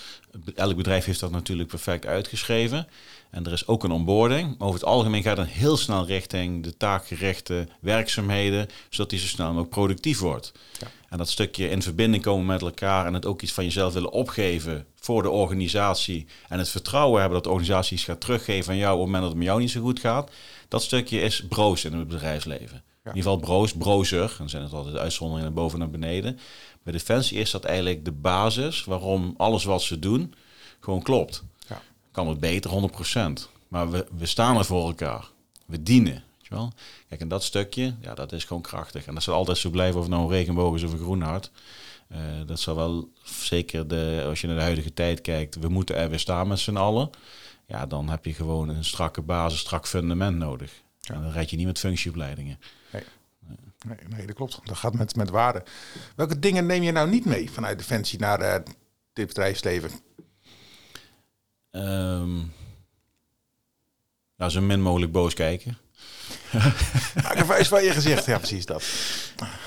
Elk 0.55 0.77
bedrijf 0.77 1.05
heeft 1.05 1.21
dat 1.21 1.31
natuurlijk 1.31 1.69
perfect 1.69 2.07
uitgeschreven. 2.07 2.89
En 3.33 3.47
er 3.47 3.53
is 3.53 3.67
ook 3.67 3.85
een 3.85 3.91
onboarding. 3.91 4.59
Maar 4.59 4.69
over 4.69 4.81
het 4.81 4.89
algemeen 4.89 5.23
gaat 5.23 5.37
het 5.37 5.49
heel 5.49 5.77
snel 5.77 6.07
richting 6.07 6.63
de 6.63 6.77
taakgerichte 6.77 7.69
werkzaamheden, 7.81 8.69
zodat 8.91 9.11
die 9.11 9.19
zo 9.19 9.27
snel 9.27 9.47
mogelijk 9.47 9.71
productief 9.71 10.19
wordt. 10.19 10.53
Ja. 10.79 10.87
En 11.09 11.19
dat 11.19 11.29
stukje 11.29 11.69
in 11.69 11.83
verbinding 11.83 12.23
komen 12.23 12.47
met 12.47 12.63
elkaar 12.63 13.07
en 13.07 13.15
het 13.15 13.27
ook 13.27 13.43
iets 13.43 13.53
van 13.53 13.65
jezelf 13.65 13.93
willen 13.93 14.13
opgeven 14.13 14.87
voor 15.01 15.23
de 15.23 15.31
organisatie. 15.31 16.27
En 16.49 16.59
het 16.59 16.69
vertrouwen 16.69 17.21
hebben 17.21 17.35
dat 17.35 17.45
de 17.45 17.51
organisatie 17.51 17.97
iets 17.97 18.05
gaat 18.05 18.21
teruggeven 18.21 18.73
aan 18.73 18.79
jou 18.79 18.95
op 18.95 18.99
het 18.99 19.07
moment 19.07 19.23
dat 19.23 19.31
het 19.31 19.39
met 19.39 19.49
jou 19.49 19.61
niet 19.61 19.71
zo 19.71 19.81
goed 19.81 20.01
gaat. 20.01 20.31
Dat 20.69 20.83
stukje 20.83 21.21
is 21.21 21.45
broos 21.49 21.85
in 21.85 21.93
het 21.93 22.09
bedrijfsleven. 22.09 22.83
In 23.05 23.15
ieder 23.15 23.23
geval 23.23 23.37
broos, 23.37 23.73
brozer. 23.73 24.35
Dan 24.39 24.49
zijn 24.49 24.63
het 24.63 24.73
altijd 24.73 24.97
uitzonderingen 24.97 25.53
naar 25.53 25.63
boven 25.63 25.81
en 25.81 25.91
naar 25.91 26.01
beneden. 26.01 26.39
Bij 26.83 26.93
Defensie 26.93 27.39
is 27.39 27.51
dat 27.51 27.65
eigenlijk 27.65 28.05
de 28.05 28.13
basis 28.13 28.85
waarom 28.85 29.35
alles 29.37 29.65
wat 29.65 29.83
ze 29.83 29.99
doen 29.99 30.35
gewoon 30.81 31.03
klopt. 31.03 31.43
Kan 32.13 32.29
het 32.29 32.41
beter, 32.41 32.71
100%. 32.71 33.51
Maar 33.69 33.91
we, 33.91 34.07
we 34.19 34.27
staan 34.27 34.57
er 34.57 34.65
voor 34.65 34.87
elkaar. 34.87 35.31
We 35.67 35.83
dienen. 35.83 36.13
Weet 36.13 36.47
je 36.49 36.55
wel? 36.55 36.73
Kijk, 37.09 37.21
en 37.21 37.29
dat 37.29 37.45
stukje, 37.45 37.95
ja, 38.01 38.15
dat 38.15 38.33
is 38.33 38.45
gewoon 38.45 38.63
krachtig. 38.63 39.07
En 39.07 39.15
dat 39.15 39.23
zal 39.23 39.35
altijd 39.35 39.59
zo 39.59 39.71
blijven 39.71 40.01
of 40.01 40.09
nou 40.09 40.23
een 40.23 40.29
regenboog 40.29 40.75
is 40.75 40.83
of 40.83 40.93
een 40.93 40.99
groen 40.99 41.23
hart. 41.23 41.51
Eh, 42.09 42.19
dat 42.47 42.61
zal 42.61 42.77
wel 42.77 43.09
zeker, 43.25 43.89
de, 43.89 44.25
als 44.27 44.41
je 44.41 44.47
naar 44.47 44.57
de 44.57 44.63
huidige 44.63 44.93
tijd 44.93 45.21
kijkt, 45.21 45.55
we 45.55 45.69
moeten 45.69 45.97
er 45.97 46.09
weer 46.09 46.19
staan 46.19 46.49
met 46.49 46.59
z'n 46.59 46.77
allen. 46.77 47.11
Ja, 47.67 47.87
dan 47.87 48.09
heb 48.09 48.25
je 48.25 48.35
gewoon 48.35 48.69
een 48.69 48.85
strakke 48.85 49.23
basis, 49.23 49.59
strak 49.59 49.87
fundament 49.87 50.37
nodig. 50.37 50.83
Ja. 51.01 51.15
En 51.15 51.23
dan 51.23 51.33
rijd 51.33 51.51
je 51.51 51.57
niet 51.57 51.67
met 51.67 51.79
functieopleidingen. 51.79 52.59
Nee, 53.87 53.97
nee, 54.09 54.27
dat 54.27 54.37
klopt. 54.37 54.61
Dat 54.65 54.77
gaat 54.77 54.95
met, 54.95 55.17
met 55.17 55.31
waarde. 55.31 55.63
Welke 56.17 56.39
dingen 56.39 56.67
neem 56.67 56.83
je 56.83 56.93
nou 56.93 57.11
niet 57.11 57.25
mee 57.25 57.51
vanuit 57.51 57.79
Defensie 57.79 58.19
naar 58.19 58.41
eh, 58.41 58.63
dit 59.13 59.27
bedrijfsleven? 59.27 59.91
Ehm 61.73 62.37
nou, 64.37 64.51
zo 64.51 64.61
min 64.61 64.83
mogelijk 64.83 65.13
boos 65.13 65.35
kijken. 65.35 65.79
Maak 67.23 67.37
een 67.39 67.47
vuist 67.47 67.69
van 67.69 67.85
je 67.85 67.91
gezicht. 67.91 68.25
Ja, 68.27 68.39
precies 68.39 68.67
dat. 68.67 68.85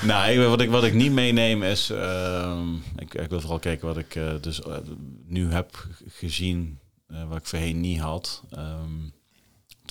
Nou, 0.02 0.32
ik- 0.32 0.48
wat 0.48 0.62
ik, 0.62 0.70
wat 0.70 0.84
ik 0.84 0.94
niet 0.94 1.12
meeneem 1.12 1.64
is... 1.64 1.90
ehm, 1.90 2.74
ik, 2.98 3.14
ik 3.14 3.30
wil 3.30 3.40
vooral 3.42 3.60
kijken 3.60 3.88
wat 3.88 3.98
ik 3.98 4.16
eh, 4.16 4.34
dus 4.42 4.62
eh, 4.62 4.78
nu 5.26 5.52
heb 5.52 5.88
gezien... 6.08 6.80
eh, 7.08 7.28
wat 7.28 7.38
ik 7.38 7.46
voorheen 7.46 7.80
niet 7.80 8.00
had. 8.00 8.44
Ehm, 8.52 8.92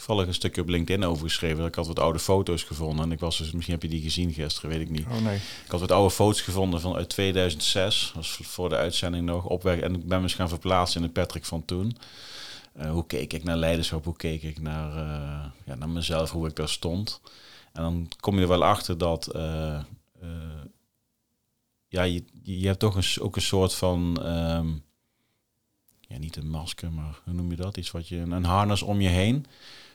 toevallig 0.04 0.28
een 0.28 0.34
stukje 0.34 0.60
op 0.60 0.68
LinkedIn 0.68 1.04
over 1.04 1.24
geschreven. 1.24 1.66
Ik 1.66 1.74
had 1.74 1.86
wat 1.86 1.98
oude 1.98 2.18
foto's 2.18 2.62
gevonden. 2.62 3.04
En 3.04 3.12
ik 3.12 3.20
was 3.20 3.38
dus, 3.38 3.52
misschien 3.52 3.74
heb 3.74 3.82
je 3.82 3.88
die 3.88 4.02
gezien 4.02 4.32
gisteren, 4.32 4.70
weet 4.70 4.80
ik 4.80 4.90
niet. 4.90 5.06
Oh 5.06 5.20
nee. 5.20 5.36
Ik 5.36 5.70
had 5.70 5.80
wat 5.80 5.92
oude 5.92 6.14
foto's 6.14 6.40
gevonden 6.40 6.80
van 6.80 6.94
uit 6.94 7.08
2006. 7.08 8.10
Dat 8.14 8.14
was 8.14 8.38
voor 8.42 8.68
de 8.68 8.76
uitzending 8.76 9.26
nog 9.26 9.44
op 9.44 9.62
weg. 9.62 9.78
En 9.78 9.94
ik 9.94 10.08
ben 10.08 10.18
me 10.18 10.24
eens 10.24 10.34
gaan 10.34 10.48
verplaatsen 10.48 11.00
in 11.00 11.06
de 11.06 11.12
Patrick 11.12 11.44
van 11.44 11.64
toen. 11.64 11.96
Eh, 12.72 12.90
hoe 12.90 13.06
keek 13.06 13.32
ik 13.32 13.44
naar 13.44 13.56
leiderschap? 13.56 14.04
Hoe 14.04 14.16
keek 14.16 14.42
ik 14.42 14.60
naar, 14.60 14.90
eh, 14.90 15.44
ja, 15.64 15.74
naar 15.74 15.88
mezelf? 15.88 16.30
Hoe 16.30 16.48
ik 16.48 16.56
daar 16.56 16.68
stond? 16.68 17.20
En 17.72 17.82
dan 17.82 18.08
kom 18.20 18.34
je 18.34 18.42
er 18.42 18.48
wel 18.48 18.64
achter 18.64 18.98
dat... 18.98 19.26
eh, 19.26 19.80
ja, 21.88 22.02
je, 22.02 22.24
je 22.42 22.66
hebt 22.66 22.78
toch 22.78 22.96
een, 22.96 23.22
ook 23.22 23.36
een 23.36 23.42
soort 23.42 23.74
van... 23.74 24.22
ehm, 24.22 24.68
ja, 26.00 26.18
niet 26.18 26.36
een 26.36 26.50
masker, 26.50 26.92
maar 26.92 27.20
hoe 27.24 27.34
noem 27.34 27.50
je 27.50 27.56
dat? 27.56 27.76
Iets 27.76 27.90
wat 27.90 28.08
je... 28.08 28.16
Een 28.16 28.44
harnas 28.44 28.82
om 28.82 29.00
je 29.00 29.08
heen 29.08 29.46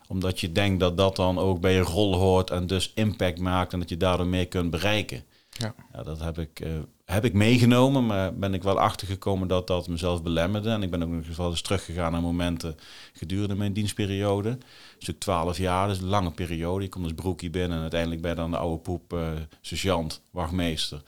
omdat 0.10 0.40
je 0.40 0.52
denkt 0.52 0.80
dat 0.80 0.98
dat 0.98 1.16
dan 1.16 1.38
ook 1.38 1.60
bij 1.60 1.74
je 1.74 1.82
rol 1.82 2.16
hoort 2.16 2.50
en 2.50 2.68
dus 2.68 2.92
impact 2.96 3.40
maakt 3.40 3.74
en 3.74 3.80
dat 3.80 3.90
je 3.90 3.98
daardoor 3.98 4.28
meer 4.28 4.48
kunt 4.48 4.70
bereiken. 4.70 5.24
Ja. 5.50 5.76
Ja, 5.94 6.04
dat 6.04 6.20
heb 6.20 6.38
ik, 6.38 6.60
eh, 6.60 6.72
heb 7.06 7.26
ik 7.26 7.34
meegenomen, 7.34 8.06
maar 8.06 8.36
ben 8.36 8.54
ik 8.54 8.64
wel 8.64 8.80
achtergekomen 8.80 9.48
dat 9.48 9.68
dat 9.68 9.88
mezelf 9.88 10.24
belemmerde. 10.24 10.70
En 10.70 10.84
ik 10.84 10.92
ben 10.92 11.04
ook 11.04 11.10
nog 11.10 11.38
wel 11.38 11.50
eens 11.50 11.62
teruggegaan 11.62 12.12
naar 12.12 12.22
momenten 12.22 12.76
gedurende 13.14 13.56
mijn 13.56 13.74
dienstperiode. 13.74 14.58
Stuk 14.98 15.20
12 15.20 15.58
jaar, 15.58 15.88
dus 15.88 16.00
een 16.00 16.06
lange 16.06 16.32
periode. 16.32 16.84
Ik 16.84 16.90
kom 16.90 17.04
als 17.04 17.14
broekie 17.14 17.50
binnen 17.50 17.76
en 17.76 17.82
uiteindelijk 17.82 18.22
ben 18.22 18.32
je 18.32 18.38
dan 18.38 18.52
de 18.52 18.58
oude 18.58 18.82
poep, 18.82 19.14
eh 19.14 19.32
sergeant, 19.62 20.22
wachtmeester. 20.32 21.02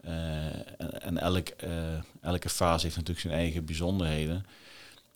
Eh, 0.00 0.46
en 0.78 1.02
en 1.02 1.18
elk, 1.18 1.48
elke 2.20 2.48
fase 2.48 2.84
heeft 2.84 2.96
natuurlijk 2.96 3.26
zijn 3.26 3.38
eigen 3.38 3.64
bijzonderheden. 3.64 4.44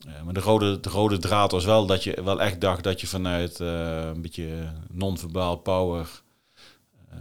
Eh, 0.07 0.23
maar 0.23 0.35
de 0.35 0.41
rode, 0.41 0.81
de 0.81 0.89
rode 0.89 1.19
draad 1.19 1.51
was 1.51 1.65
wel 1.65 1.87
dat 1.87 2.05
je 2.05 2.23
wel 2.23 2.41
echt 2.41 2.61
dacht 2.61 2.85
dat 2.85 3.01
je 3.01 3.07
vanuit 3.07 3.61
eh, 3.61 4.07
een 4.15 4.23
beetje 4.23 4.73
non-verbaal 4.91 5.57
power, 5.57 6.23
eh, 7.11 7.19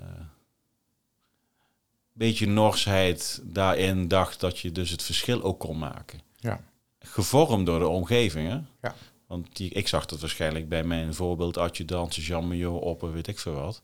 beetje 2.13 2.47
norsheid 2.47 3.41
daarin 3.43 4.07
dacht 4.07 4.39
dat 4.39 4.59
je 4.59 4.71
dus 4.71 4.89
het 4.89 5.03
verschil 5.03 5.43
ook 5.43 5.59
kon 5.59 5.77
maken. 5.77 6.19
Ja. 6.39 6.63
Gevormd 6.99 7.65
door 7.65 7.79
de 7.79 7.87
omgeving, 7.87 8.49
hè? 8.49 8.59
Ja. 8.81 8.95
Want 9.27 9.55
die, 9.55 9.69
ik 9.69 9.87
zag 9.87 10.05
dat 10.05 10.19
waarschijnlijk 10.19 10.69
bij 10.69 10.83
mijn 10.83 11.13
voorbeeld 11.13 11.57
adjudant, 11.57 12.15
Jean 12.15 12.47
Major, 12.47 12.79
op 12.79 13.01
weet 13.01 13.27
ik 13.27 13.39
veel 13.39 13.53
wat. 13.53 13.81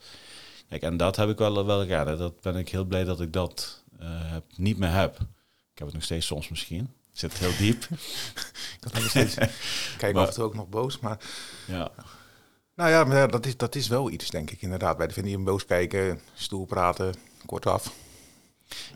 Kijk, 0.69 0.81
en 0.81 0.97
dat 0.97 1.15
heb 1.15 1.29
ik 1.29 1.37
wel, 1.37 1.65
wel 1.65 1.83
ja, 1.83 2.15
dat 2.15 2.41
ben 2.41 2.55
ik 2.55 2.69
heel 2.69 2.83
blij 2.83 3.03
dat 3.03 3.21
ik 3.21 3.33
dat 3.33 3.83
heb, 3.99 4.43
niet 4.55 4.77
meer 4.77 4.91
heb. 4.91 5.19
Ik 5.71 5.83
heb 5.83 5.87
het 5.87 5.93
nog 5.93 6.03
steeds 6.03 6.25
soms 6.25 6.49
misschien. 6.49 6.89
Zit 7.17 7.37
heel 7.37 7.57
diep. 7.57 7.87
Ik 8.93 9.09
steeds. 9.09 9.35
Kijk 9.97 10.15
en 10.15 10.33
toe 10.33 10.43
ook 10.43 10.53
nog 10.53 10.69
boos, 10.69 10.99
maar... 10.99 11.17
ja. 11.65 11.91
Nou 12.75 12.89
ja, 12.89 13.03
maar 13.03 13.17
ja, 13.17 13.27
dat 13.27 13.45
is, 13.45 13.57
dat 13.57 13.75
is 13.75 13.87
wel 13.87 14.11
iets, 14.11 14.29
denk 14.29 14.51
ik, 14.51 14.61
inderdaad. 14.61 14.97
Bij 14.97 15.07
de 15.07 15.13
vinden 15.13 15.43
boos 15.43 15.65
kijken, 15.65 16.19
stoel 16.33 16.65
praten, 16.65 17.13
kortaf. 17.45 17.93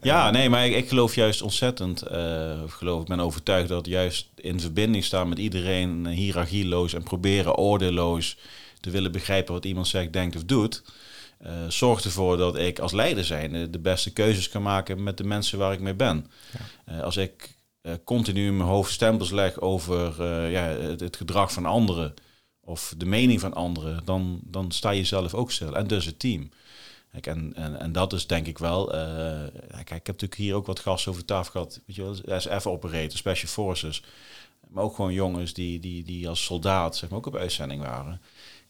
Ja, 0.02 0.30
nee, 0.30 0.50
maar 0.50 0.66
ik, 0.66 0.76
ik 0.76 0.88
geloof 0.88 1.16
juist 1.16 1.42
ontzettend, 1.42 2.02
eh, 2.02 2.62
of 2.64 2.74
geloof, 2.74 3.02
ik 3.02 3.08
ben 3.08 3.20
overtuigd 3.20 3.68
dat 3.68 3.86
juist 3.86 4.30
in 4.36 4.60
verbinding 4.60 5.04
staan 5.04 5.30
met 5.30 5.40
iedereen, 5.40 6.06
eh, 6.06 6.14
hiërarchieloos 6.14 6.94
en 6.94 7.04
proberen 7.04 7.56
oordeelloos 7.56 8.38
te 8.80 8.90
willen 8.90 9.12
begrijpen 9.12 9.54
wat 9.54 9.66
iemand 9.66 9.88
zegt, 9.88 10.14
denkt 10.14 10.36
of 10.36 10.44
doet, 10.44 10.84
eh, 11.38 11.52
zorgt 11.68 12.06
ervoor 12.06 12.38
dat 12.38 12.58
ik 12.58 12.80
als 12.80 12.92
leider 12.92 13.26
zijn 13.26 13.72
de 13.72 13.80
beste 13.80 14.14
keuzes 14.14 14.50
kan 14.50 14.62
maken 14.62 15.04
met 15.04 15.18
de 15.18 15.24
mensen 15.24 15.58
waar 15.58 15.74
ik 15.74 15.80
mee 15.80 15.96
ben. 15.96 16.32
Eh, 16.86 17.02
als 17.02 17.18
ik 17.18 17.60
eh, 17.82 17.94
continu 18.04 18.48
in 18.48 18.58
mijn 18.58 18.70
hoofd 18.70 18.92
stempels 18.92 19.32
leg 19.32 19.60
over 19.60 20.22
eh, 20.22 20.52
ja, 20.52 20.64
het, 20.64 21.16
gedrag 21.16 21.54
van 21.54 21.66
anderen 21.66 22.14
of 22.60 22.94
de 22.98 23.06
mening 23.06 23.40
van 23.40 23.54
anderen, 23.54 24.06
dan, 24.06 24.40
dan 24.44 24.72
sta 24.72 24.90
je 24.90 25.04
zelf 25.04 25.34
ook 25.34 25.52
stil 25.52 25.76
en 25.76 25.88
dus 25.88 26.06
het 26.06 26.20
team. 26.20 26.50
En, 27.22 27.54
en, 27.54 27.80
en 27.80 27.92
dat 27.92 28.14
is 28.14 28.28
denk 28.28 28.48
ik 28.48 28.58
wel. 28.58 28.94
eh, 28.94 29.48
kijk, 29.70 29.82
ik 29.82 29.90
heb 29.90 30.06
natuurlijk 30.06 30.36
hier 30.36 30.56
ook 30.56 30.66
wat 30.66 30.80
gasten 30.80 31.12
over 31.12 31.26
tafel 31.26 31.52
gehad. 31.52 31.82
Weet 31.86 31.96
je 31.96 32.22
wel, 32.26 32.40
SF-operator, 32.40 33.18
Special 33.18 33.52
Forces. 33.52 34.04
Maar 34.68 34.84
ook 34.84 34.96
gewoon 34.96 35.14
jongens 35.14 35.54
die, 35.54 35.80
die, 35.80 36.04
die 36.04 36.30
als 36.30 36.44
soldaat 36.44 36.98
zeg 36.98 37.10
maar, 37.10 37.18
ook 37.18 37.26
op 37.26 37.36
uitzending 37.36 37.82
waren. 37.82 38.22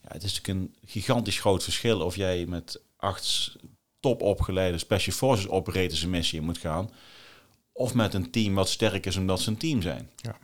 Ja, 0.02 0.10
het 0.12 0.24
is 0.24 0.34
natuurlijk 0.34 0.60
een 0.60 0.90
gigantisch 0.90 1.40
groot 1.40 1.64
verschil 1.64 2.02
of 2.02 2.16
jij 2.16 2.46
met 2.46 2.82
acht 2.98 3.56
top 4.00 4.22
opgeleide 4.22 4.78
Special 4.78 5.16
Forces 5.16 5.48
operators 5.48 6.02
een 6.02 6.10
missie 6.10 6.42
moet 6.42 6.58
gaan. 6.58 6.90
Of 7.82 7.94
met 7.94 8.14
een 8.14 8.32
team 8.32 8.54
wat 8.54 8.70
sterk 8.70 9.06
is 9.06 9.16
omdat 9.16 9.42
ze 9.42 9.50
een 9.50 9.58
team 9.58 9.82
zijn. 9.82 10.10
Ja. 10.16 10.38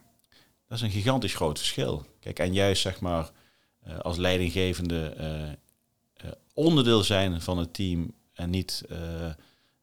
Dat 0.68 0.78
is 0.78 0.82
een 0.82 0.92
gigantisch 0.92 1.36
groot 1.36 1.58
verschil. 1.58 2.06
Kijk, 2.20 2.40
en 2.40 2.54
juist 2.54 2.82
zeg 2.82 3.00
maar 3.00 3.32
eh, 3.80 4.00
als 4.00 4.18
leidinggevende 4.18 5.14
eh, 5.18 5.50
eh, 5.50 6.32
onderdeel 6.54 7.04
zijn 7.04 7.42
van 7.42 7.58
het 7.58 7.74
team 7.74 8.14
en 8.34 8.50
niet 8.50 8.84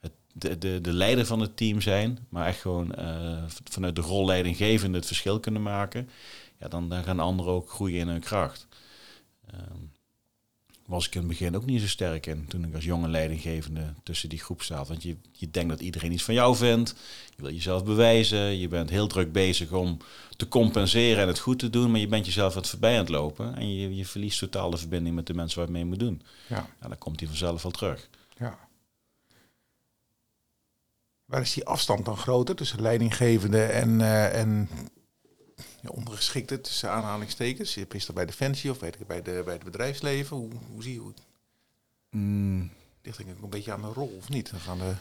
het, 0.00 0.12
de, 0.32 0.58
de, 0.58 0.80
de 0.80 0.92
leider 0.92 1.26
van 1.26 1.40
het 1.40 1.56
team 1.56 1.80
zijn, 1.80 2.26
maar 2.28 2.46
echt 2.46 2.60
gewoon 2.60 2.94
vanuit 3.70 3.96
de 3.96 4.02
rol 4.02 4.26
leidinggevende 4.26 4.98
het 4.98 5.06
verschil 5.06 5.40
kunnen 5.40 5.62
maken, 5.62 6.08
ja, 6.58 6.68
dan, 6.68 6.88
dan 6.88 7.04
gaan 7.04 7.20
anderen 7.20 7.52
ook 7.52 7.70
groeien 7.70 8.00
in 8.00 8.08
hun 8.08 8.20
kracht. 8.20 8.66
Ehm, 9.46 9.78
was 10.94 11.06
ik 11.06 11.14
in 11.14 11.20
het 11.20 11.28
begin 11.28 11.56
ook 11.56 11.66
niet 11.66 11.80
zo 11.80 11.86
sterk 11.86 12.26
in. 12.26 12.46
Toen 12.48 12.64
ik 12.64 12.74
als 12.74 12.84
jonge 12.84 13.08
leidinggevende 13.08 13.94
tussen 14.02 14.28
die 14.28 14.38
groep 14.38 14.62
zat. 14.62 14.88
Want 14.88 15.02
je, 15.02 15.16
je 15.32 15.50
denkt 15.50 15.70
dat 15.70 15.80
iedereen 15.80 16.12
iets 16.12 16.22
van 16.22 16.34
jou 16.34 16.56
vindt. 16.56 16.94
Je 17.36 17.42
wil 17.42 17.52
jezelf 17.52 17.84
bewijzen. 17.84 18.58
Je 18.58 18.68
bent 18.68 18.90
heel 18.90 19.06
druk 19.06 19.32
bezig 19.32 19.72
om 19.72 19.98
te 20.36 20.48
compenseren 20.48 21.22
en 21.22 21.28
het 21.28 21.38
goed 21.38 21.58
te 21.58 21.70
doen. 21.70 21.90
Maar 21.90 22.00
je 22.00 22.08
bent 22.08 22.26
jezelf 22.26 22.54
wat 22.54 22.68
voorbij 22.68 22.92
aan 22.92 22.98
het 22.98 23.08
lopen. 23.08 23.56
En 23.56 23.74
je, 23.74 23.96
je 23.96 24.06
verliest 24.06 24.38
totaal 24.38 24.70
de 24.70 24.76
verbinding 24.76 25.14
met 25.14 25.26
de 25.26 25.34
mensen 25.34 25.58
waar 25.58 25.66
je 25.66 25.72
mee 25.72 25.84
moet 25.84 25.98
doen. 25.98 26.22
Ja. 26.48 26.66
En 26.78 26.88
dan 26.88 26.98
komt 26.98 27.20
hij 27.20 27.28
vanzelf 27.28 27.62
wel 27.62 27.72
terug. 27.72 28.08
Ja. 28.38 28.58
Waar 31.24 31.40
is 31.40 31.54
die 31.54 31.64
afstand 31.66 32.04
dan 32.04 32.16
groter 32.16 32.54
tussen 32.54 32.82
leidinggevende 32.82 33.62
en, 33.62 34.00
uh, 34.00 34.40
en 34.40 34.68
ja, 35.84 35.90
ondergeschikte, 35.90 36.60
tussen 36.60 36.90
aanhalingstekens? 36.90 37.76
Is 37.76 38.06
dat 38.06 38.14
bij 38.14 38.26
Defensie 38.26 38.70
of 38.70 38.80
weet 38.80 39.00
ik, 39.00 39.06
bij, 39.06 39.22
de, 39.22 39.42
bij 39.44 39.54
het 39.54 39.64
bedrijfsleven? 39.64 40.36
Hoe, 40.36 40.50
hoe 40.70 40.82
zie 40.82 40.92
je 40.92 40.98
hoe? 40.98 41.12
Mm. 42.10 42.70
Ligt 43.02 43.16
denk 43.16 43.30
ik 43.30 43.42
een 43.42 43.50
beetje 43.50 43.72
aan 43.72 43.82
de 43.82 43.92
rol, 43.92 44.16
of 44.18 44.28
niet? 44.28 44.52
Aan 44.68 44.78
de... 44.78 44.94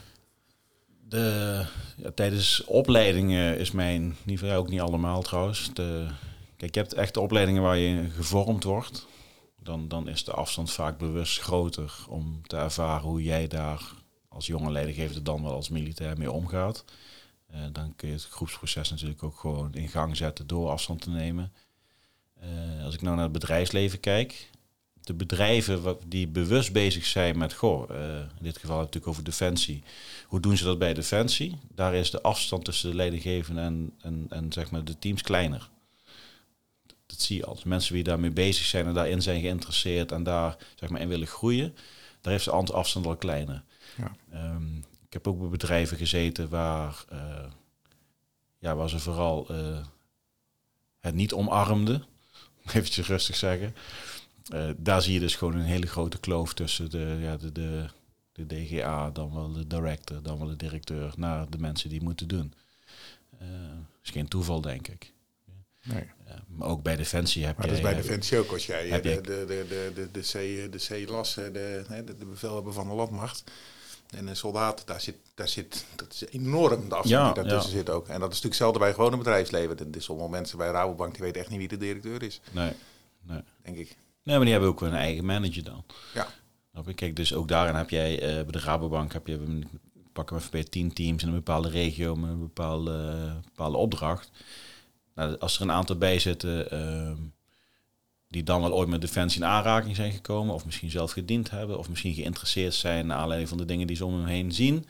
De, 1.10 1.66
ja, 1.98 2.12
tijdens 2.12 2.64
opleidingen 2.64 3.58
is 3.58 3.72
mijn 3.72 4.16
niveau 4.24 4.56
ook 4.56 4.70
niet 4.70 4.82
allemaal 4.82 5.22
trouwens. 5.22 5.74
De, 5.74 6.08
kijk, 6.58 6.74
je 6.74 6.80
hebt 6.80 6.94
echt 6.94 7.18
opleidingen 7.18 7.62
waar 7.62 7.78
je 7.78 8.10
gevormd 8.10 8.64
wordt. 8.64 9.08
Dan, 9.60 9.88
dan 9.88 10.08
is 10.08 10.24
de 10.24 10.32
afstand 10.32 10.72
vaak 10.72 10.98
bewust 10.98 11.40
groter 11.40 11.94
om 12.08 12.42
te 12.48 12.58
ervaren 12.58 13.08
hoe 13.08 13.24
jij 13.24 13.48
daar 13.48 13.82
als 14.30 14.46
jonge 14.46 14.72
leidinggever 14.72 15.24
dan 15.24 15.44
wel 15.44 15.54
als 15.54 15.70
militair 15.70 16.18
mee 16.18 16.32
omgaat. 16.32 16.86
Uh, 17.54 17.60
dan 17.72 17.96
kun 17.96 18.08
je 18.08 18.14
het 18.14 18.24
groepsproces 18.24 18.90
natuurlijk 18.90 19.24
ook 19.24 19.40
gewoon 19.40 19.74
in 19.74 19.90
gang 19.90 20.18
zetten 20.18 20.48
door 20.48 20.70
afstand 20.70 21.02
te 21.02 21.10
nemen. 21.10 21.54
Uh, 22.44 22.84
als 22.84 22.94
ik 22.94 23.02
nou 23.02 23.16
naar 23.16 23.24
het 23.24 23.34
bedrijfsleven 23.34 24.00
kijk, 24.00 24.50
de 25.04 25.14
bedrijven 25.14 25.98
die 26.08 26.28
bewust 26.28 26.72
bezig 26.72 27.06
zijn 27.06 27.38
met, 27.38 27.54
goh, 27.54 27.90
uh, 27.90 28.18
in 28.18 28.44
dit 28.44 28.58
geval 28.58 28.78
natuurlijk 28.78 29.08
over 29.08 29.24
defensie. 29.24 29.84
Hoe 30.28 30.40
doen 30.40 30.58
ze 30.58 30.64
dat 30.64 30.80
bij 30.80 30.94
defensie? 30.94 31.58
Daar 31.76 31.94
is 31.94 32.12
de 32.12 32.22
afstand 32.22 32.66
tussen 32.66 32.90
de 32.90 32.96
leidinggevende 32.96 33.62
en, 33.62 33.94
en, 34.02 34.26
en 34.30 34.52
zeg 34.52 34.72
maar 34.72 34.84
de 34.84 35.00
teams 35.00 35.22
kleiner. 35.22 35.70
Dat 37.06 37.22
zie 37.22 37.38
je 37.38 37.46
als 37.46 37.64
mensen 37.64 37.94
die 37.94 38.04
daarmee 38.04 38.32
bezig 38.32 38.66
zijn 38.66 38.86
en 38.86 38.94
daarin 38.94 39.22
zijn 39.22 39.42
geïnteresseerd 39.42 40.12
en 40.12 40.24
daar 40.24 40.58
zeg 40.76 40.90
maar 40.90 41.02
in 41.02 41.08
willen 41.08 41.28
groeien, 41.28 41.76
daar 42.22 42.34
heeft 42.34 42.46
de 42.46 42.52
afstand 42.52 43.06
wel 43.06 43.16
kleiner. 43.16 43.64
Ja. 43.98 44.16
Um, 44.54 44.84
ik 45.14 45.24
heb 45.24 45.34
ook 45.34 45.40
bij 45.40 45.50
bedrijven 45.50 45.98
gezeten 45.98 46.50
waar, 46.50 47.06
uh, 47.14 47.46
ja, 48.60 48.76
waar 48.76 48.90
ze 48.90 49.00
vooral 49.00 49.48
uh, 49.52 49.86
het 51.00 51.16
niet 51.16 51.34
omarmden. 51.34 52.06
Even 52.74 53.04
rustig 53.04 53.36
zeggen. 53.36 53.76
Uh, 54.54 54.70
daar 54.78 55.02
zie 55.02 55.14
je 55.14 55.20
dus 55.20 55.36
gewoon 55.36 55.56
een 55.56 55.66
hele 55.66 55.88
grote 55.88 56.20
kloof 56.20 56.54
tussen 56.54 56.90
de, 56.90 57.18
ja, 57.20 57.38
de, 57.38 57.52
de, 57.52 57.86
de 58.32 58.46
DGA, 58.46 59.10
dan 59.10 59.34
wel 59.34 59.52
de 59.52 59.68
director, 59.68 60.24
dan 60.24 60.38
wel 60.38 60.48
de 60.48 60.56
directeur, 60.56 61.14
naar 61.18 61.50
de 61.50 61.58
mensen 61.58 61.90
die 61.90 62.02
moeten 62.02 62.28
doen. 62.28 62.54
Dat 63.30 64.04
is 64.04 64.10
geen 64.10 64.28
toeval, 64.28 64.62
denk 64.62 64.88
ik. 64.88 65.14
Nee. 65.84 66.10
maar 66.48 66.68
ook 66.68 66.84
bij 66.84 66.96
Defensie 66.96 67.46
heb 67.46 67.58
maar 67.58 67.66
je... 67.66 67.72
dat 67.72 67.82
is 67.82 67.92
bij 67.92 68.02
Defensie 68.02 68.38
ook. 68.38 68.52
Als 68.52 68.66
jij 68.66 69.02
de, 69.02 69.02
de, 69.02 69.22
de, 69.22 69.66
de, 69.68 69.92
de, 69.96 70.12
de, 70.12 70.20
C, 70.20 70.72
de 70.72 71.06
C-las, 71.06 71.34
de, 71.34 71.52
de, 71.52 72.16
de 72.18 72.26
bevelhebber 72.26 72.74
van 72.74 72.88
de 72.88 72.94
landmacht... 72.94 73.44
En 74.16 74.28
een 74.28 74.36
soldaat, 74.36 74.88
daar 74.88 75.02
zit, 75.02 75.16
daar 75.36 75.48
zit, 75.48 75.86
dat 75.96 76.14
is 76.14 76.26
enorm 76.28 76.90
de 76.90 76.96
afstand 76.96 77.08
Ja, 77.08 77.34
die 77.34 77.44
daartussen 77.44 77.72
zit 77.72 77.90
ook. 77.90 78.08
En 78.08 78.20
dat 78.20 78.32
is 78.32 78.42
natuurlijk 78.42 78.44
hetzelfde 78.44 78.80
bij 78.80 78.94
gewone 78.94 79.18
bedrijfsleven. 79.18 79.80
Er 79.80 79.98
is 79.98 80.04
sommige 80.04 80.30
mensen 80.30 80.58
bij 80.58 80.72
Rabobank 80.72 81.14
die 81.14 81.24
weten 81.24 81.42
echt 81.42 81.50
niet 81.50 81.60
wie 81.60 81.68
de 81.68 81.78
directeur 81.78 82.24
is, 82.24 82.42
Nee, 82.52 82.72
nee. 83.22 83.42
denk 83.62 83.78
ik. 83.78 83.98
Nee, 84.24 84.36
maar 84.36 84.44
die 84.44 84.52
hebben 84.54 84.70
ook 84.70 84.82
een 84.82 84.94
eigen 84.94 85.26
manager 85.26 85.64
dan. 85.64 85.84
Ja. 86.14 86.28
Kijk, 86.96 87.16
dus 87.16 87.34
ook 87.34 87.48
daarin 87.48 87.76
heb 87.76 87.90
jij 87.90 88.22
eh, 88.22 88.44
bij 88.44 88.52
de 88.52 88.60
Rabobank 88.60 89.14
heb 89.14 89.28
je 89.28 89.64
pakken 90.14 90.36
we 90.36 90.42
even 90.42 90.52
bij 90.52 90.64
tien 90.64 90.94
teams 90.94 91.22
in 91.22 91.28
een 91.28 91.34
bepaalde 91.34 91.70
regio 91.70 92.16
met 92.16 92.30
een 92.30 92.40
bepaalde, 92.40 93.16
bepaalde 93.44 93.78
opdracht. 93.78 94.32
Nou, 95.16 95.38
als 95.40 95.56
er 95.56 95.62
een 95.62 95.72
aantal 95.72 95.96
bij 95.96 96.20
zitten 96.20 96.72
ehm, 96.72 97.16
die 98.34 98.44
dan 98.44 98.62
wel 98.62 98.74
ooit 98.74 98.90
met 98.90 99.02
defensie 99.02 99.42
in 99.42 99.48
aanraking 99.48 99.96
zijn 99.96 100.12
gekomen, 100.12 100.54
of 100.54 100.66
misschien 100.66 100.90
zelf 100.90 101.12
gediend 101.12 101.50
hebben, 101.50 101.78
of 101.78 101.90
misschien 101.90 102.14
geïnteresseerd 102.14 102.74
zijn 102.74 103.08
naar 103.08 103.18
aanleiding 103.18 103.50
van 103.50 103.58
de 103.58 103.66
dingen 103.66 103.88
die 103.88 103.96
ze 103.96 104.06
om 104.06 104.14
hem 104.14 104.26
heen 104.26 104.52
zien. 104.52 104.86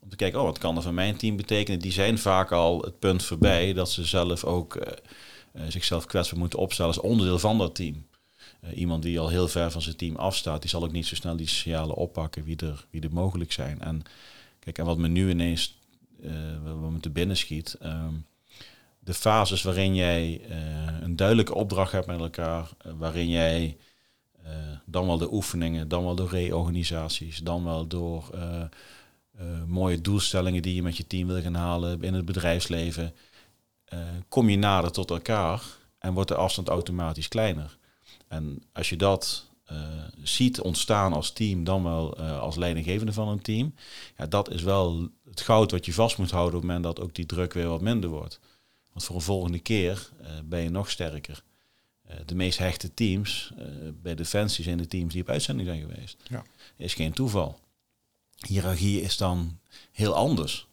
Om 0.00 0.08
te 0.08 0.16
kijken, 0.16 0.38
oh, 0.38 0.44
wat 0.44 0.58
kan 0.58 0.74
dat 0.74 0.84
voor 0.84 0.94
mijn 0.94 1.16
team 1.16 1.36
betekenen? 1.36 1.80
Die 1.80 1.92
zijn 1.92 2.18
vaak 2.18 2.52
al 2.52 2.80
het 2.80 2.98
punt 2.98 3.22
voorbij 3.24 3.72
dat 3.72 3.90
ze 3.90 4.04
zelf 4.04 4.44
ook 4.44 4.76
eh, 4.76 4.92
eh, 5.52 5.62
zichzelf 5.68 6.06
kwetsbaar 6.06 6.38
moeten 6.38 6.58
opstellen 6.58 6.94
als 6.94 7.04
onderdeel 7.04 7.38
van 7.38 7.58
dat 7.58 7.74
team. 7.74 8.06
Eh, 8.60 8.76
iemand 8.76 9.02
die 9.02 9.20
al 9.20 9.28
heel 9.28 9.48
ver 9.48 9.70
van 9.70 9.82
zijn 9.82 9.96
team 9.96 10.16
afstaat, 10.16 10.60
die 10.60 10.70
zal 10.70 10.84
ook 10.84 10.92
niet 10.92 11.06
zo 11.06 11.14
snel 11.14 11.36
die 11.36 11.48
signalen 11.48 11.96
oppakken 11.96 12.44
wie 12.44 12.56
er, 12.56 12.86
wie 12.90 13.02
er 13.02 13.12
mogelijk 13.12 13.52
zijn. 13.52 13.80
En 13.80 14.02
kijk, 14.58 14.78
en 14.78 14.84
wat 14.84 14.98
me 14.98 15.08
nu 15.08 15.30
ineens 15.30 15.80
wat 16.64 16.90
me 16.90 17.00
te 17.00 17.10
binnen 17.10 17.36
schiet, 17.36 17.76
ehm, 17.80 18.14
de 19.04 19.14
fases 19.14 19.62
waarin 19.62 19.94
jij 19.94 20.40
eh, 20.48 20.56
een 21.00 21.16
duidelijke 21.16 21.54
opdracht 21.54 21.92
hebt 21.92 22.06
met 22.06 22.20
elkaar, 22.20 22.70
eh, 22.78 22.92
waarin 22.98 23.28
jij 23.28 23.76
eh, 24.42 24.52
dan 24.84 25.06
wel 25.06 25.18
de 25.18 25.32
oefeningen, 25.32 25.88
dan 25.88 26.04
wel 26.04 26.14
door 26.14 26.28
reorganisaties, 26.28 27.38
dan 27.38 27.64
wel 27.64 27.86
door 27.86 28.30
mooie 29.66 30.00
doelstellingen 30.00 30.62
die 30.62 30.74
je 30.74 30.82
met 30.82 30.96
je 30.96 31.06
team 31.06 31.26
wil 31.26 31.40
gaan 31.40 31.54
halen 31.54 32.02
in 32.02 32.14
het 32.14 32.24
bedrijfsleven, 32.24 33.14
kom 34.28 34.48
je 34.48 34.56
nader 34.56 34.92
tot 34.92 35.10
elkaar 35.10 35.62
en 35.98 36.12
wordt 36.12 36.28
de 36.28 36.34
afstand 36.34 36.68
automatisch 36.68 37.28
kleiner. 37.28 37.78
En 38.28 38.62
als 38.72 38.88
je 38.88 38.96
dat 38.96 39.50
ziet 40.22 40.60
ontstaan 40.60 41.12
als 41.12 41.32
team, 41.32 41.64
dan 41.64 41.82
wel 41.82 42.16
als 42.18 42.56
leidinggevende 42.56 43.12
van 43.12 43.28
een 43.28 43.42
team, 43.42 43.74
ja, 44.16 44.26
dat 44.26 44.50
is 44.50 44.62
wel 44.62 45.08
het 45.30 45.40
goud 45.40 45.70
wat 45.70 45.86
je 45.86 45.92
vast 45.92 46.18
moet 46.18 46.30
houden 46.30 46.54
op 46.54 46.62
het 46.62 46.70
moment 46.70 46.96
dat 46.96 47.04
ook 47.04 47.14
die 47.14 47.26
druk 47.26 47.52
weer 47.52 47.68
wat 47.68 47.80
minder 47.80 48.10
wordt. 48.10 48.40
Want 48.92 49.04
voor 49.04 49.16
een 49.16 49.22
volgende 49.22 49.58
keer 49.58 50.10
eh, 50.20 50.28
ben 50.44 50.62
je 50.62 50.70
nog 50.70 50.90
sterker. 50.90 51.42
Eh, 52.02 52.16
de 52.26 52.34
meest 52.34 52.58
hechte 52.58 52.94
teams 52.94 53.52
eh, 53.58 53.66
bij 54.02 54.14
Defensie 54.14 54.64
zijn 54.64 54.78
de 54.78 54.86
teams 54.86 55.12
die 55.12 55.22
op 55.22 55.28
uitzending 55.28 55.68
zijn 55.68 55.80
geweest. 55.80 56.16
Ja. 56.28 56.44
Is 56.76 56.94
geen 56.94 57.12
toeval. 57.12 57.60
Hiërarchie 58.46 59.00
is 59.00 59.16
dan 59.16 59.58
heel 59.92 60.14
anders. 60.14 60.70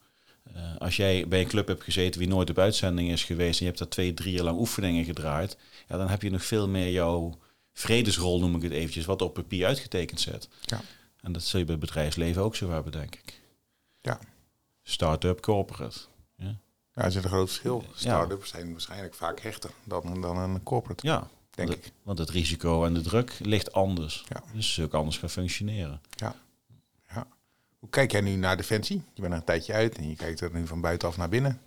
Als 0.78 0.96
jij 0.96 1.28
bij 1.28 1.42
een 1.42 1.48
club 1.48 1.68
hebt 1.68 1.84
gezeten 1.84 2.20
die 2.20 2.30
nooit 2.30 2.50
op 2.50 2.58
uitzending 2.58 3.10
is 3.10 3.24
geweest 3.24 3.54
en 3.54 3.60
je 3.60 3.66
hebt 3.66 3.78
daar 3.78 3.88
twee, 3.88 4.14
drie 4.14 4.34
jaar 4.34 4.44
lang 4.44 4.60
oefeningen 4.60 5.06
gedraaid, 5.06 5.58
ja, 5.88 5.98
dan 5.98 6.08
heb 6.10 6.22
je 6.22 6.30
nog 6.30 6.46
veel 6.46 6.68
meer 6.68 6.92
jouw 6.92 7.38
vredesrol, 7.74 8.40
noem 8.40 8.56
ik 8.56 8.62
het 8.62 8.72
eventjes, 8.72 9.06
wat 9.06 9.22
op 9.22 9.34
papier 9.34 9.66
uitgetekend 9.66 10.20
zet. 10.20 10.50
Ja. 10.62 10.82
En 11.22 11.32
dat 11.32 11.44
zul 11.44 11.60
je 11.60 11.66
bij 11.66 11.76
het 11.76 11.86
bedrijfsleven 11.86 12.42
ook 12.42 12.56
zo 12.56 12.72
hebben, 12.72 12.92
denk 12.92 13.16
ik. 13.16 13.42
Ja. 14.02 14.20
Start-up, 14.84 15.42
corporate. 15.42 16.00
Ja. 17.00 17.06
Er 17.06 17.12
zit 17.12 17.24
een 17.24 17.30
groot 17.30 17.48
verschil. 17.48 17.84
Start-ups 17.94 18.50
zijn 18.50 18.72
waarschijnlijk 18.72 19.14
vaak 19.14 19.40
hechter 19.40 19.70
dan, 19.84 20.22
dan 20.22 20.38
een 20.38 20.64
corporate, 20.64 21.08
ja, 21.08 21.28
denk 21.52 21.70
want, 21.70 21.86
ik. 21.86 21.92
want 22.04 22.18
het 22.18 22.30
risico 22.30 22.86
en 22.86 22.94
de 22.94 23.02
druk 23.02 23.36
ligt 23.40 23.74
anders. 23.74 24.26
Ja. 24.30 24.44
Dus 24.54 24.74
ze 24.74 24.84
ook 24.84 24.94
anders 24.94 25.18
gaan 25.18 25.30
functioneren. 25.30 26.02
Ja. 26.10 26.36
ja. 27.10 27.28
Hoe 27.80 27.90
kijk 27.90 28.12
jij 28.12 28.22
nu 28.22 28.36
naar 28.36 28.58
Defensie? 28.58 29.04
Je 29.14 29.22
bent 29.22 29.34
er 29.34 29.40
een 29.40 29.46
tijdje 29.46 29.74
uit 29.74 29.98
en 29.98 30.10
je 30.10 30.16
kijkt 30.16 30.42
er 30.42 30.50
nu 30.54 30.68
van 30.68 30.82
buitenaf 30.82 31.18
naar 31.18 31.30
binnen. 31.30 31.62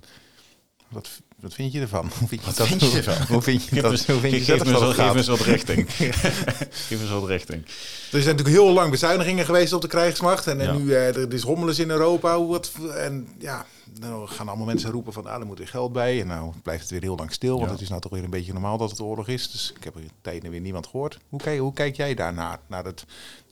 Wat, 0.93 1.09
wat 1.41 1.55
vind 1.55 1.73
je 1.73 1.81
ervan? 1.81 2.11
Hoe 2.19 2.29
vind 2.29 2.41
je, 2.41 2.47
Wat 2.47 2.57
dat, 2.57 2.67
vind 2.67 2.81
je 2.81 2.87
hoe- 2.87 2.97
ervan? 2.97 3.27
Hoe 3.35 3.43
vind 3.43 3.65
je 3.65 3.75
dat? 3.83 4.05
Hoe 4.07 4.19
vind 4.21 4.47
je 4.47 4.57
dat 4.57 4.95
geef 4.95 5.15
eens 5.15 5.27
wat 5.29 5.41
richting. 5.41 5.93
geef 6.89 7.01
eens 7.01 7.11
wat 7.11 7.27
richting. 7.29 7.65
Er 7.65 8.23
zijn 8.23 8.37
natuurlijk 8.37 8.49
heel 8.65 8.73
lang 8.73 8.91
bezuinigingen 8.91 9.45
geweest 9.45 9.73
op 9.73 9.81
de 9.81 9.89
krijgsmacht. 9.89 10.47
En, 10.47 10.61
en 10.61 10.67
Ja. 10.67 10.73
nu 10.73 10.85
uh, 10.85 11.17
er 11.17 11.33
is 11.33 11.43
rommelens 11.43 11.79
in 11.79 11.91
Europa. 11.91 12.37
Hoe 12.37 12.49
Wat, 12.49 12.73
en 12.97 13.29
ja, 13.39 13.67
nou 14.01 14.29
gaan 14.29 14.49
allemaal 14.49 14.67
mensen 14.67 14.91
roepen 14.91 15.13
van 15.13 15.27
ah, 15.27 15.41
er 15.41 15.47
moet 15.47 15.59
weer 15.59 15.69
geld 15.69 15.93
bij. 15.93 16.21
En 16.21 16.27
nou 16.27 16.53
blijft 16.63 16.83
het 16.83 16.91
weer 16.91 17.01
heel 17.03 17.17
lang 17.17 17.33
stil. 17.33 17.55
Want 17.55 17.67
Ja. 17.67 17.73
het 17.73 17.81
is 17.81 17.89
nou 17.89 18.01
toch 18.01 18.13
weer 18.13 18.25
een 18.25 18.31
beetje 18.31 18.53
normaal 18.53 18.79
dat 18.79 18.91
het 18.91 19.01
oorlog 19.01 19.29
is. 19.29 19.51
Dus 19.51 19.73
ik 19.77 19.85
heb 19.85 19.95
er 19.95 20.01
tijden 20.23 20.51
weer 20.51 20.61
niemand 20.61 20.87
gehoord. 20.87 21.19
Hoe 21.29 21.41
kijk, 21.41 21.59
hoe 21.59 21.73
kijk 21.73 21.97
jij 21.97 22.15
daarnaar? 22.15 22.59
Naar, 22.67 22.85
het, 22.85 23.05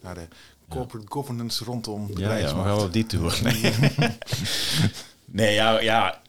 naar 0.03 0.15
de 0.15 0.29
corporate 0.69 1.07
governance 1.11 1.65
rondom 1.65 2.07
de 2.07 2.13
Ja, 2.13 2.19
ja, 2.21 2.29
we 2.29 2.37
krijgsmacht? 2.37 2.67
gaan 2.67 2.77
wel 2.77 2.85
op 2.85 2.93
die 2.93 3.07
tour. 3.07 3.41
Nee, 3.43 3.73
nee 5.25 5.55
ja, 5.55 5.81
ja. 5.81 6.21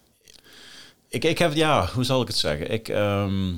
Ik, 1.12 1.24
ik 1.24 1.38
heb, 1.38 1.54
ja, 1.54 1.88
hoe 1.88 2.04
zal 2.04 2.22
ik 2.22 2.28
het 2.28 2.38
zeggen? 2.38 2.72
Ik, 2.72 2.88
ehm, 2.90 3.54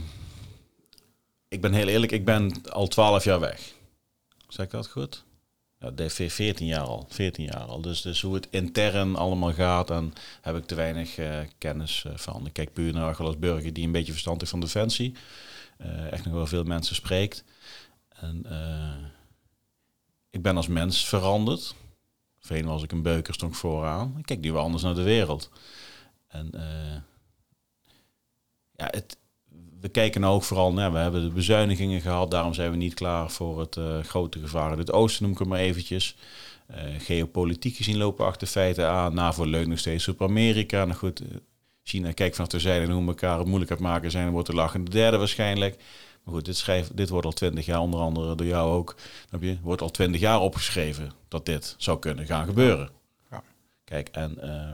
ik 1.47 1.61
ben 1.61 1.73
heel 1.73 1.87
eerlijk, 1.87 2.11
ik 2.11 2.25
ben 2.25 2.71
al 2.71 2.87
twaalf 2.87 3.23
jaar 3.23 3.39
weg. 3.39 3.73
Zeg 4.47 4.65
ik 4.65 4.71
dat 4.71 4.87
goed? 4.87 5.23
Ja, 5.79 5.91
de- 5.91 6.09
ve- 6.09 6.29
14 6.29 6.67
jaar 6.67 6.81
al. 6.83 7.05
14 7.09 7.45
jaar 7.45 7.61
al. 7.63 7.81
Dus, 7.81 8.01
dus 8.01 8.21
hoe 8.21 8.33
het 8.33 8.47
intern 8.49 9.15
allemaal 9.15 9.53
gaat, 9.53 9.87
dan 9.87 10.13
heb 10.41 10.55
ik 10.57 10.65
te 10.65 10.75
weinig 10.75 11.17
eh, 11.17 11.39
kennis 11.57 12.03
eh, 12.05 12.11
van. 12.15 12.45
Ik 12.45 12.53
kijk 12.53 12.73
puur 12.73 12.93
naar 12.93 13.37
burger 13.39 13.73
die 13.73 13.85
een 13.85 13.91
beetje 13.91 14.11
verstand 14.11 14.39
heeft 14.39 14.51
van 14.51 14.59
defensie. 14.59 15.15
Eh, 15.77 16.11
echt 16.11 16.25
nog 16.25 16.33
wel 16.33 16.47
veel 16.47 16.63
mensen 16.63 16.95
spreekt. 16.95 17.43
En 18.09 18.45
ik 20.29 20.41
ben 20.41 20.55
als 20.57 20.67
mens 20.67 21.05
veranderd. 21.05 21.75
Voorheen 22.39 22.65
was 22.65 22.83
ik 22.83 22.91
een 22.91 23.01
beuker, 23.01 23.33
stond 23.33 23.51
ik 23.51 23.57
vooraan. 23.57 24.15
Ik 24.17 24.25
kijk 24.25 24.39
nu 24.39 24.51
wel 24.51 24.63
anders 24.63 24.83
naar 24.83 24.95
de 24.95 25.01
wereld. 25.03 25.49
En 26.27 26.49
eh, 26.53 27.01
ja, 28.83 28.99
het, 28.99 29.17
we 29.81 29.89
kijken 29.89 30.21
nou 30.21 30.33
ook 30.33 30.43
vooral, 30.43 30.73
nou, 30.73 30.93
we 30.93 30.99
hebben 30.99 31.21
de 31.23 31.29
bezuinigingen 31.29 32.01
gehad, 32.01 32.31
daarom 32.31 32.53
zijn 32.53 32.71
we 32.71 32.77
niet 32.77 32.93
klaar 32.93 33.31
voor 33.31 33.59
het 33.59 33.75
uh, 33.75 33.99
grote 33.99 34.39
gevaar 34.39 34.71
in 34.71 34.77
het 34.77 34.91
oosten, 34.91 35.23
noem 35.23 35.31
ik 35.31 35.39
het 35.39 35.47
maar 35.47 35.59
eventjes. 35.59 36.15
Uh, 36.71 36.77
geopolitiek 36.99 37.75
gezien 37.75 37.97
lopen 37.97 38.25
achter 38.25 38.47
feiten 38.47 38.89
aan. 38.89 39.13
NAVO 39.13 39.45
leunt 39.45 39.67
nog 39.67 39.79
steeds 39.79 40.07
op 40.07 40.21
Amerika. 40.21 40.85
Nou 40.85 40.97
goed, 40.97 41.21
China 41.83 42.11
kijkt 42.11 42.35
vanaf 42.35 42.51
de 42.51 42.59
zijde 42.59 42.85
en 42.85 42.91
hoe 42.91 43.01
we 43.01 43.07
elkaar 43.07 43.37
het 43.37 43.47
moeilijk 43.47 43.71
aan 43.71 43.77
het 43.77 43.85
maken 43.85 44.11
zijn. 44.11 44.23
Dan 44.23 44.33
wordt 44.33 44.47
de 44.47 44.55
lachende 44.55 44.91
derde 44.91 45.17
waarschijnlijk. 45.17 45.83
Maar 46.23 46.33
goed, 46.33 46.45
dit, 46.45 46.57
schrijf, 46.57 46.89
dit 46.93 47.09
wordt 47.09 47.25
al 47.25 47.31
twintig 47.31 47.65
jaar, 47.65 47.79
onder 47.79 47.99
andere 47.99 48.35
door 48.35 48.47
jou 48.47 48.71
ook. 48.71 48.95
Heb 49.29 49.41
je, 49.41 49.57
wordt 49.61 49.81
al 49.81 49.91
twintig 49.91 50.21
jaar 50.21 50.39
opgeschreven 50.39 51.11
dat 51.27 51.45
dit 51.45 51.75
zou 51.77 51.99
kunnen 51.99 52.25
gaan 52.25 52.45
gebeuren. 52.45 52.89
Ja. 53.31 53.43
Kijk, 53.83 54.09
en 54.11 54.37
uh, 54.43 54.73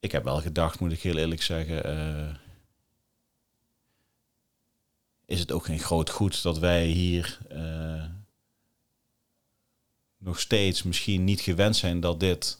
ik 0.00 0.12
heb 0.12 0.24
wel 0.24 0.40
gedacht, 0.40 0.80
moet 0.80 0.92
ik 0.92 1.00
heel 1.00 1.16
eerlijk 1.16 1.42
zeggen. 1.42 1.86
Uh, 1.86 2.34
is 5.30 5.40
het 5.40 5.52
ook 5.52 5.64
geen 5.64 5.78
groot 5.78 6.10
goed 6.10 6.42
dat 6.42 6.58
wij 6.58 6.86
hier 6.86 7.38
uh, 7.52 8.04
nog 10.18 10.40
steeds 10.40 10.82
misschien 10.82 11.24
niet 11.24 11.40
gewend 11.40 11.76
zijn 11.76 12.00
dat 12.00 12.20
dit 12.20 12.58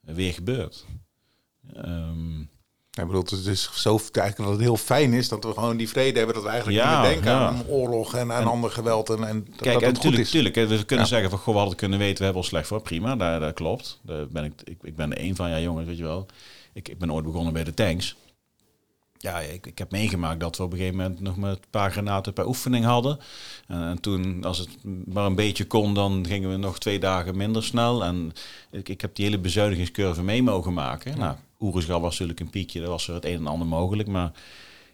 weer 0.00 0.32
gebeurt. 0.32 0.84
Um, 1.76 2.50
bedoel, 2.90 3.22
het 3.22 3.46
is 3.46 3.70
zo 3.74 3.90
eigenlijk 3.98 4.36
dat 4.36 4.48
het 4.48 4.60
heel 4.60 4.76
fijn 4.76 5.12
is 5.12 5.28
dat 5.28 5.44
we 5.44 5.52
gewoon 5.52 5.76
die 5.76 5.88
vrede 5.88 6.16
hebben. 6.16 6.34
Dat 6.34 6.44
we 6.44 6.50
eigenlijk 6.50 6.80
ja, 6.80 6.92
kunnen 6.92 7.12
denken 7.12 7.32
aan 7.32 7.66
oorlog 7.66 8.14
en 8.14 8.32
aan 8.32 8.46
ander 8.46 8.70
geweld. 8.70 9.10
En, 9.10 9.24
en 9.24 9.44
dat, 9.44 9.60
kijk, 9.60 9.80
dat 9.80 10.04
en 10.04 10.16
natuurlijk, 10.16 10.54
we 10.54 10.84
kunnen 10.84 11.06
zeggen 11.06 11.30
van 11.30 11.38
goh, 11.38 11.54
we 11.54 11.60
hadden 11.60 11.76
kunnen 11.76 11.98
weten, 11.98 12.18
we 12.18 12.24
hebben 12.24 12.42
al 12.42 12.48
slecht 12.48 12.66
voor. 12.66 12.82
Prima, 12.82 13.16
dat, 13.16 13.40
dat 13.40 13.54
klopt. 13.54 14.00
Daar 14.02 14.28
ben 14.28 14.44
ik, 14.44 14.62
ik, 14.64 14.78
ik 14.82 14.96
ben 14.96 15.12
er 15.12 15.18
één 15.18 15.36
van, 15.36 15.50
ja 15.50 15.60
jongens, 15.60 15.86
weet 15.86 15.96
je 15.96 16.02
wel. 16.02 16.26
Ik, 16.72 16.88
ik 16.88 16.98
ben 16.98 17.12
ooit 17.12 17.24
begonnen 17.24 17.52
bij 17.52 17.64
de 17.64 17.74
tanks. 17.74 18.16
Ja, 19.22 19.40
ik, 19.40 19.66
ik 19.66 19.78
heb 19.78 19.90
meegemaakt 19.90 20.40
dat 20.40 20.56
we 20.56 20.62
op 20.62 20.72
een 20.72 20.78
gegeven 20.78 20.98
moment 20.98 21.20
nog 21.20 21.36
met 21.36 21.50
een 21.50 21.70
paar 21.70 21.92
granaten 21.92 22.32
per 22.32 22.46
oefening 22.46 22.84
hadden. 22.84 23.18
En, 23.66 23.82
en, 23.82 24.00
toen, 24.00 24.44
als 24.44 24.58
het 24.58 24.68
maar 25.06 25.26
een 25.26 25.34
beetje 25.34 25.66
kon, 25.66 25.94
dan 25.94 26.26
gingen 26.26 26.50
we 26.50 26.56
nog 26.56 26.78
twee 26.78 26.98
dagen 26.98 27.36
minder 27.36 27.64
snel. 27.64 28.04
En 28.04 28.32
ik, 28.70 28.88
ik 28.88 29.00
heb 29.00 29.14
die 29.14 29.24
hele 29.24 29.38
bezuinigingscurve 29.38 30.22
mee 30.22 30.42
mogen 30.42 30.72
maken. 30.72 31.18
Nou, 31.18 31.34
Oerisgal 31.60 32.00
was 32.00 32.10
natuurlijk 32.10 32.40
een 32.40 32.50
piekje, 32.50 32.80
daar 32.80 32.88
was 32.88 33.08
er 33.08 33.14
het 33.14 33.24
een 33.24 33.36
en 33.36 33.46
ander 33.46 33.66
mogelijk. 33.66 34.08
Maar 34.08 34.32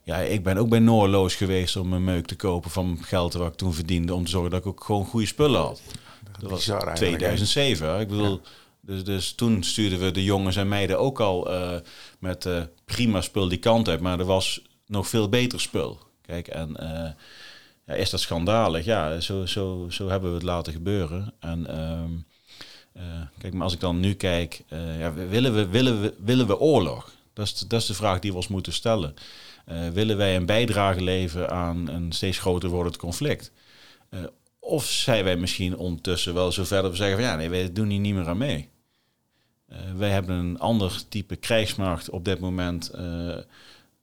ja, 0.03 0.17
ik 0.17 0.43
ben 0.43 0.57
ook 0.57 0.69
bij 0.69 0.79
Noorloos 0.79 1.35
geweest 1.35 1.77
om 1.77 1.93
een 1.93 2.05
meuk 2.05 2.27
te 2.27 2.37
kopen 2.37 2.71
van 2.71 2.99
geld 3.03 3.33
wat 3.33 3.53
ik 3.53 3.55
toen 3.55 3.75
verdiende. 3.75 4.15
Om 4.15 4.25
te 4.25 4.31
zorgen 4.31 4.51
dat 4.51 4.61
ik 4.61 4.67
ook 4.67 4.85
gewoon 4.85 5.05
goede 5.05 5.27
spullen 5.27 5.61
had. 5.61 5.83
Dat, 6.41 6.51
was 6.51 6.71
2007. 6.95 8.01
Ik 8.01 8.09
bedoel, 8.09 8.41
dus, 8.87 9.05
dus 9.05 9.33
toen 9.33 9.63
stuurden 9.63 9.99
we 9.99 10.11
de 10.11 10.25
jongens 10.25 10.57
en 10.57 10.69
meiden 10.69 10.99
ook 10.99 11.21
al 11.21 11.53
uh, 11.53 11.77
met 12.19 12.45
uh, 12.45 12.63
prima 12.85 13.21
spul 13.21 13.49
die 13.49 13.59
kant 13.59 13.89
uit. 13.89 14.01
Maar 14.01 14.19
er 14.19 14.25
was 14.25 14.61
nog 14.87 15.09
veel 15.09 15.29
beter 15.29 15.61
spul. 15.61 15.99
Kijk, 16.23 16.49
en 16.49 16.77
uh, 16.81 17.11
ja, 17.87 17.95
is 17.95 18.11
dat 18.11 18.21
schandalig? 18.21 18.85
Ja, 18.85 19.21
zo, 19.21 19.47
zo, 19.47 19.87
zo 19.91 20.09
hebben 20.09 20.29
we 20.31 20.37
het 20.37 20.45
laten 20.45 20.73
gebeuren. 20.73 21.33
En... 21.41 21.67
Ehm, 21.67 22.11
kijk, 23.39 23.53
maar 23.53 23.63
als 23.63 23.73
ik 23.73 23.81
dan 23.81 24.01
nu 24.01 24.15
kijk, 24.15 24.65
ja, 24.99 25.13
willen, 25.13 25.55
we, 25.55 25.67
willen, 25.67 26.01
we, 26.01 26.15
willen 26.19 26.47
we 26.47 26.59
oorlog? 26.59 27.13
Dat 27.33 27.47
is, 27.47 27.59
dat 27.59 27.81
is 27.81 27.87
de 27.87 27.95
vraag 27.95 28.19
die 28.19 28.31
we 28.31 28.37
ons 28.37 28.49
moeten 28.49 28.73
stellen. 28.73 29.15
Willen 29.93 30.17
wij 30.17 30.37
een 30.37 30.47
bijdrage 30.47 31.03
leveren 31.03 31.51
aan 31.51 31.89
een 31.89 32.13
steeds 32.13 32.39
groter 32.39 32.69
wordend 32.69 32.97
conflict? 32.97 33.53
of 34.67 34.85
zijn 34.85 35.25
wij 35.25 35.37
misschien 35.37 35.77
ondertussen 35.77 36.35
wel 36.35 36.53
zo 36.53 36.65
ver 36.65 36.83
dat 36.83 36.91
we 36.91 36.97
zeggen 36.97 37.17
van 37.17 37.27
ja, 37.27 37.37
nee, 37.37 37.49
wij 37.49 37.73
doen 37.73 37.89
hier 37.89 38.01
niet 38.01 38.15
meer 38.15 38.29
aan 38.29 38.39
mee. 38.39 38.69
Wij 39.97 40.11
hebben 40.11 40.37
een 40.37 40.59
ander 40.59 41.03
type 41.09 41.37
krijgsmacht 41.37 42.11
op 42.11 42.25
dit 42.25 42.41
moment. 42.41 42.91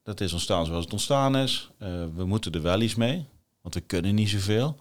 dat 0.03 0.21
is 0.21 0.33
ontstaan 0.33 0.65
zoals 0.65 0.83
het 0.83 0.93
ontstaan 0.93 1.35
is. 1.35 1.69
we 2.15 2.25
moeten 2.25 2.51
er 2.51 2.61
wel 2.61 2.81
iets 2.81 2.95
mee, 2.95 3.25
want 3.61 3.73
we 3.73 3.81
kunnen 3.81 4.15
niet 4.15 4.29
zoveel. 4.29 4.77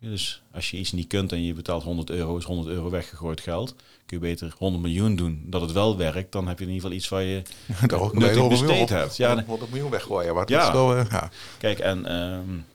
Dus 0.00 0.42
als 0.52 0.70
je 0.70 0.76
iets 0.76 0.92
niet 0.92 1.06
kunt 1.06 1.32
en 1.32 1.42
je 1.42 1.52
betaalt 1.52 1.82
100 1.82 2.10
euro, 2.10 2.36
is 2.36 2.44
100 2.44 2.68
euro 2.68 2.90
weggegooid 2.90 3.40
geld. 3.40 3.74
Kun 4.06 4.16
je 4.16 4.18
beter 4.18 4.54
100 4.58 4.82
miljoen 4.82 5.16
doen, 5.16 5.42
dat 5.46 5.60
het 5.60 5.72
wel 5.72 5.96
werkt. 5.96 6.32
Dan 6.32 6.48
heb 6.48 6.58
je 6.58 6.64
in 6.64 6.70
ieder 6.70 6.82
geval 6.82 6.96
iets 6.98 7.08
waar 7.08 7.22
je 7.22 7.42
ook 8.04 8.14
nuttig 8.14 8.48
besteed 8.48 8.88
hebt. 8.88 9.16
Ja, 9.16 9.44
100 9.44 9.70
miljoen 9.70 9.90
weggooien. 9.90 10.34
Maar 10.34 10.50
ja. 10.50 10.72
Wel, 10.72 10.96
uh, 10.96 11.04
ja. 11.10 11.30
Kijk, 11.58 11.78
en, 11.78 12.12
um, 12.14 12.66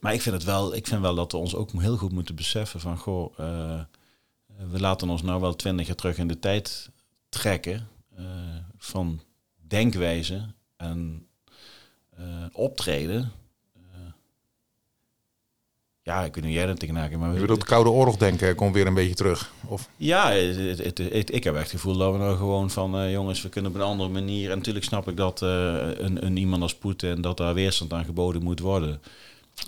maar 0.00 0.14
ik 0.14 0.22
vind 0.22 0.34
het 0.34 0.44
wel, 0.44 0.74
ik 0.74 0.86
vind 0.86 1.00
wel 1.00 1.14
dat 1.14 1.32
we 1.32 1.38
ons 1.38 1.54
ook 1.54 1.70
heel 1.72 1.96
goed 1.96 2.12
moeten 2.12 2.34
beseffen 2.34 2.80
van, 2.80 2.98
goh, 2.98 3.38
uh, 3.40 3.80
we 4.70 4.80
laten 4.80 5.08
ons 5.08 5.22
nou 5.22 5.40
wel 5.40 5.56
twintig 5.56 5.86
jaar 5.86 5.96
terug 5.96 6.18
in 6.18 6.28
de 6.28 6.38
tijd 6.38 6.90
trekken 7.28 7.88
uh, 8.18 8.26
van 8.76 9.20
denkwijze 9.68 10.46
en 10.76 11.26
optreden 12.52 13.32
ja, 16.08 16.24
ik 16.24 16.34
weet 16.34 16.44
niet 16.44 16.54
jij 16.54 16.66
dat 16.66 16.78
tegenaan 16.78 17.18
maar... 17.18 17.34
Je 17.34 17.40
bedoelt, 17.40 17.64
Koude 17.64 17.90
Oorlog 17.90 18.16
denken 18.16 18.54
komt 18.54 18.74
weer 18.74 18.86
een 18.86 18.94
beetje 18.94 19.14
terug? 19.14 19.52
Of? 19.66 19.88
Ja, 19.96 20.30
het, 20.30 20.78
het, 20.78 20.98
het, 20.98 21.34
ik 21.34 21.44
heb 21.44 21.54
echt 21.54 21.62
het 21.62 21.70
gevoel 21.70 21.96
dat 21.96 22.12
we 22.12 22.18
nou 22.18 22.36
gewoon 22.36 22.70
van... 22.70 23.02
Uh, 23.02 23.12
jongens, 23.12 23.42
we 23.42 23.48
kunnen 23.48 23.70
op 23.70 23.76
een 23.76 23.82
andere 23.82 24.08
manier... 24.08 24.50
En 24.50 24.56
natuurlijk 24.56 24.84
snap 24.84 25.08
ik 25.08 25.16
dat 25.16 25.42
uh, 25.42 25.48
een, 25.94 26.24
een 26.24 26.36
iemand 26.36 26.62
als 26.62 26.74
Poetin... 26.74 27.20
dat 27.20 27.36
daar 27.36 27.54
weerstand 27.54 27.92
aan 27.92 28.04
geboden 28.04 28.42
moet 28.42 28.60
worden. 28.60 29.00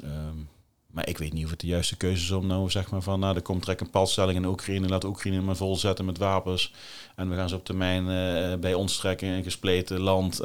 Um, 0.04 0.48
maar 0.90 1.08
ik 1.08 1.18
weet 1.18 1.32
niet 1.32 1.44
of 1.44 1.50
het 1.50 1.60
de 1.60 1.66
juiste 1.66 1.96
keuze 1.96 2.22
is 2.22 2.30
om 2.30 2.46
nou 2.46 2.70
zeg 2.70 2.90
maar 2.90 3.02
van... 3.02 3.20
nou, 3.20 3.36
er 3.36 3.42
komt 3.42 3.62
trek 3.62 3.80
een 3.80 3.90
padstelling 3.90 4.38
in 4.38 4.44
Oekraïne... 4.44 4.88
laat 4.88 5.04
Oekraïne 5.04 5.40
maar 5.40 5.56
vol 5.56 5.76
zetten 5.76 6.04
met 6.04 6.18
wapens... 6.18 6.72
en 7.16 7.28
we 7.30 7.36
gaan 7.36 7.48
ze 7.48 7.54
op 7.54 7.64
termijn 7.64 8.02
uh, 8.02 8.58
bij 8.58 8.74
ons 8.74 8.96
trekken... 8.96 9.28
in 9.28 9.42
gespleten 9.42 10.00
land, 10.00 10.40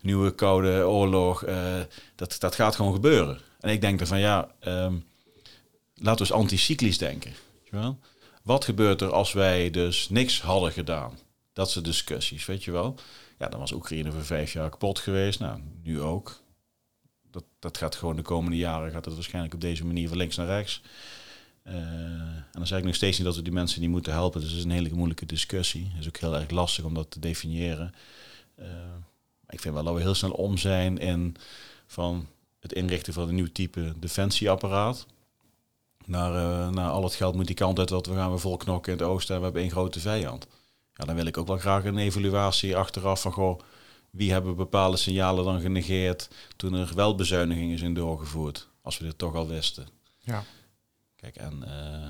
nieuwe 0.00 0.34
koude 0.34 0.88
oorlog... 0.88 1.44
dat, 2.14 2.36
dat 2.38 2.54
gaat 2.54 2.76
gewoon 2.76 2.92
gebeuren. 2.92 3.40
En 3.60 3.70
ik 3.70 3.80
denk 3.80 4.00
er 4.00 4.06
van 4.06 4.18
ja, 4.18 4.50
um, 4.60 5.04
laten 5.94 6.26
we 6.26 6.32
eens 6.32 6.40
anticyclisch 6.42 6.98
denken. 6.98 7.32
Wel? 7.70 7.98
Wat 8.42 8.64
gebeurt 8.64 9.00
er 9.00 9.12
als 9.12 9.32
wij 9.32 9.70
dus 9.70 10.08
niks 10.08 10.40
hadden 10.40 10.72
gedaan? 10.72 11.18
Dat 11.52 11.70
zijn 11.70 11.84
discussies, 11.84 12.46
weet 12.46 12.64
je 12.64 12.70
wel. 12.70 12.94
Ja, 13.38 13.48
dan 13.48 13.60
was 13.60 13.72
Oekraïne 13.72 14.12
voor 14.12 14.24
vijf 14.24 14.52
jaar 14.52 14.70
kapot 14.70 14.98
geweest. 14.98 15.40
Nou, 15.40 15.60
nu 15.82 16.00
ook. 16.00 16.40
Dat, 17.36 17.44
dat 17.58 17.76
gaat 17.76 17.94
gewoon 17.94 18.16
de 18.16 18.22
komende 18.22 18.56
jaren 18.56 18.90
gaat 18.90 19.04
het 19.04 19.14
waarschijnlijk 19.14 19.54
op 19.54 19.60
deze 19.60 19.84
manier 19.84 20.08
van 20.08 20.16
links 20.16 20.36
naar 20.36 20.46
rechts. 20.46 20.82
Uh, 21.66 21.74
en 21.74 22.46
dan 22.52 22.66
zeg 22.66 22.78
ik 22.78 22.84
nog 22.84 22.94
steeds 22.94 23.18
niet 23.18 23.26
dat 23.26 23.36
we 23.36 23.42
die 23.42 23.52
mensen 23.52 23.80
niet 23.80 23.90
moeten 23.90 24.12
helpen. 24.12 24.40
Dus 24.40 24.50
het 24.50 24.58
is 24.58 24.64
een 24.64 24.70
hele 24.70 24.94
moeilijke 24.94 25.26
discussie. 25.26 25.88
Het 25.90 26.00
is 26.00 26.06
ook 26.06 26.16
heel 26.16 26.36
erg 26.36 26.50
lastig 26.50 26.84
om 26.84 26.94
dat 26.94 27.10
te 27.10 27.20
definiëren. 27.20 27.94
Uh, 28.58 28.66
ik 29.48 29.60
vind 29.60 29.74
wel 29.74 29.84
dat 29.84 29.94
we 29.94 30.00
heel 30.00 30.14
snel 30.14 30.30
om 30.30 30.58
zijn 30.58 30.98
in 30.98 31.36
van 31.86 32.26
het 32.60 32.72
inrichten 32.72 33.12
van 33.12 33.28
een 33.28 33.34
nieuw 33.34 33.52
type 33.52 33.92
defensieapparaat. 33.96 35.06
Naar, 36.04 36.32
uh, 36.32 36.68
naar 36.68 36.90
al 36.90 37.04
het 37.04 37.14
geld 37.14 37.34
moet 37.34 37.46
die 37.46 37.56
kant 37.56 37.78
uit, 37.78 37.88
dat 37.88 38.06
we 38.06 38.14
gaan 38.14 38.32
we 38.32 38.38
vol 38.38 38.56
knokken 38.56 38.92
in 38.92 38.98
het 38.98 39.08
oosten 39.08 39.34
en 39.34 39.40
we 39.40 39.44
hebben 39.44 39.62
één 39.62 39.70
grote 39.70 40.00
vijand. 40.00 40.46
Ja, 40.94 41.04
dan 41.04 41.14
wil 41.14 41.26
ik 41.26 41.36
ook 41.36 41.46
wel 41.46 41.58
graag 41.58 41.84
een 41.84 41.98
evaluatie 41.98 42.76
achteraf 42.76 43.20
van, 43.20 43.32
goh, 43.32 43.60
wie 44.16 44.32
hebben 44.32 44.56
bepaalde 44.56 44.96
signalen 44.96 45.44
dan 45.44 45.60
genegeerd 45.60 46.28
toen 46.56 46.74
er 46.74 46.94
wel 46.94 47.14
bezuinigingen 47.14 47.78
zijn 47.78 47.94
doorgevoerd, 47.94 48.68
als 48.82 48.98
we 48.98 49.04
dit 49.04 49.18
toch 49.18 49.34
al 49.34 49.48
wisten. 49.48 49.88
Ja. 50.18 50.44
Kijk, 51.16 51.36
en 51.36 51.64
uh, 51.66 52.08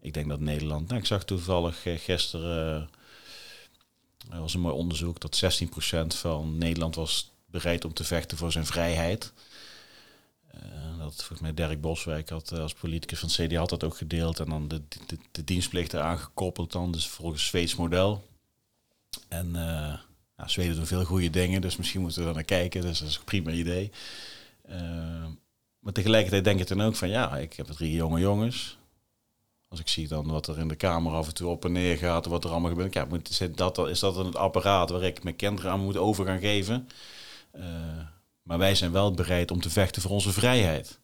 ik 0.00 0.14
denk 0.14 0.28
dat 0.28 0.40
Nederland, 0.40 0.88
nou, 0.88 1.00
ik 1.00 1.06
zag 1.06 1.24
toevallig 1.24 1.82
gisteren, 1.82 2.88
uh, 4.28 4.34
er 4.34 4.40
was 4.40 4.54
een 4.54 4.60
mooi 4.60 4.74
onderzoek, 4.74 5.20
dat 5.20 5.62
16% 5.64 6.06
van 6.06 6.58
Nederland 6.58 6.94
was 6.94 7.32
bereid 7.46 7.84
om 7.84 7.92
te 7.92 8.04
vechten 8.04 8.38
voor 8.38 8.52
zijn 8.52 8.66
vrijheid. 8.66 9.32
Dat 10.98 11.14
volgens 11.16 11.40
mij 11.40 11.54
Dirk 11.54 11.80
Boswijk 11.80 12.28
had 12.28 12.52
eh, 12.52 12.58
als 12.58 12.74
politicus 12.74 13.18
van 13.18 13.28
CDA 13.28 13.58
had 13.58 13.68
dat 13.68 13.84
ook 13.84 13.96
gedeeld. 13.96 14.40
En 14.40 14.48
dan 14.48 14.68
de, 14.68 14.82
de, 15.06 15.18
de 15.30 15.44
dienstplicht 15.44 15.92
eraan 15.92 16.18
gekoppeld 16.18 16.72
dan, 16.72 16.92
dus 16.92 17.06
volgens 17.06 17.46
Zweeds 17.46 17.76
model. 17.76 18.28
En 19.28 19.50
nou, 19.50 19.98
Zweden 20.46 20.76
doen 20.76 20.86
veel 20.86 21.04
goede 21.04 21.30
dingen, 21.30 21.60
dus 21.60 21.76
misschien 21.76 22.00
moeten 22.00 22.18
we 22.18 22.26
daar 22.26 22.34
naar 22.34 22.44
kijken. 22.44 22.80
Dus 22.80 22.98
dat 22.98 23.08
is 23.08 23.16
een 23.16 23.24
prima 23.24 23.50
idee. 23.50 23.90
maar 25.78 25.92
tegelijkertijd 25.92 26.44
denk 26.44 26.60
ik 26.60 26.68
dan 26.68 26.82
ook 26.82 26.96
van 26.96 27.08
ja, 27.08 27.36
ik 27.36 27.52
heb 27.52 27.66
drie 27.66 27.92
jonge 27.92 28.20
jongens. 28.20 28.78
Als 29.68 29.80
ik 29.80 29.88
zie 29.88 30.08
dan 30.08 30.26
wat 30.26 30.46
er 30.46 30.58
in 30.58 30.68
de 30.68 30.76
kamer 30.76 31.12
af 31.12 31.26
en 31.26 31.34
toe 31.34 31.48
op 31.48 31.64
en 31.64 31.72
neer 31.72 31.96
gaat, 31.96 32.26
wat 32.26 32.44
er 32.44 32.50
allemaal 32.50 32.70
gebeurt. 32.70 32.94
Ja, 32.94 33.04
moet, 33.04 33.28
is, 33.28 33.40
dat, 33.54 33.88
is 33.88 33.98
dat 33.98 34.16
een 34.16 34.34
apparaat 34.34 34.90
waar 34.90 35.02
ik 35.02 35.22
mijn 35.22 35.36
kinderen 35.36 35.70
aan 35.70 35.80
moet 35.80 35.96
over 35.96 36.26
gaan 36.26 36.40
geven? 36.40 36.88
Uh, 37.56 37.64
maar 38.42 38.58
wij 38.58 38.74
zijn 38.74 38.92
wel 38.92 39.12
bereid 39.12 39.50
om 39.50 39.60
te 39.60 39.70
vechten 39.70 40.02
voor 40.02 40.10
onze 40.10 40.32
vrijheid. 40.32 40.98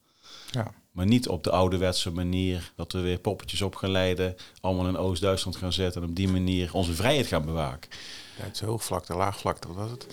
Ja. 0.50 0.74
Maar 0.94 1.06
niet 1.06 1.28
op 1.28 1.44
de 1.44 1.50
ouderwetse 1.50 2.10
manier 2.10 2.72
dat 2.76 2.92
we 2.92 3.00
weer 3.00 3.18
poppetjes 3.18 3.62
op 3.62 3.74
gaan 3.74 3.90
leiden, 3.90 4.36
allemaal 4.60 4.88
in 4.88 4.96
Oost-Duitsland 4.96 5.56
gaan 5.56 5.72
zetten 5.72 6.02
en 6.02 6.08
op 6.08 6.16
die 6.16 6.28
manier 6.28 6.74
onze 6.74 6.94
vrijheid 6.94 7.26
gaan 7.26 7.44
bewaken. 7.44 7.90
Ja, 8.38 8.44
het 8.44 8.54
is 8.54 8.60
hoogvlakte, 8.60 9.14
laagvlakte, 9.14 9.68
wat 9.68 9.76
was 9.76 9.90
het? 9.90 10.06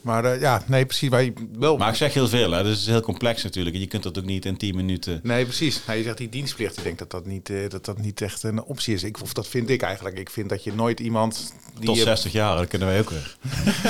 Maar 0.00 0.24
uh, 0.24 0.40
ja, 0.40 0.62
nee, 0.66 0.86
precies. 0.86 1.08
Maar, 1.08 1.28
wel... 1.52 1.76
maar 1.76 1.88
ik 1.88 1.94
zeg 1.94 2.14
heel 2.14 2.28
veel, 2.28 2.50
hè. 2.50 2.62
Dus 2.62 2.70
het 2.70 2.80
is 2.80 2.86
heel 2.86 3.00
complex 3.00 3.42
natuurlijk. 3.42 3.76
Je 3.76 3.86
kunt 3.86 4.02
dat 4.02 4.18
ook 4.18 4.24
niet 4.24 4.44
in 4.44 4.56
10 4.56 4.76
minuten... 4.76 5.20
Nee, 5.22 5.44
precies. 5.44 5.80
Nou, 5.86 5.98
je 5.98 6.04
zegt 6.04 6.18
die 6.18 6.28
dienstplicht. 6.28 6.76
Ik 6.76 6.84
denk 6.84 6.98
dat 6.98 7.10
dat 7.10 7.26
niet, 7.26 7.48
uh, 7.48 7.68
dat 7.68 7.84
dat 7.84 7.98
niet 7.98 8.20
echt 8.20 8.42
een 8.42 8.62
optie 8.62 8.94
is. 8.94 9.02
Ik, 9.02 9.22
of 9.22 9.32
dat 9.32 9.48
vind 9.48 9.70
ik 9.70 9.82
eigenlijk. 9.82 10.18
Ik 10.18 10.30
vind 10.30 10.48
dat 10.48 10.64
je 10.64 10.72
nooit 10.72 11.00
iemand... 11.00 11.54
Die 11.78 11.86
Tot 11.86 11.96
60 11.96 12.32
jaar, 12.32 12.56
dat 12.56 12.68
kunnen 12.68 12.88
wij 12.88 13.00
ook 13.00 13.10
weer. 13.10 13.36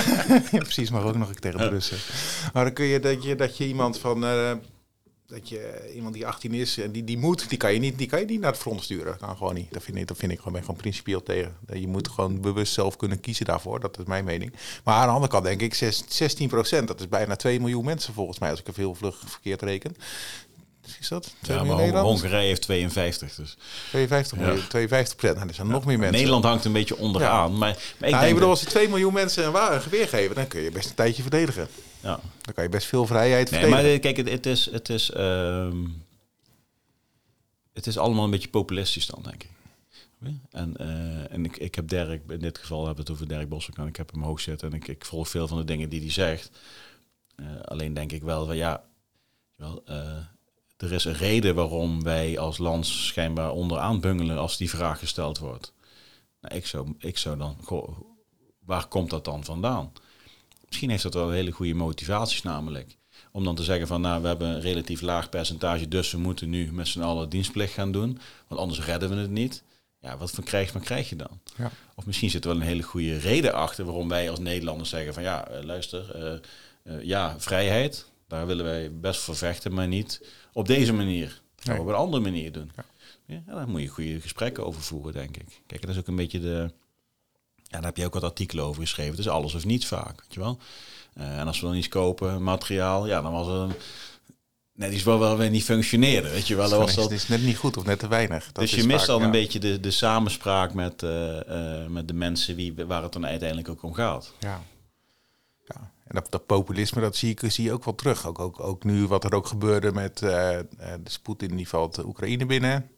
ja, 0.52 0.58
precies, 0.58 0.90
maar 0.90 1.04
ook 1.04 1.16
nog 1.16 1.30
ik 1.30 1.38
tegen 1.38 1.58
de 1.58 1.68
Russen. 1.68 1.98
Maar 2.52 2.64
dan 2.64 2.72
kun 2.72 2.84
je 2.84 3.00
dat 3.00 3.24
je, 3.24 3.34
dat 3.34 3.56
je 3.56 3.66
iemand 3.66 3.98
van... 3.98 4.24
Uh, 4.24 4.52
dat 5.26 5.48
je 5.48 5.92
iemand 5.94 6.14
die 6.14 6.26
18 6.26 6.54
is 6.54 6.78
en 6.78 6.92
die, 6.92 7.04
die 7.04 7.18
moet, 7.18 7.48
die 7.48 7.58
kan, 7.58 7.72
je 7.72 7.78
niet, 7.78 7.98
die 7.98 8.06
kan 8.06 8.20
je 8.20 8.26
niet 8.26 8.40
naar 8.40 8.50
het 8.50 8.60
front 8.60 8.82
sturen. 8.82 9.16
Nou, 9.20 9.36
gewoon 9.36 9.54
niet. 9.54 9.72
Dat 9.72 9.82
vind 9.82 9.96
ik, 9.96 10.06
dat 10.06 10.16
vind 10.16 10.32
ik 10.32 10.38
gewoon, 10.38 10.52
ben 10.52 10.62
gewoon 10.62 10.76
principieel 10.76 11.22
tegen. 11.22 11.56
Je 11.72 11.88
moet 11.88 12.08
gewoon 12.08 12.40
bewust 12.40 12.72
zelf 12.72 12.96
kunnen 12.96 13.20
kiezen 13.20 13.46
daarvoor. 13.46 13.80
Dat 13.80 13.98
is 13.98 14.04
mijn 14.04 14.24
mening. 14.24 14.52
Maar 14.84 14.94
aan 14.94 15.06
de 15.06 15.12
andere 15.12 15.32
kant 15.32 15.44
denk 15.44 15.60
ik 15.60 15.74
16 16.08 16.48
procent. 16.48 16.88
Dat 16.88 17.00
is 17.00 17.08
bijna 17.08 17.36
2 17.36 17.60
miljoen 17.60 17.84
mensen 17.84 18.14
volgens 18.14 18.38
mij, 18.38 18.50
als 18.50 18.60
ik 18.60 18.66
er 18.66 18.74
veel 18.74 18.94
vlug 18.94 19.22
verkeerd 19.26 19.62
reken. 19.62 19.96
Is 21.00 21.08
dat? 21.08 21.34
Ja, 21.40 21.64
maar 21.64 21.98
Hongarije 22.00 22.46
heeft 22.46 22.62
52. 22.62 23.34
Dus. 23.34 23.56
52, 23.90 24.38
ja. 24.38 24.54
52 24.68 25.16
procent. 25.16 25.36
Nou, 25.36 25.48
er 25.48 25.54
zijn 25.54 25.68
nog 25.68 25.84
meer 25.84 25.98
mensen. 25.98 26.16
Nederland 26.16 26.44
hangt 26.44 26.64
een 26.64 26.72
beetje 26.72 26.96
onderaan. 26.96 27.52
Ja. 27.52 27.58
Maar, 27.58 27.58
maar 27.98 28.08
ik 28.08 28.14
nou, 28.14 28.24
denk 28.24 28.34
bedoel, 28.34 28.50
als 28.50 28.60
er 28.60 28.66
2 28.66 28.88
miljoen 28.88 29.12
mensen 29.12 29.44
een, 29.44 29.52
waar, 29.52 29.74
een 29.74 29.82
geweer 29.82 30.08
geven, 30.08 30.34
dan 30.34 30.46
kun 30.46 30.60
je 30.60 30.70
best 30.70 30.88
een 30.88 30.94
tijdje 30.94 31.22
verdedigen. 31.22 31.68
Ja. 32.04 32.20
Dan 32.40 32.54
kan 32.54 32.64
je 32.64 32.70
best 32.70 32.86
veel 32.86 33.06
vrijheid 33.06 33.50
nee. 33.50 33.66
Maar 33.66 33.98
kijk, 33.98 34.16
het, 34.16 34.28
het 34.28 34.46
is... 34.46 34.70
Het 34.70 34.88
is 34.88 35.14
um, 35.16 36.02
het 37.72 37.86
is 37.86 37.98
allemaal 37.98 38.24
een 38.24 38.30
beetje 38.30 38.48
populistisch 38.48 39.06
dan, 39.06 39.22
denk 39.22 39.42
ik. 39.42 39.50
En, 40.50 40.74
uh, 40.80 41.32
en 41.32 41.44
ik, 41.44 41.56
ik 41.56 41.74
heb 41.74 41.88
Dirk, 41.88 42.30
in 42.30 42.38
dit 42.38 42.58
geval 42.58 42.86
hebben 42.86 43.04
we 43.04 43.10
het 43.10 43.20
over 43.20 43.28
Dirk 43.28 43.48
Boswijk, 43.48 43.78
en 43.78 43.86
ik 43.86 43.96
heb 43.96 44.12
hem 44.12 44.22
hoog 44.22 44.40
zitten 44.40 44.70
en 44.70 44.76
ik, 44.76 44.88
ik 44.88 45.04
volg 45.04 45.28
veel 45.28 45.48
van 45.48 45.58
de 45.58 45.64
dingen 45.64 45.88
die 45.88 46.00
hij 46.00 46.10
zegt. 46.10 46.50
Uh, 47.36 47.60
alleen 47.60 47.94
denk 47.94 48.12
ik 48.12 48.22
wel 48.22 48.46
van 48.46 48.56
ja, 48.56 48.84
wel, 49.56 49.82
uh, 49.88 50.16
er 50.76 50.92
is 50.92 51.04
een 51.04 51.14
reden 51.14 51.54
waarom 51.54 52.02
wij 52.02 52.38
als 52.38 52.58
land 52.58 52.86
schijnbaar 52.86 53.50
onderaan 53.50 54.00
bungelen 54.00 54.38
als 54.38 54.56
die 54.56 54.70
vraag 54.70 54.98
gesteld 54.98 55.38
wordt. 55.38 55.72
Nou, 56.40 56.54
ik, 56.54 56.66
zou, 56.66 56.94
ik 56.98 57.18
zou 57.18 57.36
dan, 57.36 57.56
goh, 57.62 57.98
waar 58.58 58.86
komt 58.86 59.10
dat 59.10 59.24
dan 59.24 59.44
vandaan? 59.44 59.92
Misschien 60.74 60.92
heeft 60.92 61.12
dat 61.12 61.24
wel 61.24 61.30
hele 61.30 61.50
goede 61.50 61.74
motivaties 61.74 62.42
namelijk. 62.42 62.96
Om 63.32 63.44
dan 63.44 63.54
te 63.54 63.62
zeggen 63.62 63.86
van 63.86 64.00
nou, 64.00 64.22
we 64.22 64.28
hebben 64.28 64.48
een 64.48 64.60
relatief 64.60 65.00
laag 65.00 65.28
percentage, 65.28 65.88
dus 65.88 66.10
we 66.10 66.18
moeten 66.18 66.50
nu 66.50 66.72
met 66.72 66.88
z'n 66.88 67.00
allen 67.00 67.28
dienstplicht 67.28 67.72
gaan 67.72 67.92
doen. 67.92 68.18
Want 68.48 68.60
anders 68.60 68.80
redden 68.80 69.08
we 69.08 69.16
het 69.16 69.30
niet. 69.30 69.62
Ja, 70.00 70.16
wat 70.16 70.30
voor 70.30 70.44
krijg, 70.44 70.80
krijg 70.80 71.08
je 71.08 71.16
dan? 71.16 71.40
Ja. 71.56 71.70
Of 71.94 72.06
misschien 72.06 72.30
zit 72.30 72.44
er 72.44 72.50
wel 72.50 72.60
een 72.60 72.66
hele 72.66 72.82
goede 72.82 73.16
reden 73.16 73.54
achter 73.54 73.84
waarom 73.84 74.08
wij 74.08 74.30
als 74.30 74.38
Nederlanders 74.38 74.90
zeggen 74.90 75.14
van 75.14 75.22
ja, 75.22 75.50
uh, 75.50 75.62
luister, 75.62 76.16
uh, 76.16 76.38
uh, 76.94 77.02
ja, 77.02 77.40
vrijheid, 77.40 78.10
daar 78.28 78.46
willen 78.46 78.64
wij 78.64 78.92
best 78.92 79.20
voor 79.20 79.36
vechten, 79.36 79.74
maar 79.74 79.88
niet 79.88 80.28
op 80.52 80.66
deze 80.66 80.92
manier. 80.92 81.42
Nee. 81.62 81.80
Op 81.80 81.86
een 81.86 81.94
andere 81.94 82.22
manier 82.22 82.52
doen. 82.52 82.70
Ja. 82.76 82.84
ja. 83.26 83.54
daar 83.54 83.68
moet 83.68 83.80
je 83.80 83.88
goede 83.88 84.20
gesprekken 84.20 84.66
over 84.66 84.82
voeren, 84.82 85.12
denk 85.12 85.36
ik. 85.36 85.62
Kijk, 85.66 85.80
dat 85.80 85.90
is 85.90 85.98
ook 85.98 86.06
een 86.06 86.16
beetje 86.16 86.40
de. 86.40 86.70
Ja, 87.74 87.80
daar 87.80 87.88
heb 87.88 87.96
je 87.96 88.04
ook 88.04 88.14
wat 88.14 88.22
artikelen 88.22 88.64
over 88.64 88.82
geschreven. 88.82 89.18
Is 89.18 89.28
alles 89.28 89.54
of 89.54 89.64
niets 89.64 89.86
vaak, 89.86 90.20
weet 90.20 90.34
je 90.34 90.40
wel. 90.40 90.58
Uh, 91.18 91.38
en 91.38 91.46
als 91.46 91.60
we 91.60 91.66
dan 91.66 91.74
iets 91.74 91.88
kopen, 91.88 92.42
materiaal, 92.42 93.06
ja, 93.06 93.22
dan 93.22 93.32
was 93.32 93.46
het 93.46 93.56
een, 93.56 93.72
net 94.72 94.92
iets 94.92 95.02
wel 95.02 95.18
wel 95.18 95.36
weer 95.36 95.50
niet 95.50 95.64
functioneerde, 95.64 96.30
weet 96.30 96.46
je 96.46 96.54
wel. 96.54 96.68
Dat 96.68 96.78
was 96.78 96.94
dat... 96.94 97.04
Het 97.04 97.12
is 97.12 97.28
net 97.28 97.42
niet 97.42 97.56
goed 97.56 97.76
of 97.76 97.84
net 97.84 97.98
te 97.98 98.08
weinig. 98.08 98.44
Dat 98.44 98.54
dus 98.54 98.74
je 98.74 98.86
mist 98.86 99.08
al 99.08 99.18
ja. 99.18 99.24
een 99.24 99.30
beetje 99.30 99.58
de, 99.58 99.80
de 99.80 99.90
samenspraak 99.90 100.74
met, 100.74 101.02
uh, 101.02 101.40
uh, 101.48 101.86
met 101.86 102.08
de 102.08 102.14
mensen 102.14 102.56
wie, 102.56 102.74
waar 102.86 103.02
het 103.02 103.12
dan 103.12 103.26
uiteindelijk 103.26 103.68
ook 103.68 103.82
om 103.82 103.94
gaat. 103.94 104.32
Ja. 104.40 104.62
ja. 105.64 105.92
En 106.04 106.14
dat, 106.14 106.30
dat, 106.30 106.46
populisme, 106.46 107.00
dat 107.00 107.16
zie, 107.16 107.30
ik, 107.30 107.50
zie 107.50 107.64
je 107.64 107.72
ook 107.72 107.84
wel 107.84 107.94
terug. 107.94 108.26
Ook, 108.26 108.38
ook, 108.38 108.60
ook 108.60 108.84
nu 108.84 109.06
wat 109.06 109.24
er 109.24 109.34
ook 109.34 109.46
gebeurde 109.46 109.92
met 109.92 110.20
uh, 110.22 110.30
de 110.78 111.18
Poetin, 111.22 111.56
die 111.56 111.68
valt 111.68 111.94
de 111.94 112.06
Oekraïne 112.06 112.46
binnen. 112.46 112.90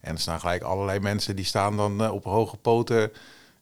En 0.00 0.14
er 0.14 0.20
staan 0.20 0.40
gelijk 0.40 0.62
allerlei 0.62 1.00
mensen 1.00 1.36
die 1.36 1.44
staan 1.44 1.76
dan 1.76 2.10
op 2.10 2.24
hoge 2.24 2.56
poten. 2.56 3.10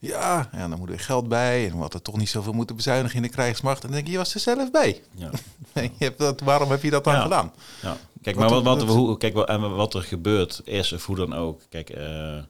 Ja, 0.06 0.48
en 0.52 0.70
dan 0.70 0.78
moet 0.78 0.90
er 0.90 1.00
geld 1.00 1.28
bij. 1.28 1.70
En 1.70 1.76
wat 1.76 1.94
er 1.94 2.02
toch 2.02 2.16
niet 2.16 2.28
zoveel 2.28 2.52
moeten 2.52 2.76
bezuinigen 2.76 3.16
in 3.16 3.22
de 3.22 3.28
krijgsmacht. 3.28 3.82
En 3.82 3.86
dan 3.86 3.92
denk 3.92 4.06
je, 4.06 4.12
je 4.12 4.18
was 4.18 4.34
er 4.34 4.40
zelf 4.40 4.70
bij. 4.70 5.02
Ja. 5.14 5.30
je 5.98 6.04
hebt 6.04 6.18
dat, 6.18 6.40
waarom 6.40 6.70
heb 6.70 6.82
je 6.82 6.90
dat 6.90 7.04
dan 7.04 7.14
ja. 7.14 7.22
gedaan? 7.22 7.52
Ja. 7.82 7.96
Kijk, 8.22 8.36
maar 8.36 8.48
wat, 8.48 8.62
wat, 8.62 8.84
wat, 8.84 8.96
hoe, 8.96 9.16
kijk, 9.16 9.34
wat, 9.34 9.94
er 9.94 10.02
gebeurt 10.02 10.60
is, 10.64 10.92
of 10.92 11.06
hoe 11.06 11.16
dan 11.16 11.34
ook. 11.34 11.60
Kijk, 11.68 11.96
uh, 11.96 12.42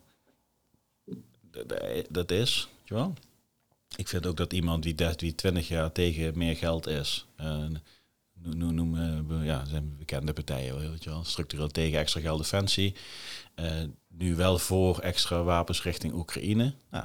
dat 2.09 2.31
is, 2.31 2.69
weet 2.79 2.89
je 2.89 2.95
wel? 2.95 3.15
Ik 3.97 4.09
vind 4.09 4.27
ook 4.27 4.37
dat 4.37 4.53
iemand 4.53 4.83
die, 4.83 4.95
die 5.17 5.35
20 5.35 5.69
jaar 5.69 5.93
tegen 5.93 6.39
meer 6.39 6.57
geld 6.57 6.87
is, 6.87 7.27
uh, 7.41 7.65
noem, 8.45 8.75
noem 8.75 8.95
uh, 8.95 9.45
ja, 9.45 9.65
zijn 9.65 9.97
bekende 9.99 10.33
partijen, 10.33 10.91
weet 10.91 11.05
je 11.05 11.11
wel, 11.11 11.25
structureel 11.25 11.69
tegen 11.69 11.99
extra 11.99 12.21
geld 12.21 12.39
defensie, 12.39 12.95
uh, 13.57 13.67
nu 14.09 14.35
wel 14.35 14.59
voor 14.59 14.99
extra 14.99 15.43
wapens 15.43 15.83
richting 15.83 16.15
Oekraïne. 16.15 16.75
Nou, 16.91 17.05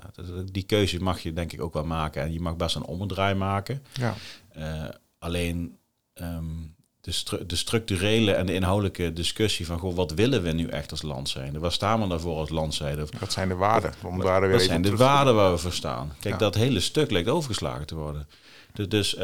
die 0.52 0.64
keuze 0.64 1.00
mag 1.00 1.20
je 1.20 1.34
denk 1.34 1.52
ik 1.52 1.62
ook 1.62 1.74
wel 1.74 1.86
maken 1.86 2.22
en 2.22 2.34
je 2.34 2.40
mag 2.40 2.56
best 2.56 2.76
een 2.76 2.86
omdraai 2.86 3.36
maken. 3.36 3.84
Ja. 3.94 4.16
Uh, 4.58 4.90
alleen 5.20 5.78
um, 6.14 6.76
de, 7.02 7.12
stru 7.12 7.46
de, 7.46 7.56
structurele 7.56 8.32
en 8.32 8.46
de 8.46 8.54
inhoudelijke 8.54 9.14
discussie 9.14 9.66
van 9.66 9.80
goh, 9.80 9.96
wat 9.96 10.12
willen 10.12 10.42
we 10.42 10.52
nu 10.52 10.68
echt 10.68 10.92
als 10.92 11.02
land 11.02 11.30
zijn? 11.30 11.60
Waar 11.60 11.72
staan 11.72 12.02
we 12.02 12.08
daarvoor 12.08 12.38
als 12.38 12.50
land 12.50 12.74
zijn? 12.74 13.08
Wat 13.20 13.32
zijn 13.32 13.48
de 13.48 13.56
waarden? 13.56 13.94
Om 14.04 14.20
daar 14.20 14.42
weer 14.42 14.52
wat 14.52 14.62
zijn 14.62 14.82
de 14.82 14.96
waarden 14.96 15.36
waar 15.36 15.52
we 15.52 15.58
voor 15.58 15.74
staan? 15.74 16.14
Kijk, 16.20 16.34
ja. 16.34 16.40
dat 16.40 16.56
hele 16.56 16.80
stuk 16.80 17.12
lijkt 17.12 17.30
overgeslagen 17.30 17.86
te 17.86 17.96
worden. 17.96 18.28
Dus, 18.74 18.88
dus 18.88 19.18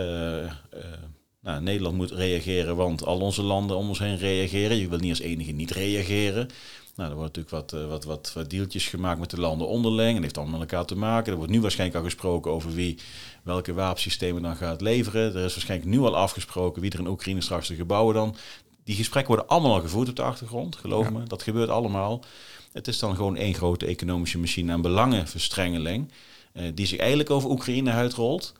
nou, 1.45 1.62
Nederland 1.62 1.95
moet 1.95 2.12
reageren, 2.12 2.75
want 2.75 3.05
al 3.05 3.19
onze 3.19 3.43
landen 3.43 3.77
om 3.77 3.88
ons 3.88 3.99
heen 3.99 4.17
reageren. 4.17 4.77
Je 4.77 4.88
wil 4.88 4.97
niet 4.97 5.10
als 5.10 5.19
enige 5.19 5.51
niet 5.51 5.71
reageren. 5.71 6.49
Nou, 6.95 7.10
er 7.10 7.15
wordt 7.15 7.36
natuurlijk 7.36 7.71
wat, 7.71 7.81
uh, 7.81 7.88
wat, 7.88 8.03
wat, 8.03 8.31
wat 8.34 8.49
deeltjes 8.49 8.88
gemaakt 8.88 9.19
met 9.19 9.29
de 9.29 9.39
landen 9.39 9.67
onderling. 9.67 10.08
En 10.08 10.13
dat 10.13 10.23
heeft 10.23 10.38
allemaal 10.38 10.60
met 10.60 10.71
elkaar 10.71 10.86
te 10.86 10.95
maken. 10.95 11.31
Er 11.31 11.38
wordt 11.38 11.51
nu 11.51 11.62
waarschijnlijk 11.62 11.99
al 11.99 12.05
gesproken 12.05 12.51
over 12.51 12.73
wie 12.73 12.97
welke 13.43 13.73
wapensystemen 13.73 14.41
dan 14.41 14.55
gaat 14.55 14.81
leveren. 14.81 15.36
Er 15.36 15.45
is 15.45 15.53
waarschijnlijk 15.53 15.89
nu 15.89 15.99
al 15.99 16.15
afgesproken 16.15 16.81
wie 16.81 16.91
er 16.91 16.99
in 16.99 17.08
Oekraïne 17.08 17.41
straks 17.41 17.67
de 17.67 17.75
gebouwen 17.75 18.15
dan. 18.15 18.36
Die 18.84 18.95
gesprekken 18.95 19.34
worden 19.34 19.51
allemaal 19.51 19.73
al 19.73 19.81
gevoerd 19.81 20.10
op 20.10 20.15
de 20.15 20.21
achtergrond, 20.21 20.75
geloof 20.75 21.05
ja. 21.05 21.12
me. 21.12 21.23
Dat 21.23 21.43
gebeurt 21.43 21.69
allemaal. 21.69 22.23
Het 22.71 22.88
is 22.88 22.99
dan 22.99 23.15
gewoon 23.15 23.36
één 23.36 23.53
grote 23.53 23.86
economische 23.86 24.38
machine 24.38 24.71
en 24.71 24.81
belangenverstrengeling. 24.81 26.12
Uh, 26.53 26.63
die 26.73 26.86
zich 26.86 26.99
eigenlijk 26.99 27.29
over 27.29 27.49
Oekraïne 27.49 27.91
uitrolt. 27.91 28.53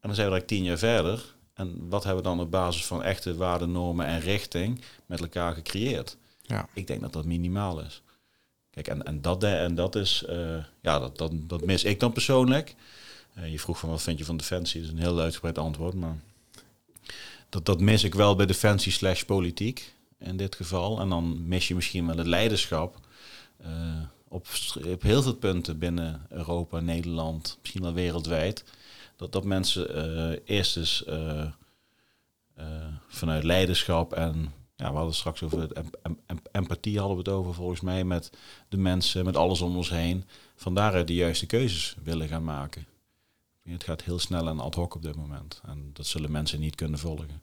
En 0.00 0.12
dan 0.12 0.14
zijn 0.14 0.26
we 0.26 0.32
eigenlijk 0.32 0.46
tien 0.46 0.64
jaar 0.64 0.78
verder. 0.78 1.35
En 1.56 1.88
wat 1.88 2.04
hebben 2.04 2.22
we 2.22 2.28
dan 2.28 2.40
op 2.40 2.50
basis 2.50 2.84
van 2.84 3.02
echte 3.02 3.36
waarden, 3.36 3.72
normen 3.72 4.06
en 4.06 4.20
richting 4.20 4.80
met 5.06 5.20
elkaar 5.20 5.54
gecreëerd? 5.54 6.16
Ja. 6.42 6.68
Ik 6.72 6.86
denk 6.86 7.00
dat 7.00 7.12
dat 7.12 7.24
minimaal 7.24 7.80
is. 7.80 8.02
Kijk, 8.70 8.88
en, 8.88 9.02
en, 9.02 9.22
dat, 9.22 9.42
en 9.42 9.74
dat 9.74 9.94
is, 9.94 10.24
uh, 10.28 10.64
ja, 10.80 10.98
dat, 10.98 11.18
dat, 11.18 11.32
dat 11.34 11.64
mis 11.64 11.84
ik 11.84 12.00
dan 12.00 12.12
persoonlijk. 12.12 12.74
Uh, 13.38 13.50
je 13.50 13.58
vroeg 13.58 13.78
van 13.78 13.88
wat 13.88 14.02
vind 14.02 14.18
je 14.18 14.24
van 14.24 14.36
Defensie? 14.36 14.80
Dat 14.80 14.90
is 14.90 14.96
een 14.96 15.02
heel 15.02 15.20
uitgebreid 15.20 15.58
antwoord, 15.58 15.94
maar 15.94 16.16
dat, 17.48 17.66
dat 17.66 17.80
mis 17.80 18.04
ik 18.04 18.14
wel 18.14 18.36
bij 18.36 18.46
Defensie 18.46 18.92
slash 18.92 19.22
politiek 19.22 19.94
in 20.18 20.36
dit 20.36 20.54
geval. 20.54 21.00
En 21.00 21.08
dan 21.08 21.48
mis 21.48 21.68
je 21.68 21.74
misschien 21.74 22.06
wel 22.06 22.16
het 22.16 22.26
leiderschap 22.26 22.98
uh, 23.60 23.68
op, 24.28 24.46
op 24.92 25.02
heel 25.02 25.22
veel 25.22 25.34
punten 25.34 25.78
binnen 25.78 26.26
Europa, 26.28 26.80
Nederland, 26.80 27.58
misschien 27.60 27.82
wel 27.82 27.92
wereldwijd. 27.92 28.64
Dat, 29.16 29.32
dat 29.32 29.44
mensen 29.44 30.44
eerst 30.44 30.76
eens 30.76 31.04
vanuit 33.08 33.44
leiderschap 33.44 34.12
en 34.12 34.52
ja, 34.76 34.90
we 34.90 34.96
hadden 34.96 35.14
straks 35.14 35.42
over 35.42 35.72
em 36.26 36.40
empathie 36.52 36.98
hadden 36.98 37.16
we 37.16 37.22
het 37.22 37.32
over 37.32 37.54
volgens 37.54 37.80
mij 37.80 38.04
met 38.04 38.30
de 38.68 38.76
mensen, 38.76 39.24
met 39.24 39.36
alles 39.36 39.60
om 39.60 39.76
ons 39.76 39.90
heen. 39.90 40.24
Vandaaruit 40.54 41.06
de 41.06 41.14
juiste 41.14 41.46
keuzes 41.46 41.96
willen 42.02 42.28
gaan 42.28 42.44
maken. 42.44 42.86
Het 43.62 43.84
gaat 43.84 44.02
heel 44.02 44.18
snel 44.18 44.48
en 44.48 44.60
ad 44.60 44.74
hoc 44.74 44.94
op 44.94 45.02
dit 45.02 45.16
moment. 45.16 45.60
En 45.64 45.90
dat 45.92 46.06
zullen 46.06 46.30
mensen 46.30 46.60
niet 46.60 46.74
kunnen 46.74 46.98
volgen. 46.98 47.42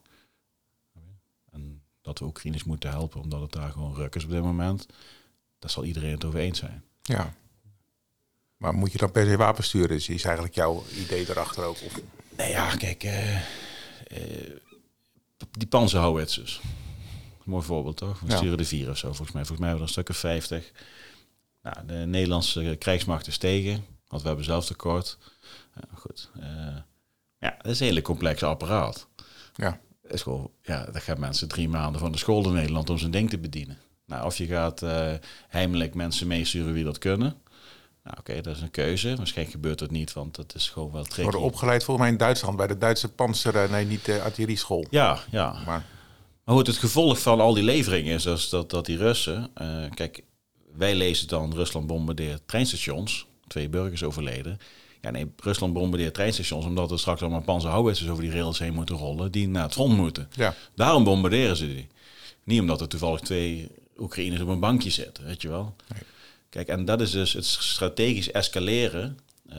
En 1.50 1.82
dat 2.02 2.18
we 2.18 2.24
Oekraïners 2.24 2.64
moeten 2.64 2.90
helpen 2.90 3.20
omdat 3.20 3.40
het 3.40 3.52
daar 3.52 3.70
gewoon 3.70 3.94
ruk 3.94 4.14
is 4.14 4.24
op 4.24 4.30
dit 4.30 4.42
moment. 4.42 4.86
Daar 5.58 5.70
zal 5.70 5.84
iedereen 5.84 6.10
het 6.10 6.24
over 6.24 6.38
eens 6.38 6.58
zijn. 6.58 6.84
Ja. 7.02 7.34
Maar 8.64 8.74
moet 8.74 8.92
je 8.92 8.98
dan 8.98 9.10
per 9.10 9.26
se 9.26 9.36
wapen 9.36 9.64
sturen? 9.64 9.96
Is, 9.96 10.08
is 10.08 10.24
eigenlijk 10.24 10.54
jouw 10.54 10.84
idee 11.04 11.30
erachter 11.30 11.64
ook? 11.64 11.76
Of? 11.84 12.00
Nee, 12.36 12.50
ja, 12.50 12.76
kijk. 12.76 13.04
Uh, 13.04 13.34
uh, 13.34 13.40
die 15.50 15.68
panzerhouwitsers. 15.68 16.60
Mooi 17.42 17.64
voorbeeld, 17.64 17.96
toch? 17.96 18.20
We 18.20 18.30
ja. 18.30 18.36
sturen 18.36 18.58
de 18.58 18.64
vier 18.64 18.90
of 18.90 18.98
zo, 18.98 19.06
volgens 19.06 19.32
mij. 19.32 19.44
Volgens 19.44 19.58
mij 19.58 19.68
hebben 19.68 19.86
we 19.86 19.92
er 19.92 19.98
een 19.98 20.04
stuk 20.04 20.08
of 20.08 20.16
50. 20.16 20.72
Nou, 21.62 21.86
de 21.86 22.06
Nederlandse 22.06 22.76
krijgsmacht 22.78 23.26
is 23.26 23.38
tegen, 23.38 23.84
want 24.08 24.22
we 24.22 24.28
hebben 24.28 24.44
zelf 24.44 24.66
tekort. 24.66 25.18
Uh, 25.76 25.98
goed. 25.98 26.30
Uh, 26.40 26.44
ja, 27.38 27.56
dat 27.58 27.72
is 27.72 27.80
een 27.80 27.86
hele 27.86 28.02
complexe 28.02 28.46
apparaat. 28.46 29.08
Ja. 29.54 29.80
is 30.02 30.22
gewoon, 30.22 30.50
ja, 30.62 30.84
dan 30.84 31.00
gaan 31.00 31.20
mensen 31.20 31.48
drie 31.48 31.68
maanden 31.68 32.00
van 32.00 32.12
de 32.12 32.18
school 32.18 32.44
in 32.44 32.52
Nederland 32.52 32.90
om 32.90 32.98
zijn 32.98 33.10
ding 33.10 33.30
te 33.30 33.38
bedienen. 33.38 33.78
Nou, 34.06 34.26
of 34.26 34.36
je 34.36 34.46
gaat 34.46 34.82
heimelijk 35.48 35.94
mensen 35.94 36.26
meesturen 36.26 36.72
wie 36.72 36.84
dat 36.84 36.98
kunnen. 36.98 37.42
Nou, 38.04 38.16
oké, 38.18 38.40
dat 38.40 38.56
is 38.56 38.62
een 38.62 38.70
keuze. 38.70 39.16
Waarschijnlijk 39.16 39.56
gebeurt 39.56 39.78
dat 39.78 39.90
niet, 39.90 40.12
want 40.12 40.34
dat 40.34 40.54
is 40.54 40.68
gewoon 40.68 40.92
wel 40.92 41.04
tricky. 41.04 41.22
Worden 41.22 41.40
opgeleid 41.40 41.84
volgens 41.84 42.06
mij 42.06 42.14
in 42.14 42.20
Duitsland 42.20 42.56
bij 42.56 42.66
de 42.66 42.78
Duitse 42.78 43.08
panzer, 43.08 43.70
nee, 43.70 43.86
niet 43.86 44.04
de 44.04 44.20
artillerieschool. 44.22 44.86
Ja, 44.90 45.18
ja. 45.30 45.52
Maar, 45.52 45.84
maar 46.44 46.54
goed, 46.54 46.66
het 46.66 46.76
gevolg 46.76 47.20
van 47.20 47.40
al 47.40 47.54
die 47.54 47.62
leveringen 47.64 48.14
is 48.14 48.22
dat, 48.22 48.46
dat, 48.50 48.70
dat 48.70 48.86
die 48.86 48.96
Russen, 48.96 49.50
uh, 49.62 49.90
kijk, 49.94 50.22
wij 50.76 50.94
lezen 50.94 51.28
dan 51.28 51.54
Rusland 51.54 51.86
bombardeert 51.86 52.42
treinstations, 52.46 53.26
twee 53.46 53.68
burgers 53.68 54.02
overleden. 54.02 54.58
Ja, 55.00 55.10
nee, 55.10 55.32
Rusland 55.36 55.72
bombardeert 55.72 56.14
treinstations 56.14 56.64
omdat 56.64 56.90
er 56.90 56.98
straks 56.98 57.20
allemaal 57.20 57.42
panzerhouwitsers 57.42 58.10
over 58.10 58.22
die 58.22 58.32
rails 58.32 58.58
heen 58.58 58.74
moeten 58.74 58.96
rollen 58.96 59.32
die 59.32 59.48
naar 59.48 59.62
het 59.62 59.72
front 59.72 59.96
moeten. 59.96 60.28
Ja. 60.36 60.54
Daarom 60.74 61.04
bombarderen 61.04 61.56
ze 61.56 61.66
die. 61.66 61.88
Niet 62.44 62.60
omdat 62.60 62.80
er 62.80 62.88
toevallig 62.88 63.20
twee 63.20 63.68
Oekraïners 63.98 64.42
op 64.42 64.48
een 64.48 64.60
bankje 64.60 64.90
zitten, 64.90 65.24
weet 65.24 65.42
je 65.42 65.48
wel. 65.48 65.74
Nee. 65.88 66.02
Kijk, 66.54 66.68
en 66.68 66.84
dat 66.84 67.00
is 67.00 67.10
dus 67.10 67.32
het 67.32 67.44
strategisch 67.44 68.30
escaleren 68.30 69.18
uh, 69.52 69.56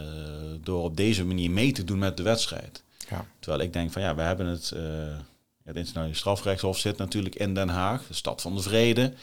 door 0.62 0.84
op 0.84 0.98
deze 0.98 1.26
manier 1.26 1.52
mee 1.52 1.72
te 1.72 1.84
doen 1.84 2.00
met 2.00 2.18
de 2.18 2.24
wedstrijd. 2.24 2.84
Ja. 3.10 3.26
Terwijl 3.39 3.64
ik 3.64 3.74
denk 3.74 3.91
van 3.91 4.02
ja, 4.02 4.16
we 4.16 4.22
hebben 4.22 4.46
het, 4.46 4.72
uh, 4.76 4.82
het 5.64 5.76
internationale 5.76 6.14
strafrechtshof 6.14 6.78
zit 6.78 6.98
natuurlijk 6.98 7.36
in 7.36 7.54
Den 7.54 7.70
Haag, 7.70 8.08
de 8.08 8.14
stad 8.14 8.41
van 8.41 8.56
de 8.56 8.62
vrede. 8.62 9.14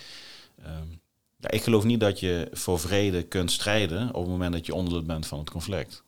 Um, 0.66 1.00
ja, 1.36 1.50
ik 1.50 1.62
geloof 1.62 1.84
niet 1.84 2.00
dat 2.00 2.20
je 2.20 2.48
voor 2.52 2.80
vrede 2.80 3.22
kunt 3.22 3.50
strijden 3.50 4.08
op 4.08 4.22
het 4.22 4.30
moment 4.30 4.52
dat 4.52 4.66
je 4.66 4.74
onderdeel 4.74 5.02
bent 5.02 5.26
van 5.26 5.38
het 5.38 5.50
conflict. 5.50 6.02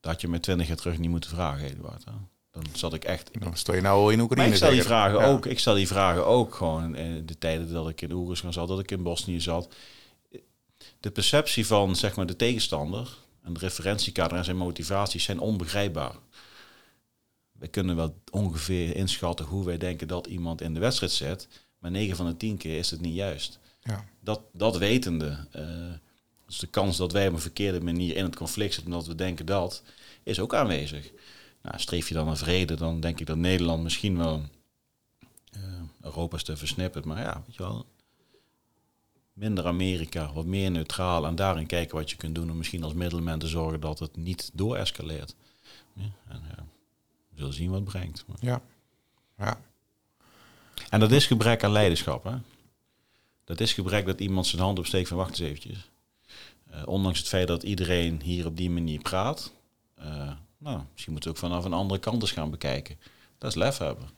Dat 0.00 0.12
had 0.12 0.20
je 0.20 0.28
me 0.28 0.40
twintig 0.40 0.66
jaar 0.66 0.76
terug 0.76 0.98
niet 0.98 1.10
moeten 1.10 1.30
vragen, 1.30 1.66
Eduard. 1.66 2.04
Hè? 2.04 2.12
Dan 2.52 2.64
zat 2.74 2.94
ik 2.94 3.04
echt. 3.04 3.30
Dan 3.40 3.56
stel 3.56 3.74
je 3.74 3.80
nou 3.80 4.12
in 4.12 4.20
Oekraïne. 4.20 4.42
Maar 4.42 4.52
ik 4.52 4.62
stel 4.62 4.70
die 4.70 4.82
vragen 4.82 5.24
ook. 5.24 5.46
Ik 5.46 5.58
stel 5.58 5.74
die 5.74 5.86
vragen 5.86 6.26
ook 6.26 6.54
gewoon 6.54 6.92
de 7.24 7.38
tijden 7.38 7.72
dat 7.72 7.88
ik 7.88 8.00
in 8.00 8.12
Oeruzgan 8.12 8.52
zat, 8.52 8.68
dat 8.68 8.80
ik 8.80 8.90
in 8.90 9.02
Bosnië 9.02 9.40
zat. 9.40 9.74
De 11.00 11.10
perceptie 11.10 11.66
van 11.66 11.96
zeg 11.96 12.16
maar 12.16 12.26
de 12.26 12.36
tegenstander 12.36 13.16
en 13.42 13.52
de 13.52 13.58
referentiekader 13.58 14.38
en 14.38 14.44
zijn 14.44 14.56
motivaties 14.56 15.24
zijn 15.24 15.40
onbegrijpbaar. 15.40 16.14
We 17.52 17.68
kunnen 17.68 17.96
wel 17.96 18.14
ongeveer 18.30 18.96
inschatten 18.96 19.46
hoe 19.46 19.64
wij 19.64 19.78
denken 19.78 20.08
dat 20.08 20.26
iemand 20.26 20.60
in 20.60 20.74
de 20.74 20.80
wedstrijd 20.80 21.12
zit, 21.12 21.48
maar 21.78 21.90
9 21.90 22.16
van 22.16 22.26
de 22.26 22.36
10 22.36 22.56
keer 22.56 22.78
is 22.78 22.90
het 22.90 23.00
niet 23.00 23.14
juist. 23.14 23.58
Ja. 23.82 24.04
Dat, 24.20 24.40
dat 24.52 24.76
wetende, 24.76 25.46
uh, 25.56 25.92
dus 26.46 26.58
de 26.58 26.66
kans 26.66 26.96
dat 26.96 27.12
wij 27.12 27.28
op 27.28 27.32
een 27.32 27.40
verkeerde 27.40 27.80
manier 27.80 28.16
in 28.16 28.24
het 28.24 28.36
conflict 28.36 28.74
zitten 28.74 28.92
omdat 28.92 29.08
we 29.08 29.14
denken 29.14 29.46
dat, 29.46 29.82
is 30.22 30.40
ook 30.40 30.54
aanwezig. 30.54 31.10
Nou, 31.62 31.78
streef 31.78 32.08
je 32.08 32.14
dan 32.14 32.26
naar 32.26 32.36
vrede, 32.36 32.74
dan 32.74 33.00
denk 33.00 33.20
ik 33.20 33.26
dat 33.26 33.36
Nederland 33.36 33.82
misschien 33.82 34.16
wel 34.16 34.42
uh, 35.56 35.62
Europa 36.00 36.36
is 36.36 36.42
te 36.42 36.56
versnipperd, 36.56 37.04
maar 37.04 37.20
ja, 37.20 37.42
weet 37.46 37.54
je 37.54 37.62
wel, 37.62 37.86
minder 39.32 39.66
Amerika, 39.66 40.32
wat 40.32 40.46
meer 40.46 40.70
neutraal 40.70 41.26
en 41.26 41.34
daarin 41.34 41.66
kijken 41.66 41.96
wat 41.96 42.10
je 42.10 42.16
kunt 42.16 42.34
doen 42.34 42.50
om 42.50 42.56
misschien 42.56 42.82
als 42.82 42.94
middelman 42.94 43.38
te 43.38 43.46
zorgen 43.46 43.80
dat 43.80 43.98
het 43.98 44.16
niet 44.16 44.50
doorescaleert. 44.52 45.34
Ja, 45.92 46.10
en 46.28 46.42
ja, 46.48 46.64
we 47.28 47.36
zullen 47.36 47.52
zien 47.52 47.70
wat 47.70 47.80
het 47.80 47.88
brengt. 47.88 48.24
Maar. 48.26 48.36
Ja. 48.40 48.62
ja. 49.38 49.60
En 50.90 51.00
dat 51.00 51.10
is 51.10 51.26
gebrek 51.26 51.64
aan 51.64 51.72
leiderschap. 51.72 52.24
Hè? 52.24 52.36
Dat 53.44 53.60
is 53.60 53.72
gebrek 53.72 54.06
dat 54.06 54.20
iemand 54.20 54.46
zijn 54.46 54.62
hand 54.62 54.78
opsteekt 54.78 55.08
van 55.08 55.16
wacht 55.16 55.30
eens 55.30 55.38
eventjes. 55.38 55.90
Uh, 56.70 56.82
ondanks 56.86 57.18
het 57.18 57.28
feit 57.28 57.48
dat 57.48 57.62
iedereen 57.62 58.22
hier 58.22 58.46
op 58.46 58.56
die 58.56 58.70
manier 58.70 59.00
praat. 59.00 59.52
Uh, 59.98 60.32
nou, 60.62 60.80
misschien 60.92 61.12
moet 61.12 61.24
je 61.24 61.30
ook 61.30 61.36
vanaf 61.36 61.64
een 61.64 61.72
andere 61.72 62.00
kant 62.00 62.22
eens 62.22 62.30
gaan 62.32 62.50
bekijken. 62.50 62.98
Dat 63.38 63.50
is 63.50 63.56
lef 63.56 63.78
hebben. 63.78 64.08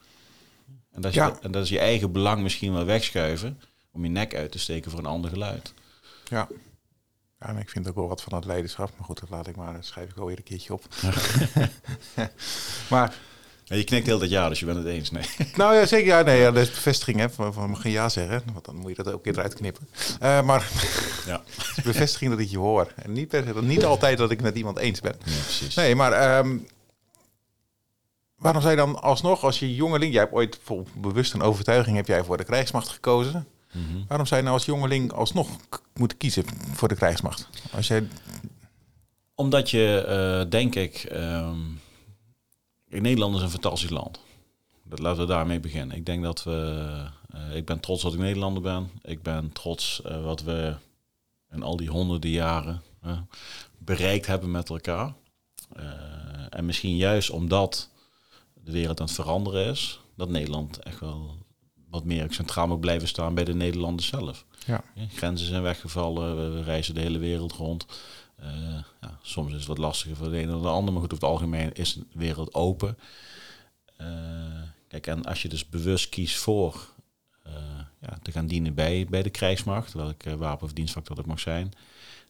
En 0.90 1.00
dat, 1.00 1.10
is 1.10 1.16
Ja. 1.16 1.26
je, 1.26 1.34
en 1.40 1.50
dat 1.52 1.62
is 1.62 1.68
je 1.68 1.78
eigen 1.78 2.12
belang 2.12 2.42
misschien 2.42 2.72
wel 2.72 2.84
wegschuiven 2.84 3.60
om 3.92 4.04
je 4.04 4.10
nek 4.10 4.34
uit 4.34 4.52
te 4.52 4.58
steken 4.58 4.90
voor 4.90 5.00
een 5.00 5.06
ander 5.06 5.30
geluid. 5.30 5.74
Ja. 6.28 6.48
Ja, 7.38 7.46
en 7.46 7.56
ik 7.56 7.70
vind 7.70 7.88
ook 7.88 7.94
wel 7.94 8.08
wat 8.08 8.22
van 8.22 8.34
het 8.34 8.44
leiderschap. 8.44 8.90
Maar 8.96 9.04
goed, 9.04 9.20
dat 9.20 9.30
laat 9.30 9.46
ik 9.46 9.56
maar. 9.56 9.72
Dat 9.72 9.84
schrijf 9.84 10.08
ik 10.10 10.16
wel 10.16 10.26
weer 10.26 10.36
een 10.36 10.42
keertje 10.42 10.72
op. 10.72 10.84
maar, 12.90 13.16
Ja, 13.64 13.76
je 13.76 13.84
knikt 13.84 14.06
heel 14.06 14.18
dat 14.18 14.30
ja, 14.30 14.48
dus 14.48 14.60
je 14.60 14.66
bent 14.66 14.78
het 14.78 14.86
eens. 14.86 15.10
Nee. 15.10 15.24
nou 15.56 15.74
ja, 15.74 15.86
zeker. 15.86 16.06
Ja, 16.06 16.22
nee, 16.22 16.40
ja, 16.40 16.50
dat 16.50 16.62
is 16.62 16.70
bevestiging. 16.70 17.18
Hè, 17.18 17.30
van, 17.30 17.52
van 17.52 17.76
geen 17.76 17.92
ja 17.92 18.08
zeggen. 18.08 18.42
Want 18.52 18.64
dan 18.64 18.76
moet 18.76 18.96
je 18.96 19.02
dat 19.02 19.12
ook 19.12 19.24
weer 19.24 19.34
eruit 19.34 19.54
knippen. 19.54 19.88
Eh, 20.20 20.42
maar 20.42 20.70
Ja. 21.26 21.42
bevestiging 21.84 22.30
dat 22.30 22.40
ik 22.40 22.48
je 22.48 22.58
hoor. 22.58 22.92
En 22.96 23.12
niet, 23.12 23.28
per 23.28 23.62
niet 23.62 23.84
altijd 23.84 24.18
dat 24.18 24.30
ik 24.30 24.42
met 24.42 24.56
iemand 24.56 24.78
eens 24.78 25.00
ben. 25.00 25.14
ja, 25.24 25.42
precies. 25.42 25.74
Nee, 25.74 25.94
maar 25.94 26.12
ehm, 26.12 26.58
waarom 28.36 28.60
zou 28.62 28.72
je 28.72 28.80
dan 28.80 29.02
alsnog, 29.02 29.44
als 29.44 29.58
je 29.58 29.74
jongeling, 29.74 30.12
jij 30.12 30.22
hebt 30.22 30.34
ooit 30.34 30.58
vol 30.62 30.86
bewust 30.94 31.32
een 31.34 31.42
overtuiging, 31.42 31.96
heb 31.96 32.06
jij 32.06 32.24
voor 32.24 32.36
de 32.36 32.44
krijgsmacht 32.44 32.88
gekozen. 32.88 33.46
Mhm. 33.72 34.04
Waarom 34.08 34.26
zou 34.26 34.40
je 34.40 34.46
nou 34.46 34.58
als 34.58 34.66
jongeling 34.66 35.12
alsnog 35.12 35.48
moeten 35.94 36.16
kiezen 36.18 36.44
voor 36.72 36.88
de 36.88 36.94
krijgsmacht? 36.94 37.48
Als 37.72 37.86
jij, 37.86 38.08
Omdat 39.34 39.70
je, 39.70 40.04
eh, 40.08 40.50
denk 40.50 40.74
ik, 40.74 40.94
ehm, 40.94 41.58
kijk, 42.94 43.06
Nederland 43.06 43.36
is 43.36 43.42
een 43.42 43.50
fantastisch 43.50 43.90
land. 43.90 44.20
Dat 44.82 44.98
laten 44.98 45.20
we 45.20 45.26
daarmee 45.26 45.60
beginnen. 45.60 45.96
Ik 45.96 46.06
denk 46.06 46.22
dat 46.22 46.42
we, 46.42 47.10
eh, 47.30 47.56
ik 47.56 47.64
ben 47.64 47.80
trots 47.80 48.02
dat 48.02 48.12
ik 48.12 48.18
Nederlander 48.18 48.62
ben. 48.62 48.90
Ik 49.02 49.22
ben 49.22 49.52
trots 49.52 50.02
eh, 50.02 50.24
wat 50.24 50.42
we 50.42 50.74
in 51.50 51.62
al 51.62 51.76
die 51.76 51.88
honderden 51.88 52.30
jaren 52.30 52.82
bereikt 53.78 54.26
hebben 54.26 54.50
met 54.50 54.68
elkaar. 54.68 55.14
Eh, 55.76 55.84
en 56.50 56.64
misschien 56.64 56.96
juist 56.96 57.30
omdat 57.30 57.90
de 58.54 58.72
wereld 58.72 59.00
aan 59.00 59.06
het 59.06 59.14
veranderen 59.14 59.66
is, 59.66 60.00
dat 60.16 60.28
Nederland 60.28 60.78
echt 60.78 61.00
wel 61.00 61.36
wat 61.90 62.04
meer 62.04 62.26
centraal 62.30 62.66
moet 62.66 62.80
blijven 62.80 63.08
staan 63.08 63.34
bij 63.34 63.44
de 63.44 63.54
Nederlanders 63.54 64.08
zelf. 64.08 64.44
Ja. 64.66 64.84
grenzen 65.14 65.46
zijn 65.46 65.62
weggevallen, 65.62 66.36
we, 66.36 66.58
we 66.58 66.62
reizen 66.62 66.94
de 66.94 67.00
hele 67.00 67.18
wereld 67.18 67.52
rond. 67.52 67.86
Eh, 68.44 68.78
ja, 69.00 69.18
soms 69.22 69.52
is 69.52 69.58
het 69.58 69.66
wat 69.66 69.78
lastiger 69.78 70.16
voor 70.16 70.30
de 70.30 70.38
een 70.38 70.54
of 70.54 70.62
de 70.62 70.68
ander, 70.68 70.92
maar 70.92 71.02
goed, 71.02 71.12
over 71.12 71.24
het 71.24 71.34
algemeen 71.34 71.72
is 71.72 71.92
de 71.94 72.04
wereld 72.12 72.54
open. 72.54 72.98
Eh, 73.96 74.06
kijk, 74.88 75.06
en 75.06 75.24
als 75.24 75.42
je 75.42 75.48
dus 75.48 75.68
bewust 75.68 76.08
kiest 76.08 76.36
voor 76.36 76.88
eh, 77.42 77.52
ja, 78.00 78.18
te 78.22 78.32
gaan 78.32 78.46
dienen 78.46 78.74
bij, 78.74 79.06
bij 79.10 79.22
de 79.22 79.30
krijgsmacht, 79.30 79.92
welke 79.92 80.36
wapen 80.36 80.64
of 80.64 80.72
dienstvak 80.72 81.06
dat 81.06 81.26
mag 81.26 81.40
zijn, 81.40 81.72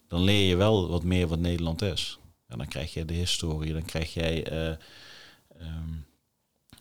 dan 0.08 0.22
leer 0.22 0.48
je 0.48 0.56
wel 0.56 0.88
wat 0.88 1.04
meer 1.04 1.26
wat 1.26 1.38
Nederland 1.38 1.82
is. 1.82 2.18
En 2.46 2.58
dan 2.58 2.68
krijg 2.68 2.92
je 2.92 3.04
de 3.04 3.14
historie, 3.14 3.72
dan 3.72 3.84
krijg 3.84 4.14
jij 4.14 4.46
eh, 4.46 4.70
ehm, 5.58 5.94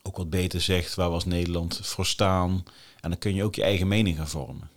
ook 0.02 0.18
wat 0.18 0.30
beter 0.30 0.62
zegt 0.62 0.96
waar 0.96 1.10
was 1.10 1.26
Nederland 1.26 1.80
voor 1.84 2.06
staan. 2.06 2.64
En 3.00 3.10
dan 3.10 3.20
kun 3.20 3.36
je 3.36 3.44
ook 3.44 3.56
je 3.56 3.64
eigen 3.64 3.88
mening 3.88 4.18
gaan 4.18 4.28
vormen. 4.28 4.70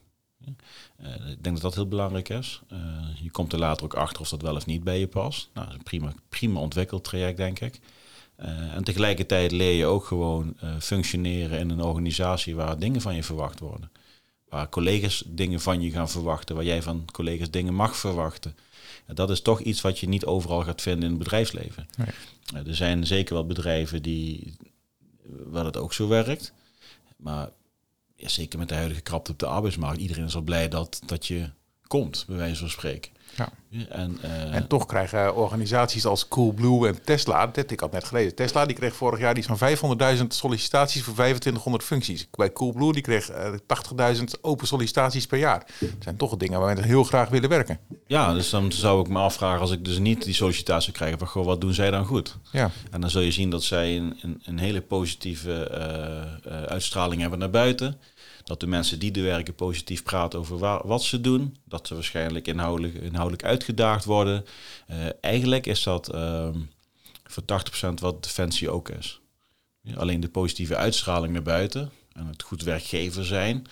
Eh, 0.96 1.30
ik 1.30 1.42
denk 1.42 1.54
dat 1.54 1.60
dat 1.60 1.74
heel 1.74 1.88
belangrijk 1.88 2.28
is. 2.28 2.60
Eh, 2.68 2.78
je 3.14 3.30
komt 3.30 3.52
er 3.52 3.58
later 3.58 3.84
ook 3.84 3.94
achter 3.94 4.20
of 4.20 4.28
dat 4.28 4.42
wel 4.42 4.56
of 4.56 4.66
niet 4.66 4.84
bij 4.84 4.98
je 4.98 5.06
past. 5.06 5.48
Nou, 5.54 5.66
dat 5.66 5.74
is 5.74 5.78
een 5.78 5.84
prima, 5.84 6.12
prima 6.28 6.60
ontwikkeld 6.60 7.04
traject, 7.04 7.36
denk 7.36 7.60
ik. 7.60 7.80
Eh, 8.36 8.74
en 8.74 8.84
tegelijkertijd 8.84 9.52
leer 9.52 9.72
je 9.72 9.86
ook 9.86 10.04
gewoon 10.04 10.56
functioneren 10.80 11.58
in 11.58 11.70
een 11.70 11.82
organisatie 11.82 12.54
waar 12.54 12.78
dingen 12.78 13.00
van 13.00 13.14
je 13.14 13.22
verwacht 13.22 13.60
worden. 13.60 13.90
Waar 14.48 14.68
collega's 14.68 15.22
dingen 15.26 15.60
van 15.60 15.80
je 15.80 15.90
gaan 15.90 16.08
verwachten, 16.08 16.54
waar 16.54 16.64
jij 16.64 16.82
van 16.82 17.04
collega's 17.12 17.50
dingen 17.50 17.74
mag 17.74 17.96
verwachten. 17.96 18.56
En 19.06 19.14
dat 19.14 19.30
is 19.30 19.40
toch 19.40 19.60
iets 19.60 19.80
wat 19.80 19.98
je 19.98 20.08
niet 20.08 20.24
overal 20.24 20.62
gaat 20.62 20.82
vinden 20.82 21.02
in 21.02 21.10
het 21.10 21.18
bedrijfsleven. 21.18 21.88
Nee. 21.96 22.64
Er 22.64 22.74
zijn 22.74 23.06
zeker 23.06 23.34
wel 23.34 23.46
bedrijven 23.46 24.02
die, 24.02 24.56
waar 25.26 25.64
het 25.64 25.76
ook 25.76 25.92
zo 25.92 26.08
werkt. 26.08 26.52
Maar 27.16 27.50
ja, 28.16 28.28
zeker 28.28 28.58
met 28.58 28.68
de 28.68 28.74
huidige 28.74 29.00
krapte 29.00 29.30
op 29.30 29.38
de 29.38 29.46
arbeidsmarkt, 29.46 30.00
iedereen 30.00 30.24
is 30.24 30.34
al 30.34 30.40
blij 30.40 30.68
dat, 30.68 31.00
dat 31.06 31.26
je 31.26 31.50
komt, 31.86 32.24
bij 32.26 32.36
wijze 32.36 32.60
van 32.60 32.70
spreken. 32.70 33.12
Ja. 33.34 33.48
en, 33.88 34.18
eh, 34.22 34.54
en 34.54 34.66
toch 34.66 34.86
krijgen 34.86 35.34
organisaties 35.34 36.06
als 36.06 36.28
Coolblue 36.28 36.88
en 36.88 37.04
Tesla, 37.04 37.46
dit, 37.46 37.70
ik 37.70 37.80
had 37.80 37.92
net 37.92 38.04
gelezen, 38.04 38.34
Tesla 38.34 38.66
die 38.66 38.76
kreeg 38.76 38.94
vorig 38.94 39.18
jaar 39.20 39.36
iets 39.36 39.46
van 39.46 39.58
500.000 40.18 40.34
sollicitaties 40.34 41.02
voor 41.02 41.14
2500 41.14 41.84
functies. 41.84 42.26
Bij 42.30 42.52
Coolblue 42.52 42.92
die 42.92 43.02
kreeg 43.02 43.30
eh, 43.30 43.52
80.000 44.16 44.24
open 44.40 44.66
sollicitaties 44.66 45.26
per 45.26 45.38
jaar. 45.38 45.66
Dat 45.80 45.90
zijn 45.98 46.16
toch 46.16 46.36
dingen 46.36 46.58
waar 46.58 46.68
mensen 46.68 46.86
heel 46.86 47.04
graag 47.04 47.28
willen 47.28 47.48
werken. 47.48 47.78
ja, 48.06 48.32
dus 48.32 48.50
dan 48.50 48.72
zou 48.72 49.00
ik 49.00 49.08
me 49.08 49.18
afvragen 49.18 49.60
als 49.60 49.70
ik 49.70 49.84
dus 49.84 49.98
niet 49.98 50.24
die 50.24 50.34
sollicitatie 50.34 50.92
krijg, 50.92 51.18
van 51.18 51.26
goh, 51.26 51.44
wat 51.44 51.60
doen 51.60 51.74
zij 51.74 51.90
dan 51.90 52.04
goed? 52.04 52.36
Ja, 52.52 52.70
En 52.90 53.00
dan 53.00 53.10
zul 53.10 53.20
je 53.20 53.32
zien 53.32 53.50
dat 53.50 53.62
zij 53.62 53.96
een, 53.96 54.18
een, 54.22 54.42
een 54.44 54.58
hele 54.58 54.80
positieve 54.80 55.68
eh, 55.68 56.52
eh, 56.52 56.62
uitstraling 56.62 57.20
hebben 57.20 57.38
naar 57.38 57.50
buiten. 57.50 57.98
Dat 58.46 58.60
de 58.60 58.66
mensen 58.66 58.98
die 58.98 59.12
er 59.12 59.22
werken 59.22 59.54
positief 59.54 60.02
praten 60.02 60.38
over 60.38 60.58
wat 60.86 61.02
ze 61.02 61.20
doen. 61.20 61.56
Dat 61.64 61.86
ze 61.86 61.94
waarschijnlijk 61.94 62.46
inhoudelijk, 62.46 62.94
inhoudelijk 62.94 63.44
uitgedaagd 63.44 64.04
worden. 64.04 64.44
Eh, 64.86 64.96
eigenlijk 65.20 65.66
is 65.66 65.82
dat 65.82 66.08
ehm 66.12 66.58
voor 67.28 67.42
80% 67.44 68.00
wat 68.00 68.22
Defensie 68.22 68.70
ook 68.70 68.88
is. 68.88 69.20
Alleen 69.96 70.20
de 70.20 70.28
positieve 70.28 70.76
uitstraling 70.76 71.32
naar 71.32 71.42
buiten 71.42 71.90
en 72.12 72.26
het 72.26 72.42
goed 72.42 72.62
werkgever 72.62 73.24
zijn. 73.24 73.66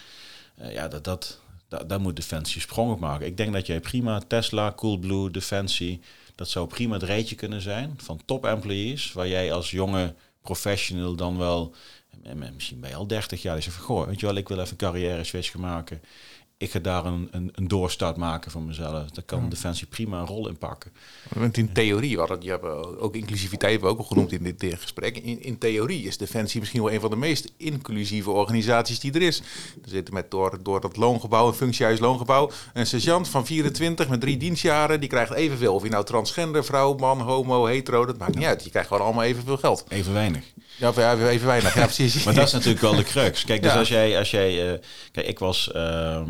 eh, 0.57 0.72
ja, 0.72 0.89
dat, 0.89 1.05
dat, 1.05 1.41
da- 1.68 1.85
daar 1.85 2.01
moet 2.01 2.16
Defensie 2.16 2.61
sprong 2.61 2.93
op 2.93 3.01
maken. 3.01 3.27
Ik 3.27 3.37
denk 3.37 3.53
dat 3.53 3.66
jij 3.66 3.81
prima 3.81 4.20
Tesla, 4.20 4.72
Coolblue, 4.72 5.31
Defensie... 5.31 6.01
dat 6.35 6.49
zou 6.49 6.66
prima 6.66 6.95
het 6.95 7.03
rijtje 7.03 7.35
kunnen 7.35 7.61
zijn 7.61 7.95
van 7.97 8.20
top 8.25 8.45
employees... 8.47 9.12
waar 9.12 9.29
jij 9.29 9.53
als 9.53 9.70
jonge 9.70 10.14
professional 10.43 11.14
dan 11.14 11.39
wel, 11.39 11.75
misschien 12.55 12.81
ben 12.81 12.91
je 12.91 12.97
al 12.97 13.07
30 13.07 13.43
jaar, 13.43 13.55
die 13.55 13.62
zegt 13.62 13.77
van, 13.77 13.85
goh, 13.85 14.07
weet 14.07 14.20
je 14.20 14.27
wel, 14.27 14.37
ik 14.37 14.49
wil 14.49 14.59
even 14.59 14.70
een 14.70 14.77
carrière 14.77 15.25
switch 15.25 15.51
gaan 15.51 15.61
maken 15.61 16.01
ik 16.64 16.70
ga 16.70 16.79
daar 16.79 17.05
een, 17.05 17.29
een, 17.31 17.51
een 17.55 17.68
doorstart 17.68 18.16
maken 18.16 18.51
voor 18.51 18.62
mezelf. 18.62 19.11
Daar 19.11 19.25
kan 19.25 19.49
Defensie 19.49 19.87
prima 19.87 20.20
een 20.20 20.27
rol 20.27 20.49
in 20.49 20.57
pakken. 20.57 20.93
Want 21.35 21.57
in 21.57 21.72
theorie, 21.72 22.16
wat 22.16 22.37
je 22.43 22.51
hebt 22.51 22.64
ook 22.99 23.14
inclusiviteit 23.14 23.72
hebben 23.72 23.91
we 23.91 23.95
ook 23.95 24.01
al 24.01 24.09
genoemd 24.09 24.33
in 24.33 24.43
dit 24.43 24.75
gesprek. 24.81 25.16
In, 25.16 25.43
in 25.43 25.59
theorie 25.59 26.07
is 26.07 26.16
Defensie 26.16 26.61
misschien 26.61 26.83
wel 26.83 26.93
een 26.93 27.01
van 27.01 27.11
de 27.11 27.16
meest 27.16 27.53
inclusieve 27.57 28.31
organisaties 28.31 29.01
die 29.01 29.12
er 29.12 29.22
is. 29.22 29.39
Er 29.83 29.89
zitten 29.89 30.14
met 30.14 30.31
door, 30.31 30.59
door 30.62 30.81
dat 30.81 30.97
loongebouw, 30.97 31.47
een 31.47 31.55
functiehuis 31.55 31.99
loongebouw, 31.99 32.51
een 32.72 32.87
sergeant 32.87 33.29
van 33.29 33.47
24 33.47 34.09
met 34.09 34.20
drie 34.20 34.37
dienstjaren, 34.37 35.01
die 35.01 35.09
krijgt 35.09 35.33
evenveel. 35.33 35.75
Of 35.75 35.83
je 35.83 35.89
nou 35.89 36.05
transgender, 36.05 36.64
vrouw, 36.64 36.95
man, 36.95 37.20
homo, 37.20 37.64
hetero, 37.64 38.07
dat 38.07 38.18
maakt 38.18 38.35
niet 38.35 38.45
uit. 38.45 38.64
Je 38.64 38.70
krijgt 38.70 38.89
gewoon 38.89 39.05
allemaal 39.05 39.25
evenveel 39.25 39.57
geld. 39.57 39.85
Even 39.89 40.12
weinig. 40.12 40.45
Ja, 40.77 41.29
even 41.29 41.47
weinig. 41.47 41.75
Ja, 41.75 41.85
precies. 41.95 42.25
maar 42.25 42.35
dat 42.35 42.47
is 42.47 42.53
natuurlijk 42.53 42.81
wel 42.81 42.95
de 42.95 43.03
crux. 43.03 43.45
Kijk, 43.45 43.62
dus 43.62 43.72
als 43.72 43.89
jij, 43.89 44.18
als 44.18 44.31
jij 44.31 44.72
uh, 44.72 44.79
kijk, 45.12 45.27
ik 45.27 45.39
was, 45.39 45.70
uh, 45.75 46.22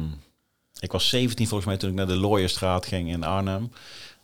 ik 0.78 0.92
was 0.92 1.08
17 1.08 1.46
volgens 1.46 1.68
mij 1.68 1.78
toen 1.78 1.90
ik 1.90 1.96
naar 1.96 2.06
de 2.06 2.16
Looierstraat 2.16 2.86
ging 2.86 3.08
in 3.08 3.24
Arnhem. 3.24 3.72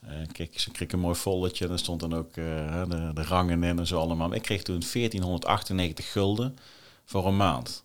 Uh, 0.05 0.11
kijk, 0.33 0.61
ze 0.61 0.71
kreeg 0.71 0.93
een 0.93 0.99
mooi 0.99 1.15
folletje 1.15 1.65
en 1.65 1.71
er 1.71 1.79
stond 1.79 2.01
dan 2.01 2.15
ook 2.15 2.37
uh, 2.37 2.83
de, 2.89 3.11
de 3.15 3.23
rangen 3.23 3.63
in 3.63 3.79
en 3.79 3.87
zo 3.87 4.01
allemaal. 4.01 4.35
Ik 4.35 4.43
kreeg 4.43 4.63
toen 4.63 4.83
1498 4.93 6.13
gulden 6.13 6.59
voor 7.05 7.27
een 7.27 7.37
maand. 7.37 7.85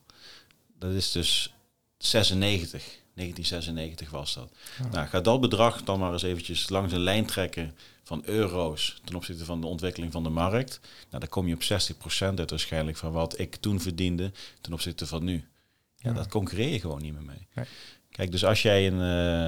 Dat 0.79 0.91
is 0.91 1.11
dus 1.11 1.53
96. 1.97 2.83
1996 3.15 4.09
was 4.09 4.33
dat. 4.33 4.51
Nou, 4.91 5.07
ga 5.07 5.21
dat 5.21 5.41
bedrag 5.41 5.83
dan 5.83 5.99
maar 5.99 6.11
eens 6.11 6.23
eventjes 6.23 6.69
langs 6.69 6.93
een 6.93 6.99
lijn 6.99 7.25
trekken 7.25 7.75
van 8.05 8.21
euro's 8.25 9.01
ten 9.03 9.15
opzichte 9.15 9.45
van 9.45 9.61
de 9.61 9.67
ontwikkeling 9.67 10.11
van 10.11 10.23
de 10.23 10.29
markt. 10.29 10.79
Nou, 11.09 11.19
dan 11.19 11.29
kom 11.29 11.47
je 11.47 11.53
op 11.53 11.63
60% 11.63 12.39
uit 12.39 12.49
waarschijnlijk 12.49 12.97
van 12.97 13.11
wat 13.11 13.39
ik 13.39 13.55
toen 13.55 13.81
verdiende 13.81 14.31
ten 14.61 14.73
opzichte 14.73 15.07
van 15.07 15.23
nu. 15.23 15.47
Ja, 15.95 16.13
dat 16.13 16.27
concurreer 16.27 16.71
je 16.71 16.79
gewoon 16.79 17.01
niet 17.01 17.13
meer 17.13 17.23
mee. 17.23 17.47
Nee. 17.53 17.65
Kijk, 18.11 18.31
dus 18.31 18.45
als 18.45 18.61
jij 18.61 18.87
een... 18.87 18.99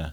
Uh, 0.04 0.10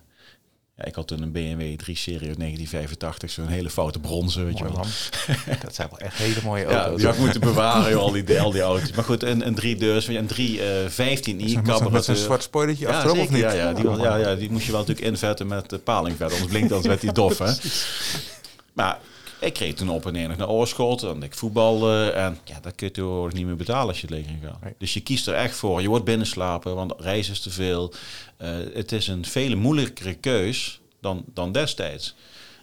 ja, 0.77 0.85
ik 0.85 0.95
had 0.95 1.07
toen 1.07 1.23
een 1.23 1.33
BMW 1.33 1.61
3-serie 1.61 2.29
uit 2.29 2.39
1985, 2.39 3.31
zo'n 3.31 3.47
hele 3.47 3.71
foute 3.71 3.99
bronzen, 3.99 4.45
weet 4.45 4.59
je 4.59 4.65
wel. 4.65 4.75
dat 5.65 5.75
zijn 5.75 5.89
wel 5.91 5.99
echt 5.99 6.17
hele 6.17 6.41
mooie 6.45 6.65
auto's. 6.65 6.91
Ja, 6.91 6.97
die 6.97 7.07
had 7.07 7.15
ik 7.15 7.21
moeten 7.21 7.41
bewaren, 7.41 7.91
joh, 7.91 8.03
al, 8.03 8.11
die, 8.11 8.41
al 8.41 8.51
die 8.51 8.61
auto's. 8.61 8.93
Maar 8.93 9.05
goed, 9.05 9.23
een, 9.23 9.47
een 9.47 9.55
3 9.55 9.77
deurs, 9.77 10.07
een 10.07 10.27
3 10.27 10.59
uh, 10.59 10.65
15i. 10.91 11.63
Met, 11.63 11.91
met 11.91 12.05
zo'n 12.05 12.17
zwart 12.17 12.43
spoilertje 12.43 12.87
ja, 12.87 12.93
achterop, 12.93 13.19
of 13.19 13.31
niet? 13.31 13.41
Ja, 13.41 13.53
ja, 13.53 13.73
die, 13.73 13.91
ja, 13.91 14.17
ja, 14.17 14.35
die 14.35 14.51
moest 14.51 14.65
je 14.65 14.71
wel 14.73 14.81
natuurlijk 14.81 15.07
invetten 15.07 15.47
met 15.47 15.71
de 15.71 15.79
palingvet, 15.79 16.33
anders 16.33 16.51
blinkt 16.51 16.69
dan 16.69 16.83
werd 16.83 17.01
die 17.01 17.13
dof, 17.13 17.39
hè. 17.39 17.53
Maar 18.73 18.99
ik 19.45 19.53
kreeg 19.53 19.75
toen 19.75 19.89
op 19.89 20.07
en 20.07 20.13
neer 20.13 20.29
naar 20.37 20.49
oorschot 20.49 21.03
en 21.03 21.23
ik 21.23 21.35
voetbalde. 21.35 22.11
En 22.11 22.39
ja, 22.45 22.61
dat 22.61 22.75
kun 22.75 22.87
je 22.87 22.93
tegenwoordig 22.93 23.39
niet 23.39 23.47
meer 23.47 23.57
betalen 23.57 23.89
als 23.89 24.01
je 24.01 24.07
het 24.07 24.17
leeg 24.17 24.27
gaat. 24.43 24.73
Dus 24.79 24.95
je 24.95 25.01
kiest 25.01 25.27
er 25.27 25.35
echt 25.35 25.57
voor. 25.57 25.83
Je 25.83 25.89
wordt 25.89 26.05
binnenslapen, 26.05 26.75
want 26.75 26.95
reizen 26.99 27.33
is 27.33 27.41
te 27.41 27.51
veel. 27.51 27.93
Uh, 28.43 28.49
het 28.75 28.93
is 28.93 29.07
een 29.07 29.25
vele 29.25 29.55
moeilijkere 29.55 30.15
keus 30.15 30.81
dan, 31.01 31.25
dan 31.35 31.53
destijds. 31.53 32.15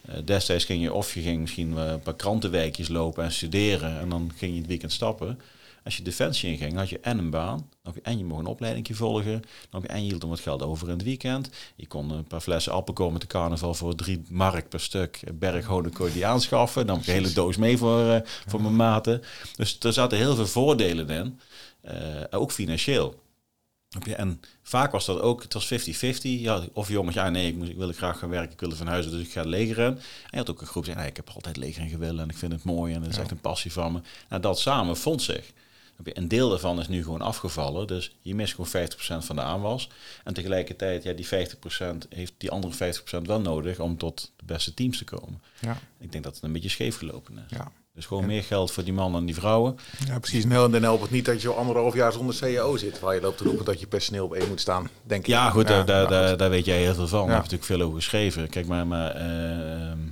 Uh, 0.10 0.16
destijds 0.26 0.66
ging 0.66 0.82
je 0.82 0.94
of 0.94 1.14
je 1.14 1.22
ging 1.22 1.40
misschien 1.40 1.78
een 1.78 2.00
paar 2.00 2.16
krantenwijkjes 2.16 2.88
lopen 2.88 3.24
en 3.24 3.32
studeren. 3.32 4.00
En 4.00 4.10
dan 4.10 4.32
ging 4.36 4.52
je 4.52 4.58
het 4.58 4.68
weekend 4.68 4.92
stappen. 4.92 5.40
Als 5.84 5.98
je 5.98 6.04
defensie 6.04 6.52
inging, 6.52 6.76
had 6.76 6.90
je 6.90 7.00
en 7.00 7.18
een 7.18 7.30
baan, 7.30 7.70
en 8.04 8.18
je 8.18 8.26
mocht 8.26 8.40
een 8.40 8.46
opleiding 8.46 8.88
volgen, 8.92 9.42
en 9.88 10.04
je 10.04 10.10
hield 10.10 10.24
om 10.24 10.30
wat 10.30 10.40
geld 10.40 10.62
over 10.62 10.88
in 10.88 10.94
het 10.94 11.04
weekend. 11.04 11.50
Je 11.76 11.88
kon 11.88 12.10
een 12.10 12.24
paar 12.24 12.42
flessen 12.42 12.72
appelkool 12.72 13.12
met 13.12 13.22
de 13.22 13.28
carnaval 13.28 13.74
voor 13.74 13.96
drie 13.96 14.24
mark 14.30 14.70
per 14.70 14.80
stuk 14.80 15.20
berghouden 15.34 15.94
kon 15.94 16.12
die 16.12 16.26
aanschaffen. 16.26 16.88
Dan 16.88 16.96
heb 16.96 17.06
je 17.06 17.12
een 17.12 17.18
hele 17.18 17.34
doos 17.34 17.58
mee 17.58 17.78
voor, 17.78 18.00
uh, 18.00 18.18
voor 18.24 18.62
mijn 18.62 18.76
maten. 18.76 19.22
Dus 19.56 19.78
er 19.80 19.94
zaten 19.94 20.18
heel 20.18 20.36
veel 20.36 20.48
voordelen 20.48 21.10
in, 21.10 21.40
uh, 21.84 22.24
ook 22.30 22.52
financieel. 22.52 23.20
En 24.16 24.42
vaak 24.64 24.92
was 24.92 25.06
dat 25.06 25.20
ook, 25.22 25.42
het 25.42 25.54
was 25.54 25.66
50-50. 25.66 26.22
Ja, 26.22 26.62
of 26.74 26.90
jongens, 26.90 27.16
ja 27.16 27.30
nee, 27.30 27.48
ik, 27.48 27.56
moest, 27.56 27.70
ik 27.70 27.78
wil 27.78 27.92
graag 27.92 28.20
gaan 28.20 28.30
werken, 28.30 28.52
ik 28.52 28.60
wil 28.60 28.72
van 28.72 28.88
huis, 28.88 29.10
dus 29.10 29.22
ik 29.22 29.32
ga 29.32 29.44
legeren. 29.44 29.86
En 29.96 30.30
je 30.30 30.38
had 30.38 30.50
ook 30.50 30.62
een 30.62 30.68
groep 30.68 30.84
die 30.84 30.94
zei, 30.94 31.04
nee, 31.04 31.12
ik 31.12 31.18
heb 31.18 31.30
altijd 31.36 31.58
legeren 31.58 31.90
gewillen 31.90 32.24
en 32.24 32.30
ik 32.30 32.38
vind 32.38 32.52
het 32.52 32.64
mooi 32.64 32.94
en 32.94 33.02
dat 33.02 33.10
is 33.10 33.18
echt 33.18 33.32
een 33.32 33.42
passie 33.42 33.72
van 33.72 33.92
me. 33.92 34.02
Nou, 34.30 34.42
dat 34.42 34.60
samen 34.60 34.98
vond 34.98 35.22
zich. 35.22 35.54
Een 36.04 36.28
deel 36.28 36.50
daarvan 36.50 36.80
is 36.80 36.88
nu 36.88 37.04
gewoon 37.04 37.22
afgevallen. 37.22 37.88
Dus 37.88 38.16
je 38.22 38.36
mist 38.36 38.56
gewoon 38.56 38.90
50% 38.90 39.26
van 39.26 39.36
de 39.36 39.42
aanwas. 39.42 39.90
En 40.24 40.34
tegelijkertijd, 40.34 41.04
ja, 41.04 41.14
die 41.14 41.28
50% 41.28 42.08
heeft 42.10 42.34
die 42.38 42.52
andere 42.52 42.94
50% 43.20 43.22
wel 43.22 43.42
nodig 43.42 43.80
om 43.80 43.98
tot 43.98 44.32
de 44.38 44.46
beste 44.46 44.74
teams 44.74 44.98
te 44.98 45.04
komen. 45.04 45.42
Ja. 45.60 45.78
Ik 46.00 46.12
denk 46.12 46.24
dat 46.24 46.36
het 46.36 46.44
een 46.44 46.52
beetje 46.52 46.70
scheef 46.70 46.98
gelopen 46.98 47.38
is. 47.38 47.58
Ja. 47.58 47.72
Dus 47.94 48.06
gewoon 48.06 48.26
meer 48.26 48.44
geld 48.44 48.72
voor 48.72 48.84
die 48.84 48.94
mannen 48.94 49.20
en 49.20 49.26
die 49.26 49.36
vrouwen. 49.36 49.78
Ja, 50.08 50.20
precies. 50.20 50.46
Nee, 50.46 50.64
en 50.64 50.72
dan 50.72 50.84
helpt 50.84 51.02
het 51.02 51.12
niet 51.12 51.26
dat 51.26 51.42
je 51.42 51.50
al 51.50 51.58
anderhalf 51.58 51.94
jaar 51.94 52.12
zonder 52.12 52.36
CEO 52.36 52.78
zit. 52.78 53.00
Waar 53.00 53.16
je 53.16 53.22
loopt 53.22 53.38
te 53.38 53.44
roepen 53.44 53.66
dat 53.66 53.80
je 53.80 53.88
personeel 53.88 54.26
op 54.26 54.34
één 54.34 54.48
moet 54.48 54.60
staan, 54.60 54.90
denk 55.04 55.22
ik. 55.22 55.28
Ja, 55.28 55.50
goed, 55.50 55.68
daar, 55.68 55.86
daar, 55.86 56.38
daar, 56.38 56.50
weet 56.50 56.66
jij 56.66 56.78
heel 56.78 56.94
veel 56.94 57.08
van. 57.08 57.20
Daar 57.20 57.30
heb 57.30 57.44
natuurlijk 57.44 57.64
veel 57.64 57.82
over 57.82 57.96
geschreven. 57.96 58.50
Kijk, 58.50 58.68
maar, 58.68 58.88
maar 58.88 59.16
uh, 59.16 59.22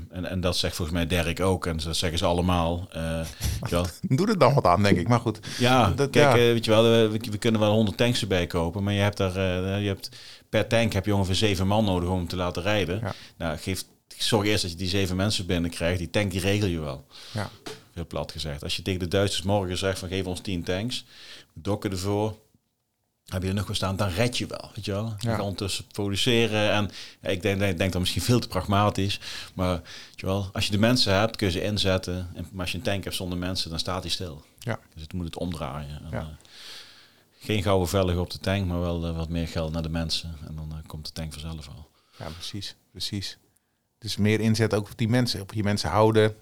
en, 0.09 0.25
en 0.25 0.41
dat 0.41 0.57
zegt 0.57 0.75
volgens 0.75 0.97
mij 0.97 1.07
Dirk 1.07 1.39
ook. 1.39 1.65
En 1.65 1.77
dat 1.77 1.95
zeggen 1.95 2.17
ze 2.17 2.25
allemaal. 2.25 2.87
Uh, 2.95 3.81
Doe 4.17 4.27
er 4.27 4.37
dan 4.37 4.53
wat 4.53 4.65
aan, 4.65 4.83
denk 4.83 4.97
ik. 4.97 5.07
Maar 5.07 5.19
goed. 5.19 5.39
Ja, 5.57 5.89
dat, 5.89 6.09
kijk, 6.09 6.35
uh, 6.35 6.41
weet 6.41 6.65
je 6.65 6.71
wel, 6.71 6.83
we, 6.83 7.19
we, 7.31 7.37
kunnen 7.37 7.61
wel 7.61 7.73
100 7.73 7.97
tanks 7.97 8.21
erbij 8.21 8.47
kopen. 8.47 8.83
Maar 8.83 8.93
je 8.93 9.01
hebt 9.01 9.17
daar, 9.17 9.33
je 9.81 9.87
hebt, 9.87 10.09
per 10.49 10.67
tank 10.67 10.93
heb 10.93 11.05
je 11.05 11.15
ongeveer 11.15 11.35
zeven 11.35 11.67
man 11.67 11.85
nodig 11.85 12.09
om 12.09 12.27
te 12.27 12.35
laten 12.35 12.61
rijden. 12.61 13.01
Nou, 13.37 13.57
geef, 13.57 13.83
zorg 14.23 14.45
eerst 14.45 14.61
dat 14.61 14.71
je 14.71 14.77
die 14.77 14.87
zeven 14.87 15.15
mensen 15.15 15.45
binnenkrijgt. 15.45 15.99
Die 15.99 16.09
tank 16.09 16.31
die 16.31 16.39
regel 16.39 16.67
je 16.67 16.79
wel. 16.79 17.05
Ja 17.31 17.49
heel 17.99 18.07
plat 18.07 18.31
gezegd. 18.31 18.63
Als 18.63 18.75
je 18.75 18.81
tegen 18.81 18.99
de 18.99 19.07
Duitsers 19.07 19.43
morgen 19.43 19.77
zegt 19.77 19.99
van 19.99 20.09
geef 20.09 20.25
ons 20.25 20.39
10 20.39 20.63
tanks, 20.63 21.05
dokken 21.53 21.91
ervoor, 21.91 22.37
heb 23.25 23.41
je 23.41 23.47
er 23.47 23.53
nog 23.53 23.65
gestaan, 23.65 23.95
dan 23.95 24.09
red 24.09 24.37
je 24.37 24.47
wel. 24.47 24.71
Weet 24.75 24.85
je 24.85 24.91
wel? 24.91 25.13
Je 25.17 25.29
ja. 25.29 25.41
ondertussen 25.41 25.85
produceren. 25.85 26.71
En 26.71 26.91
ja, 27.21 27.29
ik 27.29 27.41
denk, 27.41 27.59
denk, 27.59 27.77
denk 27.77 27.91
dan 27.91 28.01
misschien 28.01 28.21
veel 28.21 28.39
te 28.39 28.47
pragmatisch. 28.47 29.19
Maar 29.53 29.75
weet 29.75 30.19
je 30.19 30.25
wel, 30.25 30.49
als 30.53 30.65
je 30.65 30.71
de 30.71 30.77
mensen 30.77 31.13
hebt, 31.13 31.35
kun 31.35 31.47
je 31.47 31.53
ze 31.53 31.61
inzetten. 31.61 32.29
En, 32.33 32.47
maar 32.51 32.61
als 32.61 32.71
je 32.71 32.77
een 32.77 32.83
tank 32.83 33.03
hebt 33.03 33.15
zonder 33.15 33.37
mensen, 33.37 33.69
dan 33.69 33.79
staat 33.79 34.03
hij 34.03 34.11
stil. 34.11 34.45
Ja. 34.59 34.79
Dus 34.93 35.01
het 35.01 35.13
moet 35.13 35.25
het 35.25 35.37
omdraaien. 35.37 36.01
En, 36.03 36.07
ja. 36.11 36.21
uh, 36.21 36.27
geen 37.39 37.63
gouden 37.63 37.89
vellig 37.89 38.15
op 38.15 38.29
de 38.29 38.39
tank, 38.39 38.65
maar 38.65 38.79
wel 38.79 39.07
uh, 39.07 39.15
wat 39.15 39.29
meer 39.29 39.47
geld 39.47 39.71
naar 39.71 39.81
de 39.81 39.89
mensen. 39.89 40.37
En 40.47 40.55
dan 40.55 40.69
uh, 40.71 40.77
komt 40.87 41.05
de 41.05 41.11
tank 41.11 41.33
vanzelf 41.33 41.67
al. 41.67 41.89
Ja, 42.17 42.29
precies. 42.29 42.75
precies. 42.91 43.37
Dus 43.99 44.17
meer 44.17 44.39
inzet 44.39 44.73
ook 44.73 44.89
op 44.89 44.97
die 44.97 45.09
mensen. 45.09 45.41
Op 45.41 45.53
je 45.53 45.63
mensen 45.63 45.89
houden. 45.89 46.35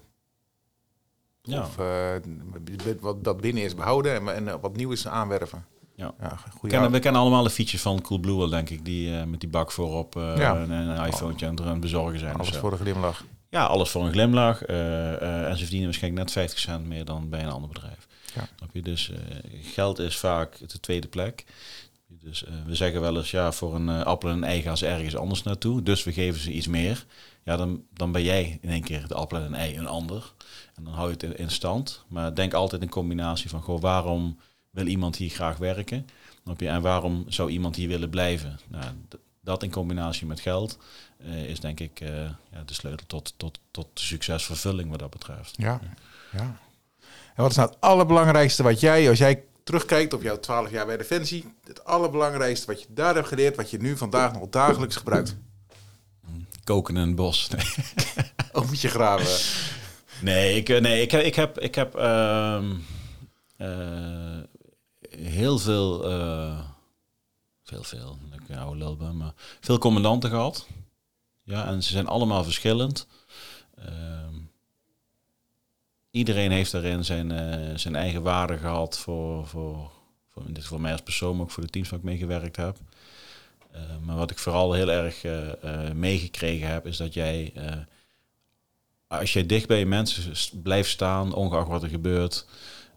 Ja. 1.42 1.60
Of 1.60 1.78
uh, 1.78 2.94
wat 3.00 3.24
dat 3.24 3.40
binnen 3.40 3.62
is 3.62 3.74
behouden 3.74 4.14
en, 4.14 4.34
en 4.34 4.48
eh, 4.48 4.54
wat 4.60 4.76
nieuw 4.76 4.90
is 4.90 5.08
aanwerven. 5.08 5.64
Ja. 5.94 6.14
ja 6.20 6.38
we, 6.60 6.68
kennen, 6.68 6.90
we 6.90 6.98
kennen 6.98 7.20
allemaal 7.20 7.42
de 7.42 7.50
features 7.50 7.82
van 7.82 8.00
Coolblue 8.02 8.48
denk 8.48 8.70
ik, 8.70 8.84
die 8.84 9.10
uh, 9.10 9.24
met 9.24 9.40
die 9.40 9.48
bak 9.48 9.72
voorop 9.72 10.16
uh, 10.16 10.36
ja. 10.36 10.56
en 10.56 10.70
een 10.70 11.06
iPhone 11.06 11.46
aan 11.46 11.68
het 11.68 11.80
bezorgen 11.80 12.18
zijn. 12.18 12.34
Alles 12.34 12.56
voor 12.56 12.72
een 12.72 12.78
glimlach. 12.78 13.24
Ja, 13.48 13.64
alles 13.64 13.90
voor 13.90 14.04
een 14.04 14.12
glimlach. 14.12 14.62
en 14.62 15.52
ze 15.52 15.58
verdienen 15.58 15.84
waarschijnlijk 15.84 16.24
net 16.24 16.32
50 16.32 16.58
cent 16.58 16.86
meer 16.86 17.04
dan 17.04 17.28
bij 17.28 17.42
een 17.42 17.50
ander 17.50 17.68
bedrijf. 17.68 18.06
Ja. 18.34 18.48
je? 18.72 18.82
Dus 18.82 19.12
geld 19.62 19.98
is 19.98 20.18
vaak 20.18 20.68
de 20.68 20.80
tweede 20.80 21.08
plek. 21.08 21.44
Dus 22.08 22.44
we 22.66 22.74
zeggen 22.74 23.00
wel 23.00 23.16
eens, 23.16 23.30
ja, 23.30 23.52
voor 23.52 23.74
een 23.74 23.88
appel 23.88 24.28
en 24.28 24.36
een 24.36 24.44
ei 24.44 24.62
gaan 24.62 24.76
ze 24.76 24.86
ergens 24.86 25.16
anders 25.16 25.42
naartoe. 25.42 25.82
Dus 25.82 26.04
we 26.04 26.12
geven 26.12 26.40
ze 26.40 26.52
iets 26.52 26.66
meer. 26.66 27.06
Ja, 27.44 27.56
dan, 27.56 27.84
dan 27.92 28.12
ben 28.12 28.22
jij 28.22 28.58
in 28.62 28.70
één 28.70 28.82
keer 28.82 29.06
de 29.06 29.14
appel 29.14 29.38
en 29.38 29.44
een 29.44 29.54
ei 29.54 29.78
een 29.78 29.86
ander. 29.86 30.32
En 30.74 30.84
dan 30.84 30.92
hou 30.92 31.08
je 31.08 31.26
het 31.26 31.38
in 31.38 31.50
stand. 31.50 32.04
Maar 32.08 32.34
denk 32.34 32.54
altijd 32.54 32.82
een 32.82 32.88
combinatie 32.88 33.50
van, 33.50 33.62
goh, 33.62 33.80
waarom 33.80 34.38
wil 34.70 34.86
iemand 34.86 35.16
hier 35.16 35.30
graag 35.30 35.56
werken? 35.56 36.06
En 36.56 36.82
waarom 36.82 37.24
zou 37.28 37.50
iemand 37.50 37.76
hier 37.76 37.88
willen 37.88 38.10
blijven? 38.10 38.58
Nou, 38.68 38.84
dat 39.40 39.62
in 39.62 39.70
combinatie 39.70 40.26
met 40.26 40.40
geld 40.40 40.78
uh, 41.24 41.44
is 41.44 41.60
denk 41.60 41.80
ik 41.80 41.98
ja, 42.50 42.62
de 42.64 42.74
sleutel 42.74 43.06
tot, 43.06 43.34
tot, 43.36 43.58
tot 43.70 43.88
succesvervulling 43.94 44.90
wat 44.90 44.98
dat 44.98 45.10
betreft. 45.10 45.54
Ja, 45.56 45.80
ja. 46.32 46.60
En 47.34 47.42
wat 47.42 47.50
is 47.50 47.56
nou 47.56 47.68
het 47.68 47.80
allerbelangrijkste 47.80 48.62
wat 48.62 48.80
jij, 48.80 49.08
als 49.08 49.18
jij 49.18 49.44
terugkijkt 49.68 50.12
op 50.12 50.22
jouw 50.22 50.40
12 50.40 50.70
jaar 50.70 50.86
bij 50.86 50.96
Defensie, 50.96 51.54
het 51.64 51.84
allerbelangrijkste 51.84 52.66
wat 52.66 52.80
je 52.80 52.86
daar 52.90 53.14
hebt 53.14 53.28
geleerd, 53.28 53.56
wat 53.56 53.70
je 53.70 53.78
nu 53.78 53.96
vandaag 53.96 54.32
nog 54.32 54.48
dagelijks 54.48 54.96
gebruikt? 54.96 55.36
Koken 56.64 56.96
in 56.96 57.02
een 57.02 57.14
bos. 57.14 57.48
Nee. 57.48 57.74
Ook 58.52 58.66
moet 58.66 58.80
je 58.80 58.88
graven. 58.88 59.60
Nee, 60.20 60.56
ik, 60.56 60.68
eh, 60.68 60.80
nee, 60.80 61.02
ik, 61.02 61.12
ik 61.12 61.34
heb, 61.34 61.58
ik 61.58 61.74
heb 61.74 61.96
uh, 61.96 62.62
uh, 63.58 64.38
heel 65.10 65.58
veel, 65.58 66.10
uh, 66.10 66.60
veel, 67.62 67.82
veel, 67.82 68.18
ik 68.32 68.56
lul 68.74 68.96
maar 68.96 69.32
veel 69.60 69.78
commandanten 69.78 70.30
gehad. 70.30 70.66
Ja, 71.42 71.66
en 71.66 71.82
ze 71.82 71.90
zijn 71.90 72.06
allemaal 72.06 72.44
verschillend. 72.44 73.06
Ehm, 73.74 74.27
iedereen 76.10 76.50
heeft 76.50 76.72
daarin 76.72 77.04
zijn, 77.04 77.78
zijn 77.78 77.96
eigen 77.96 78.22
waarde 78.22 78.58
gehad 78.58 78.98
voor, 78.98 79.46
voor, 79.46 79.90
voor, 80.30 80.42
in 80.46 80.52
dit 80.52 80.62
geval 80.62 80.78
mij 80.78 80.92
als 80.92 81.02
persoon, 81.02 81.36
maar 81.36 81.44
ook 81.44 81.50
voor 81.50 81.62
de 81.62 81.70
teams 81.70 81.88
waar 81.88 81.98
ik 81.98 82.04
mee 82.04 82.16
gewerkt 82.16 82.56
heb. 82.56 82.76
maar 84.04 84.16
wat 84.16 84.30
ik 84.30 84.38
vooral 84.38 84.72
heel 84.72 84.90
erg 84.90 85.24
meegekregen 85.94 86.68
heb, 86.68 86.86
is 86.86 86.96
dat 86.96 87.14
jij 87.14 87.52
als 89.08 89.32
je 89.32 89.46
dicht 89.46 89.66
bij 89.66 89.78
je 89.78 89.86
mensen 89.86 90.62
blijft 90.62 90.90
staan, 90.90 91.34
ongeacht 91.34 91.68
wat 91.68 91.82
er 91.82 91.88
gebeurt, 91.88 92.46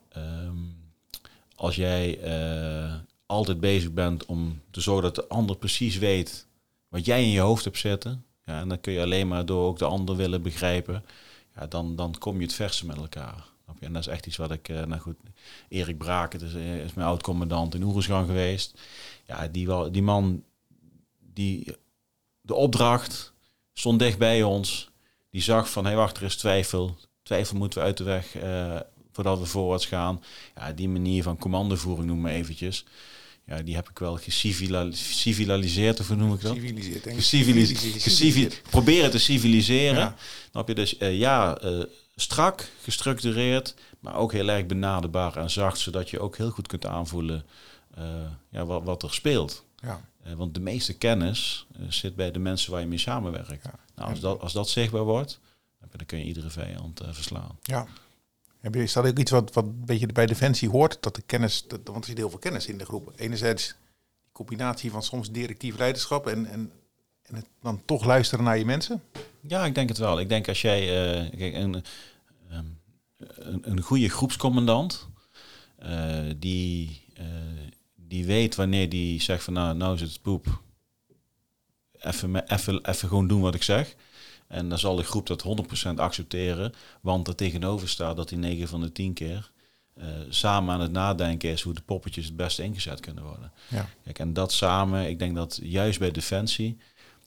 ehm, 0.09 0.57
als 1.55 1.75
jij 1.75 2.19
eh, 2.19 2.93
altijd 3.25 3.59
bezig 3.59 3.91
bent 3.91 4.25
om 4.25 4.61
te 4.71 4.81
zorgen 4.81 5.03
dat 5.03 5.15
de 5.15 5.27
ander 5.27 5.55
precies 5.55 5.97
weet 5.97 6.47
wat 6.87 7.05
jij 7.05 7.23
in 7.23 7.29
je 7.29 7.39
hoofd 7.39 7.63
hebt 7.63 7.77
zitten, 7.77 8.25
ja, 8.45 8.59
en 8.59 8.67
dan 8.67 8.81
kun 8.81 8.93
je 8.93 9.01
alleen 9.01 9.27
maar 9.27 9.45
door 9.45 9.67
ook 9.67 9.77
de 9.77 9.85
ander 9.85 10.15
willen 10.15 10.41
begrijpen, 10.41 11.05
ja, 11.55 11.67
dan, 11.67 11.95
dan 11.95 12.17
kom 12.17 12.35
je 12.35 12.45
het 12.45 12.53
verste 12.53 12.85
met 12.85 12.97
elkaar. 12.97 13.49
En 13.79 13.93
dat 13.93 14.01
is 14.01 14.07
echt 14.07 14.25
iets 14.25 14.37
wat 14.37 14.51
ik, 14.51 14.69
uh, 14.69 14.83
nou 14.83 15.01
goed, 15.01 15.15
Erik 15.67 15.97
Braken 15.97 16.41
is, 16.41 16.53
is 16.83 16.93
mijn 16.93 17.07
oud-commandant 17.07 17.75
in 17.75 17.83
Oerisgang 17.83 18.27
geweest. 18.27 18.79
Ja, 19.25 19.47
die, 19.47 19.91
die 19.91 20.01
man, 20.01 20.43
die 21.33 21.75
de 22.41 22.53
opdracht 22.53 23.33
stond 23.73 23.99
dicht 23.99 24.17
bij 24.17 24.43
ons. 24.43 24.89
Die 25.29 25.41
zag 25.41 25.69
van, 25.69 25.83
hé 25.83 25.89
hey, 25.89 25.99
wacht, 25.99 26.17
er 26.17 26.23
is 26.23 26.35
twijfel. 26.35 26.97
Twijfel 27.23 27.57
moeten 27.57 27.79
we 27.79 27.85
uit 27.85 27.97
de 27.97 28.03
weg 28.03 28.35
uh, 28.35 28.79
voordat 29.11 29.39
we 29.39 29.45
voorwaarts 29.45 29.85
gaan. 29.85 30.23
Ja, 30.55 30.71
die 30.71 30.89
manier 30.89 31.23
van 31.23 31.37
commandovoering 31.37 32.07
noem 32.07 32.21
maar 32.21 32.31
eventjes. 32.31 32.85
Ja, 33.45 33.61
die 33.61 33.75
heb 33.75 33.89
ik 33.89 33.99
wel 33.99 34.17
gecivilaliseerd, 34.17 35.99
of 35.99 36.07
hoe 36.07 36.15
noem 36.15 36.33
ik 36.33 36.41
dat? 36.41 36.57
Geciviliseerd. 36.57 38.01
Geciviliseerd. 38.01 38.61
Proberen 38.69 39.11
te 39.11 39.17
civiliseren. 39.17 39.99
Ja. 39.99 40.15
Dan 40.51 40.65
heb 40.65 40.67
je 40.67 40.75
dus, 40.75 40.99
uh, 40.99 41.17
ja, 41.17 41.63
uh, 41.63 41.83
strak, 42.15 42.71
gestructureerd, 42.81 43.75
maar 43.99 44.15
ook 44.15 44.31
heel 44.31 44.47
erg 44.47 44.65
benaderbaar 44.65 45.37
en 45.37 45.49
zacht, 45.49 45.79
zodat 45.79 46.09
je 46.09 46.19
ook 46.19 46.37
heel 46.37 46.49
goed 46.49 46.67
kunt 46.67 46.85
aanvoelen 46.85 47.45
uh, 47.97 48.05
ja, 48.49 48.65
wat, 48.65 48.83
wat 48.83 49.03
er 49.03 49.13
speelt. 49.13 49.65
Ja. 49.75 50.01
Want 50.35 50.53
de 50.53 50.59
meeste 50.59 50.93
kennis 50.93 51.67
zit 51.89 52.15
bij 52.15 52.31
de 52.31 52.39
mensen 52.39 52.71
waar 52.71 52.81
je 52.81 52.87
mee 52.87 52.97
samenwerkt. 52.97 53.63
Ja. 53.63 53.79
Nou, 53.95 54.09
als, 54.09 54.19
dat, 54.19 54.39
als 54.39 54.53
dat 54.53 54.69
zichtbaar 54.69 55.03
wordt, 55.03 55.39
dan 55.79 56.05
kun 56.05 56.17
je 56.17 56.25
iedere 56.25 56.49
vijand 56.49 57.01
verslaan. 57.11 57.57
Ja. 57.61 57.87
Is 58.61 58.93
dat 58.93 59.07
ook 59.07 59.17
iets 59.17 59.31
wat, 59.31 59.53
wat 59.53 59.63
een 59.63 59.85
beetje 59.85 60.07
bij 60.07 60.25
Defensie 60.25 60.69
hoort? 60.69 60.97
Dat 60.99 61.15
de 61.15 61.21
kennis, 61.21 61.67
dat, 61.67 61.79
want 61.83 61.97
er 61.97 62.05
zit 62.05 62.17
heel 62.17 62.29
veel 62.29 62.39
kennis 62.39 62.67
in 62.67 62.77
de 62.77 62.85
groep. 62.85 63.13
Enerzijds 63.15 63.67
die 63.67 64.31
combinatie 64.31 64.91
van 64.91 65.03
soms 65.03 65.31
directief 65.31 65.77
leiderschap 65.77 66.27
en, 66.27 66.45
en, 66.45 66.71
en 67.21 67.35
het 67.35 67.45
dan 67.61 67.81
toch 67.85 68.05
luisteren 68.05 68.45
naar 68.45 68.57
je 68.57 68.65
mensen? 68.65 69.03
Ja, 69.47 69.65
ik 69.65 69.75
denk 69.75 69.89
het 69.89 69.97
wel. 69.97 70.19
Ik 70.19 70.29
denk 70.29 70.47
als 70.47 70.61
jij 70.61 70.79
kijk, 71.37 71.53
een, 71.53 71.83
ehm, 72.49 72.65
een, 73.17 73.71
een 73.71 73.81
goede 73.81 74.09
groepscommandant, 74.09 75.07
uh, 75.83 76.31
die, 76.37 77.03
uh, 77.19 77.25
die 77.95 78.25
weet 78.25 78.55
wanneer 78.55 78.89
die 78.89 79.21
zegt 79.21 79.43
van 79.43 79.53
nou, 79.53 79.75
nou 79.75 79.95
is 79.95 80.01
het 80.01 80.21
poep. 80.21 80.61
Even, 81.99 82.53
even, 82.53 82.89
even 82.89 83.07
gewoon 83.07 83.27
doen 83.27 83.41
wat 83.41 83.55
ik 83.55 83.63
zeg. 83.63 83.95
En 84.51 84.69
dan 84.69 84.79
zal 84.79 84.95
de 84.95 85.03
groep 85.03 85.27
dat 85.27 85.43
100% 85.89 85.95
accepteren, 85.95 86.73
want 87.01 87.27
er 87.27 87.35
tegenover 87.35 87.89
staat 87.89 88.15
dat 88.15 88.29
die 88.29 88.37
9 88.37 88.67
van 88.67 88.81
de 88.81 88.91
10 88.91 89.13
keer 89.13 89.51
uh, 89.97 90.05
samen 90.29 90.73
aan 90.73 90.81
het 90.81 90.91
nadenken 90.91 91.49
is 91.49 91.61
hoe 91.61 91.73
de 91.73 91.81
poppetjes 91.81 92.25
het 92.25 92.35
beste 92.35 92.63
ingezet 92.63 92.99
kunnen 92.99 93.23
worden. 93.23 93.51
Ja. 93.67 93.89
Kijk, 94.03 94.19
en 94.19 94.33
dat 94.33 94.51
samen, 94.51 95.07
ik 95.09 95.19
denk 95.19 95.35
dat 95.35 95.59
juist 95.63 95.99
bij 95.99 96.11
Defensie 96.11 96.77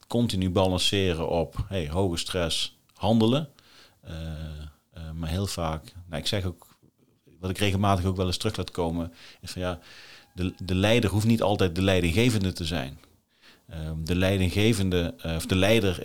continu 0.07 0.51
balanceren 0.51 1.29
op 1.29 1.64
hey, 1.68 1.89
hoge 1.91 2.16
stress, 2.16 2.79
handelen. 2.95 3.49
Uh, 4.09 4.12
uh, 4.12 5.11
maar 5.14 5.29
heel 5.29 5.47
vaak, 5.47 5.93
nou, 6.07 6.20
ik 6.20 6.29
zeg 6.29 6.45
ook, 6.45 6.66
wat 7.41 7.51
ik 7.51 7.59
regelmatig 7.59 8.05
ook 8.05 8.16
wel 8.16 8.27
eens 8.27 8.37
terug 8.37 8.57
laat 8.57 8.70
komen, 8.70 9.12
is 9.41 9.51
van 9.51 9.62
ja, 9.62 9.79
de, 10.35 10.55
de 10.59 10.75
leider 10.75 11.11
hoeft 11.11 11.27
niet 11.27 11.43
altijd 11.43 11.75
de 11.75 11.83
leidinggevende 11.83 12.53
te 12.53 12.64
zijn. 12.64 12.99
Um, 13.70 14.05
de 14.05 14.16
leidinggevende, 14.16 15.14
of 15.37 15.47
de 15.47 15.57
leider 15.57 16.03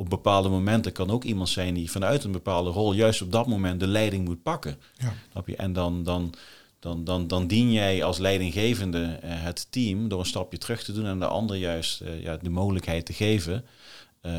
op 0.00 0.10
bepaalde 0.10 0.48
momenten 0.48 0.92
kan 0.92 1.10
ook 1.10 1.24
iemand 1.24 1.48
zijn 1.48 1.74
die 1.74 1.90
vanuit 1.90 2.24
een 2.24 2.32
bepaalde 2.32 2.70
rol 2.70 2.92
juist 2.92 3.22
op 3.22 3.32
dat 3.32 3.46
moment 3.46 3.80
de 3.80 3.86
leiding 3.86 4.24
moet 4.24 4.42
pakken. 4.42 4.76
Ja. 4.96 5.42
je? 5.46 5.56
En 5.56 5.72
dan, 5.72 6.02
dan, 6.02 6.34
dan, 6.78 7.04
dan, 7.04 7.26
dan 7.26 7.46
dien 7.46 7.72
jij 7.72 8.04
als 8.04 8.18
leidinggevende 8.18 8.98
uh, 8.98 9.08
het 9.22 9.66
team 9.70 10.08
door 10.08 10.20
een 10.20 10.26
stapje 10.26 10.58
terug 10.58 10.82
te 10.84 10.92
doen 10.92 11.06
en 11.06 11.18
de 11.18 11.26
ander 11.26 11.56
juist 11.56 12.02
ja, 12.20 12.36
de 12.36 12.50
mogelijkheid 12.50 13.06
te 13.06 13.12
geven 13.12 13.64
uh, 14.22 14.32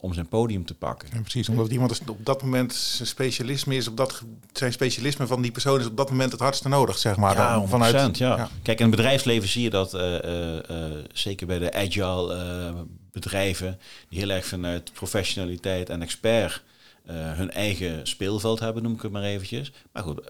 om 0.00 0.14
zijn 0.14 0.28
podium 0.28 0.64
te 0.64 0.74
pakken. 0.74 1.08
Ja, 1.12 1.20
precies, 1.20 1.48
omdat 1.48 1.70
iemand 1.70 2.00
op 2.08 2.24
dat 2.24 2.42
moment 2.42 2.74
zijn 2.74 3.08
specialisme 3.08 3.76
is, 3.76 3.88
op 3.88 3.96
dat, 3.96 4.22
zijn 4.52 4.72
specialisme 4.72 5.26
van 5.26 5.42
die 5.42 5.50
persoon 5.50 5.80
is 5.80 5.86
op 5.86 5.96
dat 5.96 6.10
moment 6.10 6.32
het 6.32 6.40
hardste 6.40 6.68
nodig, 6.68 6.98
zeg 6.98 7.16
maar. 7.16 7.36
Ja, 7.36 7.54
dan, 7.54 7.68
vanuit, 7.68 8.18
ja. 8.18 8.36
ja. 8.36 8.48
Kijk, 8.62 8.78
in 8.80 8.86
het 8.86 8.96
bedrijfsleven 8.96 9.48
zie 9.48 9.62
je 9.62 9.70
dat, 9.70 9.94
uh, 9.94 10.12
uh, 10.12 10.58
zeker 11.12 11.46
bij 11.46 11.58
de 11.58 11.72
agile 11.72 12.34
bedrijven, 13.14 13.78
die 14.08 14.18
heel 14.18 14.30
erg 14.30 14.46
vanuit 14.46 14.92
professionaliteit 14.92 15.88
en 15.88 16.02
expert 16.02 16.62
hun 17.12 17.50
eigen 17.50 18.06
speelveld 18.06 18.60
hebben, 18.60 18.82
noem 18.82 18.94
ik 18.94 19.02
het 19.02 19.12
maar 19.12 19.22
eventjes. 19.22 19.72
Maar 19.92 20.02
goed, 20.02 20.20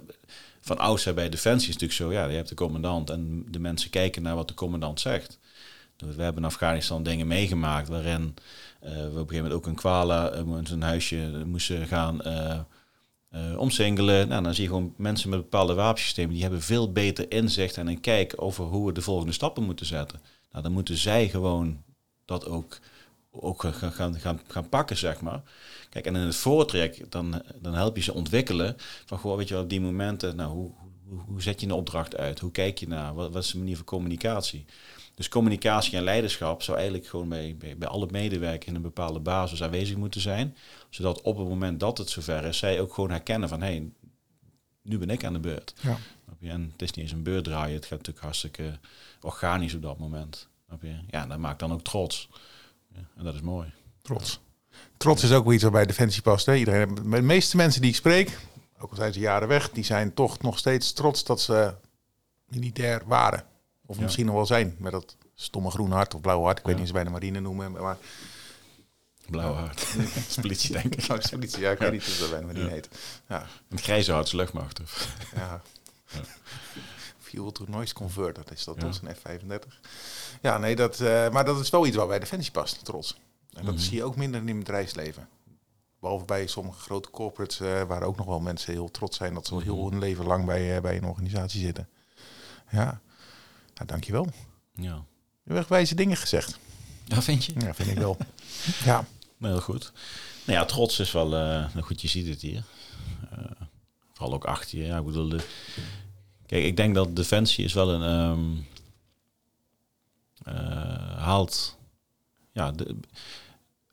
van 0.60 0.78
oudsher 0.78 1.14
bij 1.14 1.28
Defensie 1.28 1.68
is 1.68 1.74
natuurlijk 1.74 2.00
zo, 2.00 2.12
ja, 2.12 2.26
je 2.26 2.36
hebt 2.36 2.48
de 2.48 2.54
commandant 2.54 3.10
en 3.10 3.46
de 3.50 3.58
mensen 3.58 3.90
kijken 3.90 4.22
naar 4.22 4.34
wat 4.34 4.48
de 4.48 4.54
commandant 4.54 5.00
zegt. 5.00 5.38
We 5.96 6.22
hebben 6.22 6.42
in 6.42 6.48
Afghanistan 6.48 7.02
dingen 7.02 7.26
meegemaakt 7.26 7.88
waarin 7.88 8.34
uh, 8.84 8.90
we 8.90 8.96
op 8.96 9.04
een 9.04 9.12
gegeven 9.12 9.36
moment 9.36 9.52
ook 9.52 9.66
een 9.66 9.74
kwala, 9.74 10.34
uh, 10.36 10.80
huisje 10.80 11.42
moesten 11.46 11.86
gaan 11.86 12.20
omsingelen. 13.56 14.28
Nou, 14.28 14.42
dan 14.42 14.54
zie 14.54 14.62
je 14.62 14.68
gewoon 14.68 14.94
mensen 14.96 15.30
met 15.30 15.40
bepaalde 15.40 15.74
wapensystemen, 15.74 16.32
die 16.32 16.42
hebben 16.42 16.62
veel 16.62 16.92
beter 16.92 17.30
inzicht 17.30 17.76
en 17.76 17.86
een 17.86 18.00
kijk 18.00 18.34
over 18.36 18.64
hoe 18.64 18.86
we 18.86 18.92
de 18.92 19.02
volgende 19.02 19.32
stappen 19.32 19.62
moeten 19.62 19.86
zetten. 19.86 20.20
Nou, 20.50 20.62
dan 20.62 20.72
moeten 20.72 20.96
zij 20.96 21.28
gewoon 21.28 21.82
dat 22.24 22.46
ook, 22.46 22.78
ook 23.30 23.62
gaan, 23.62 23.92
gaan, 23.92 24.40
gaan, 24.48 24.68
pakken, 24.68 24.96
zeg 24.96 25.20
maar. 25.20 25.42
Kijk, 25.88 26.06
en 26.06 26.16
in 26.16 26.22
het 26.22 26.36
voortrek, 26.36 27.10
dan, 27.10 27.42
dan 27.60 27.74
help 27.74 27.96
je 27.96 28.02
ze 28.02 28.14
ontwikkelen 28.14 28.76
van, 29.06 29.18
gewoon, 29.18 29.36
weet 29.36 29.48
je 29.48 29.54
wel, 29.54 29.62
op 29.62 29.68
die 29.68 29.80
momenten, 29.80 30.36
nou, 30.36 30.50
hoe, 30.52 30.70
hoe, 31.08 31.20
hoe 31.20 31.42
zet 31.42 31.60
je 31.60 31.66
een 31.66 31.72
opdracht 31.72 32.16
uit? 32.16 32.38
Hoe 32.38 32.50
kijk 32.50 32.78
je 32.78 32.88
naar? 32.88 33.14
Wat, 33.14 33.32
wat 33.32 33.42
is 33.42 33.50
de 33.50 33.58
manier 33.58 33.76
van 33.76 33.84
communicatie? 33.84 34.64
Dus 35.14 35.28
communicatie 35.28 35.96
en 35.96 36.02
leiderschap 36.02 36.62
zou 36.62 36.76
eigenlijk 36.76 37.08
gewoon 37.08 37.28
bij, 37.28 37.56
bij, 37.58 37.76
bij 37.76 37.88
alle 37.88 38.08
medewerkers 38.10 38.66
in 38.66 38.74
een 38.74 38.82
bepaalde 38.82 39.20
basis 39.20 39.62
aanwezig 39.62 39.96
moeten 39.96 40.20
zijn. 40.20 40.56
Zodat 40.90 41.20
op 41.22 41.38
het 41.38 41.48
moment 41.48 41.80
dat 41.80 41.98
het 41.98 42.10
zover 42.10 42.44
is, 42.44 42.58
zij 42.58 42.80
ook 42.80 42.94
gewoon 42.94 43.10
herkennen 43.10 43.48
van 43.48 43.60
hé, 43.60 43.66
hey, 43.66 43.90
nu 44.82 44.98
ben 44.98 45.10
ik 45.10 45.24
aan 45.24 45.32
de 45.32 45.38
beurt. 45.38 45.74
Ja. 45.80 45.98
En 46.40 46.70
het 46.72 46.82
is 46.82 46.90
niet 46.90 47.04
eens 47.04 47.12
een 47.12 47.22
beurt 47.22 47.44
draaien, 47.44 47.74
het 47.74 47.86
gaat 47.86 47.98
natuurlijk 47.98 48.24
hartstikke 48.24 48.78
organisch 49.20 49.74
op 49.74 49.82
dat 49.82 49.98
moment. 49.98 50.48
Ja, 51.10 51.26
dat 51.26 51.38
maakt 51.38 51.58
dan 51.58 51.72
ook 51.72 51.82
trots. 51.82 52.28
Ja, 52.88 53.00
en 53.16 53.24
dat 53.24 53.34
is 53.34 53.40
mooi. 53.40 53.72
Trots. 54.02 54.40
Trots 54.96 55.22
is 55.22 55.32
ook 55.32 55.44
wel 55.44 55.52
iets 55.52 55.62
wat 55.62 55.72
bij 55.72 55.86
Defensie 55.86 56.22
past. 56.22 56.46
Hè? 56.46 56.54
Iedereen, 56.54 56.94
de 56.94 57.22
meeste 57.22 57.56
mensen 57.56 57.80
die 57.80 57.90
ik 57.90 57.96
spreek, 57.96 58.38
ook 58.78 58.90
al 58.90 58.96
zijn 58.96 59.12
ze 59.12 59.18
jaren 59.18 59.48
weg, 59.48 59.70
die 59.70 59.84
zijn 59.84 60.14
toch 60.14 60.40
nog 60.40 60.58
steeds 60.58 60.92
trots 60.92 61.24
dat 61.24 61.40
ze 61.40 61.74
militair 62.44 63.02
waren. 63.06 63.44
Of 63.86 63.98
misschien 64.00 64.26
nog 64.26 64.34
wel 64.34 64.46
zijn 64.46 64.76
met 64.78 64.92
dat 64.92 65.16
stomme 65.34 65.70
groen 65.70 65.90
hart 65.90 66.14
of 66.14 66.20
blauw 66.20 66.42
hart. 66.42 66.58
Ik 66.58 66.64
weet 66.64 66.74
niet 66.74 66.84
eens 66.84 66.92
bij 66.92 67.04
de 67.04 67.10
marine 67.10 67.40
noemen. 67.40 67.72
Maar... 67.72 67.96
Blauw 69.30 69.52
hart. 69.52 69.86
Splitie 70.28 70.72
denk 70.80 70.94
ik. 70.94 71.10
Oh, 71.10 71.18
ja, 71.58 71.70
ik 71.70 71.78
weet 71.78 71.92
niet 71.92 72.00
of 72.00 72.18
dat 72.18 72.30
bij 72.30 72.40
de 72.40 72.46
marine 72.46 72.70
heet. 72.70 72.88
Ja. 73.28 73.46
Een 73.68 73.78
grijze 73.78 74.12
hart 74.12 74.26
is 74.26 74.32
luchtmacht. 74.32 74.80
ja. 75.34 75.62
To 77.34 77.64
noise 77.66 77.94
converter, 77.94 78.44
dat 78.44 78.52
is 78.52 78.64
dat 78.64 78.82
een 78.82 79.16
F35. 79.16 79.68
Ja, 80.42 80.58
nee, 80.58 80.76
dat, 80.76 81.00
uh, 81.00 81.30
maar 81.30 81.44
dat 81.44 81.60
is 81.60 81.70
wel 81.70 81.86
iets 81.86 81.96
waar 81.96 82.06
bij 82.06 82.18
Defensie 82.18 82.52
past, 82.52 82.84
trots. 82.84 83.16
En 83.52 83.64
dat 83.64 83.74
mhm. 83.74 83.82
zie 83.82 83.96
je 83.96 84.04
ook 84.04 84.16
minder 84.16 84.40
in 84.40 84.48
het 84.48 84.58
bedrijfsleven. 84.58 85.28
Behalve 86.00 86.24
bij 86.24 86.46
sommige 86.46 86.80
grote 86.80 87.10
corporates, 87.10 87.60
uh, 87.60 87.82
waar 87.82 88.02
ook 88.02 88.16
nog 88.16 88.26
wel 88.26 88.40
mensen 88.40 88.72
heel 88.72 88.90
trots 88.90 89.16
zijn 89.16 89.34
dat 89.34 89.46
ze 89.46 89.62
heel 89.62 89.76
mhm. 89.76 89.90
hun 89.90 89.98
leven 89.98 90.26
lang 90.26 90.44
bij, 90.44 90.76
uh, 90.76 90.82
bij 90.82 90.96
een 90.96 91.04
organisatie 91.04 91.60
zitten. 91.60 91.88
Ja, 92.70 93.00
nou, 93.74 93.86
dankjewel. 93.86 94.28
Ja. 94.74 95.04
Je 95.42 95.52
hebt 95.52 95.68
wijze 95.68 95.94
dingen 95.94 96.16
gezegd. 96.16 96.58
Ja, 97.04 97.22
vind 97.22 97.44
je? 97.44 97.52
Ja, 97.58 97.74
vind 97.74 97.90
ik 97.90 97.98
wel. 97.98 98.16
ja. 98.84 99.06
Heel 99.38 99.60
goed. 99.60 99.92
Nou 100.44 100.58
ja, 100.58 100.64
trots 100.64 100.98
is 100.98 101.12
wel... 101.12 101.28
Nou 101.28 101.80
goed, 101.80 102.00
je 102.00 102.08
ziet 102.08 102.28
het 102.28 102.40
hier. 102.40 102.62
Vooral 104.12 104.34
ook 104.34 104.44
achter 104.44 104.78
je. 104.78 104.84
Ja, 104.84 104.98
ik 104.98 105.04
bedoel... 105.04 105.28
De, 105.28 105.44
kijk, 106.46 106.64
ik 106.64 106.76
denk 106.76 106.94
dat 106.94 107.16
Defensie 107.16 107.64
is 107.64 107.72
wel 107.72 107.92
een... 107.92 108.30
Um, 108.30 108.66
uh, 110.48 111.18
haalt... 111.18 111.78
Ja, 112.52 112.70
de, 112.70 112.96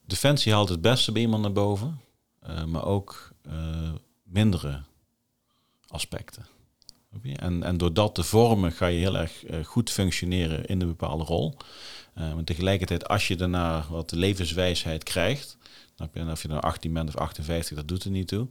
Defensie 0.06 0.54
haalt 0.54 0.70
het 0.70 0.82
beste 0.82 1.12
bij 1.12 1.22
iemand 1.22 1.42
naar 1.42 1.52
boven. 1.52 2.02
maar 2.66 2.86
ook 2.86 3.32
mindere 4.24 4.82
aspecten. 5.88 6.46
En, 7.36 7.64
en 7.64 7.78
door 7.78 7.94
dat 7.94 8.16
te 8.16 8.24
vormen 8.24 8.72
ga 8.72 8.86
je 8.88 9.00
heel 9.00 9.18
erg 9.18 9.44
goed 9.64 9.90
functioneren 9.90 10.66
in 10.66 10.82
een 10.82 10.88
bepaalde 10.88 11.24
rol. 11.24 11.58
Maar 12.14 12.44
tegelijkertijd, 12.44 13.08
als 13.08 13.28
je 13.28 13.36
daarna 13.36 13.86
wat 13.90 14.12
levenswijsheid 14.12 15.04
krijgt, 15.04 15.58
je, 16.14 16.32
of 16.32 16.42
je 16.42 16.48
dan 16.48 16.62
18 16.62 16.94
bent 16.94 17.08
of 17.10 17.16
58, 17.16 17.76
dat 17.76 17.88
doet 17.88 18.04
er 18.04 18.12
niet 18.12 18.28
toe. 18.28 18.48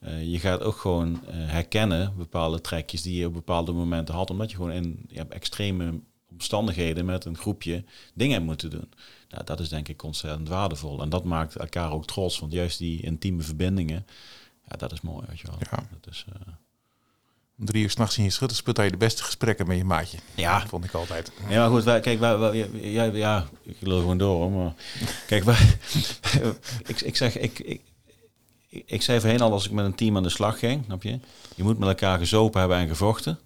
Uh, 0.00 0.24
je 0.24 0.38
gaat 0.38 0.62
ook 0.62 0.76
gewoon 0.76 1.20
herkennen 1.28 2.12
bepaalde 2.16 2.60
trekjes 2.60 3.02
die 3.02 3.18
je 3.18 3.26
op 3.26 3.32
bepaalde 3.32 3.72
momenten 3.72 4.14
had, 4.14 4.30
omdat 4.30 4.50
je 4.50 4.56
gewoon 4.56 4.72
in 4.72 5.04
je 5.08 5.18
hebt 5.18 5.32
extreme 5.32 6.00
omstandigheden 6.30 7.04
met 7.04 7.24
een 7.24 7.36
groepje 7.36 7.84
dingen 8.14 8.42
moet 8.42 8.70
doen. 8.70 8.88
Nou, 9.28 9.44
dat 9.44 9.60
is 9.60 9.68
denk 9.68 9.88
ik 9.88 10.02
ontzettend 10.02 10.48
waardevol. 10.48 11.02
En 11.02 11.08
dat 11.08 11.24
maakt 11.24 11.56
elkaar 11.56 11.92
ook 11.92 12.06
trots, 12.06 12.38
want 12.38 12.52
juist 12.52 12.78
die 12.78 13.02
intieme 13.02 13.42
verbindingen, 13.42 14.06
ja, 14.68 14.76
dat 14.76 14.92
is 14.92 15.00
mooi. 15.00 15.26
Weet 15.28 15.40
je 15.40 15.46
wel. 15.46 15.58
Ja. 15.70 15.88
Dat 16.00 16.12
is, 16.12 16.24
Om 17.60 17.66
drie 17.66 17.82
uur 17.82 17.90
s'nachts 17.90 18.18
in 18.18 18.24
je 18.24 18.30
schuttersput 18.30 18.76
had 18.76 18.84
je 18.86 18.90
de 18.92 18.96
beste 18.98 19.22
gesprekken 19.22 19.66
met 19.66 19.76
je 19.76 19.84
maatje. 19.84 20.18
Ja. 20.34 20.58
Dat 20.58 20.68
vond 20.68 20.84
ik 20.84 20.92
altijd. 20.92 21.32
Ja, 21.48 21.60
maar 21.60 21.68
goed, 21.70 21.84
wij, 21.84 22.00
kijk, 22.00 22.20
wij, 22.20 22.38
wij- 22.38 22.68
ja, 22.72 23.04
ja, 23.04 23.46
ik 23.62 23.76
loop 23.80 24.00
gewoon 24.00 24.18
door, 24.18 24.36
hoor, 24.36 24.50
maar 24.50 24.72
kijk, 25.26 25.44
wij, 25.44 25.56
ik, 26.86 27.00
ik 27.00 27.16
zeg, 27.16 27.38
ik, 27.38 27.58
ik, 27.58 27.80
ik, 28.68 28.82
ik 28.86 29.02
zei 29.02 29.20
voorheen 29.20 29.40
al 29.40 29.52
als 29.52 29.64
ik 29.66 29.70
met 29.72 29.84
een 29.84 29.94
team 29.94 30.16
aan 30.16 30.22
de 30.22 30.28
slag 30.28 30.58
ging, 30.58 30.84
snap 30.84 31.02
je? 31.02 31.18
Je 31.54 31.62
moet 31.62 31.78
met 31.78 31.88
elkaar 31.88 32.18
gezopen 32.18 32.60
hebben 32.60 32.78
en 32.78 32.88
gevochten, 32.88 33.38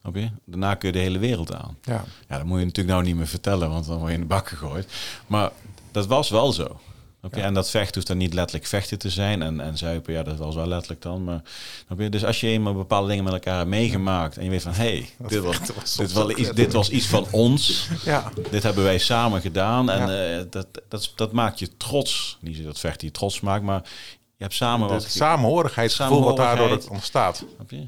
snap 0.00 0.14
je? 0.16 0.30
Daarna 0.44 0.74
kun 0.74 0.88
je 0.88 0.94
de 0.94 1.00
hele 1.02 1.18
wereld 1.18 1.54
aan. 1.54 1.76
Ja. 1.82 2.04
Ja, 2.28 2.36
dat 2.36 2.46
moet 2.46 2.58
je 2.58 2.64
natuurlijk 2.64 2.94
nou 2.94 3.06
niet 3.06 3.16
meer 3.16 3.26
vertellen, 3.26 3.70
want 3.70 3.86
dan 3.86 3.96
word 3.98 4.08
je 4.08 4.14
in 4.14 4.20
de 4.20 4.26
bak 4.26 4.48
gegooid. 4.48 4.92
Maar 5.26 5.50
dat 5.92 6.06
was 6.06 6.30
wel 6.30 6.52
zo. 6.52 6.80
Snap 7.24 7.36
je? 7.36 7.42
En 7.42 7.54
dat 7.54 7.70
vechten 7.70 7.94
hoeft 7.94 8.06
dan 8.06 8.16
niet 8.16 8.34
letterlijk 8.34 8.66
vechten 8.66 8.98
te 8.98 9.10
zijn. 9.10 9.42
En, 9.42 9.60
en 9.60 9.78
zuipen, 9.78 10.12
ja, 10.12 10.22
dat 10.22 10.36
was 10.38 10.54
wel 10.54 10.66
letterlijk 10.66 11.02
dan. 11.02 11.24
Maar, 11.24 11.42
je? 11.96 12.08
Dus 12.08 12.24
als 12.24 12.40
je 12.40 12.46
eenmaal 12.46 12.74
bepaalde 12.74 13.08
dingen 13.08 13.24
met 13.24 13.32
elkaar 13.32 13.56
hebt 13.56 13.68
meegemaakt... 13.68 14.36
en 14.36 14.44
je 14.44 14.50
weet 14.50 14.62
van, 14.62 14.72
hé, 14.72 14.82
hey, 14.82 15.08
dit, 15.28 15.42
was, 15.42 15.58
was 15.76 15.96
dit, 15.96 16.16
ook 16.16 16.32
iets, 16.32 16.52
dit 16.52 16.72
was 16.72 16.90
iets 16.90 17.06
van 17.06 17.26
ons. 17.30 17.62
Ja. 18.04 18.32
Dit 18.50 18.62
hebben 18.62 18.84
wij 18.84 18.98
samen 18.98 19.40
gedaan. 19.40 19.90
En 19.90 20.08
Ja. 20.08 20.38
eh, 20.38 20.44
dat, 20.50 20.66
dat, 20.88 21.12
dat 21.16 21.32
maakt 21.32 21.58
je 21.58 21.76
trots. 21.76 22.38
Niet 22.40 22.64
dat 22.64 22.80
vechten 22.80 23.06
je 23.06 23.12
trots 23.12 23.40
maakt, 23.40 23.64
maar 23.64 23.82
je 24.36 24.42
hebt 24.42 24.54
samen 24.54 24.88
wat... 24.88 25.02
Het 25.02 25.12
samenhorigheidsgevoel 25.12 26.22
wat 26.22 26.36
daardoor 26.36 26.68
Samenhorigheid. 26.68 26.82
het 26.82 26.92
ontstaat. 26.92 27.44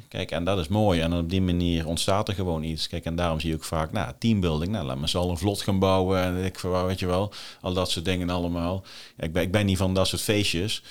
Kijk, 0.09 0.31
en 0.31 0.45
dat 0.45 0.59
is 0.59 0.69
mooi. 0.69 1.01
En 1.01 1.13
op 1.13 1.31
die 1.31 1.43
manier 1.43 1.87
ontstaat 1.87 2.29
er 2.29 2.35
gewoon 2.35 2.63
iets. 2.63 2.89
Kijk, 2.89 3.05
en 3.05 3.17
daarom 3.17 3.41
zie 3.41 3.51
je 3.51 3.57
ook 3.57 3.65
vaak, 3.65 3.93
nou, 3.93 4.13
teambuilding. 4.19 4.73
Nou, 4.73 4.85
laat 4.87 4.99
me 4.99 5.19
allen 5.19 5.31
een 5.31 5.39
vlot 5.39 5.63
gaan 5.63 5.79
bouwen. 5.79 6.23
En 6.23 6.45
ik, 6.45 6.59
weet 6.59 6.85
weet 6.87 6.99
je 6.99 7.07
wel, 7.07 7.33
al 7.61 7.73
dat 7.73 7.91
soort 7.91 8.05
dingen 8.05 8.31
allemaal. 8.31 8.85
Ik, 9.17 9.33
ben, 9.33 9.43
ik 9.43 9.53
ben 9.53 9.67
niet 9.67 9.79
van 9.79 9.95
dat 9.95 10.07
soort 10.07 10.23
feestjes. 10.23 10.83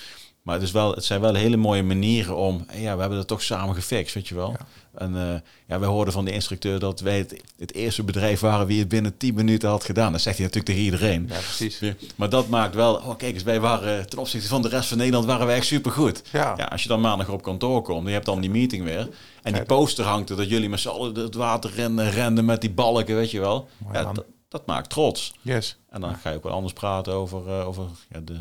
Maar 0.41 0.56
het, 0.56 0.64
is 0.64 0.72
wel, 0.72 0.91
het 0.93 1.06
zijn 1.06 1.22
wel 1.22 1.34
hele 1.34 1.58
mooie 1.58 1.84
manieren 1.84 2.36
om... 2.36 2.66
Ja, 2.74 2.93
we 2.93 2.99
hebben 2.99 3.18
het 3.18 3.28
toch 3.28 3.41
samen 3.41 3.76
gefixt, 3.76 4.14
weet 4.14 4.28
je 4.28 4.36
wel. 4.36 4.49
Ja. 4.49 4.66
En 4.98 5.16
eh, 5.16 5.39
ja, 5.68 5.80
wij 5.80 5.89
hoorden 5.89 6.14
van 6.14 6.26
de 6.26 6.32
instructeur 6.32 6.80
dat 6.80 7.00
wij 7.00 7.18
het, 7.18 7.41
het 7.58 7.74
eerste 7.74 8.04
bedrijf 8.04 8.39
waren... 8.39 8.68
wie 8.68 8.80
het 8.80 8.88
binnen 8.88 9.18
10 9.18 9.34
minuten 9.34 9.70
had 9.70 9.84
gedaan. 9.84 10.12
Dat 10.12 10.22
zegt 10.22 10.38
hij 10.38 10.46
natuurlijk 10.46 10.76
tegen 10.76 10.86
iedereen. 10.86 11.26
Ja, 11.30 11.39
precies. 11.39 11.80
Ja, 11.80 11.93
Maar 12.16 12.30
dat 12.30 12.48
maakt 12.48 12.76
wel, 12.76 12.96
oh 12.96 13.18
kijk 13.18 13.34
eens, 13.34 13.43
wij 13.43 13.60
waren 13.60 14.10
ten 14.10 14.20
opzichte 14.20 14.48
van 14.48 14.62
de 14.62 14.70
rest 14.70 14.88
van 14.88 14.98
Nederland 14.98 15.26
waren 15.26 15.46
wij 15.46 15.56
echt 15.56 15.66
supergoed. 15.66 16.22
Ja. 16.32 16.54
Ja, 16.58 16.66
als 16.66 16.84
je 16.84 16.88
dan 16.88 17.02
maandag 17.02 17.30
op 17.30 17.41
kantoor 17.41 17.82
komt 17.82 18.08
je 18.08 18.14
hebt 18.14 18.26
dan 18.26 18.41
die 18.41 18.50
meeting 18.50 18.84
weer. 18.84 19.10
En 19.41 19.54
die 19.54 19.64
poster 19.64 20.06
hangt 20.06 20.30
er 20.30 20.36
dat 20.36 20.50
jullie 20.50 20.70
met 20.70 20.80
z'n 20.80 20.88
allen 20.88 21.16
het 21.16 21.36
water 21.36 21.72
rennen, 21.72 22.12
renden 22.12 22.46
met 22.46 22.62
die 22.62 22.72
balken, 22.72 23.16
weet 23.16 23.32
je 23.32 23.39
wel. 23.39 23.70
Ja, 23.91 24.14
dat, 24.14 24.26
dat 24.48 24.66
maakt 24.66 24.89
trots. 24.89 25.34
Yes. 25.41 25.78
En 25.89 26.02
dan 26.02 26.16
ga 26.16 26.30
je 26.30 26.36
ook 26.36 26.43
wel 26.43 26.52
anders 26.52 26.74
praten 26.74 27.14
over, 27.14 27.48
eh, 27.48 27.68
over 27.68 27.86
ja, 28.10 28.20
de, 28.20 28.39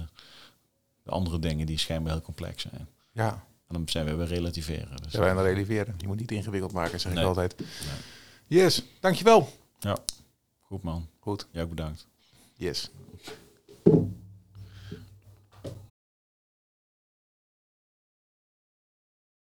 de 1.03 1.11
andere 1.11 1.39
dingen 1.39 1.67
die 1.67 1.79
schijnbaar 1.79 2.13
heel 2.13 2.23
complex 2.23 2.63
zijn. 2.63 2.89
Ja. 3.13 3.45
Dan 3.75 3.89
zijn 3.89 4.05
we 4.07 4.15
weer 4.15 4.27
relativeren. 4.27 4.97
Dus, 5.03 5.13
Ja, 5.13 5.19
wij 5.21 5.31
aan 5.31 5.41
releveren. 5.43 5.95
Je 5.99 6.07
moet 6.07 6.19
niet 6.21 6.31
ingewikkeld 6.31 6.73
maken, 6.73 7.01
zeg 7.01 7.13
Nee. 7.13 7.23
ik 7.23 7.29
altijd. 7.29 7.55
Yes. 8.47 8.83
Dankjewel. 9.01 9.49
ja, 9.81 9.97
goed 10.61 10.83
man. 10.83 11.09
Goed. 11.19 11.47
Jij 11.51 11.63
ook 11.63 11.69
bedankt. 11.69 12.07
Yes. 12.55 12.91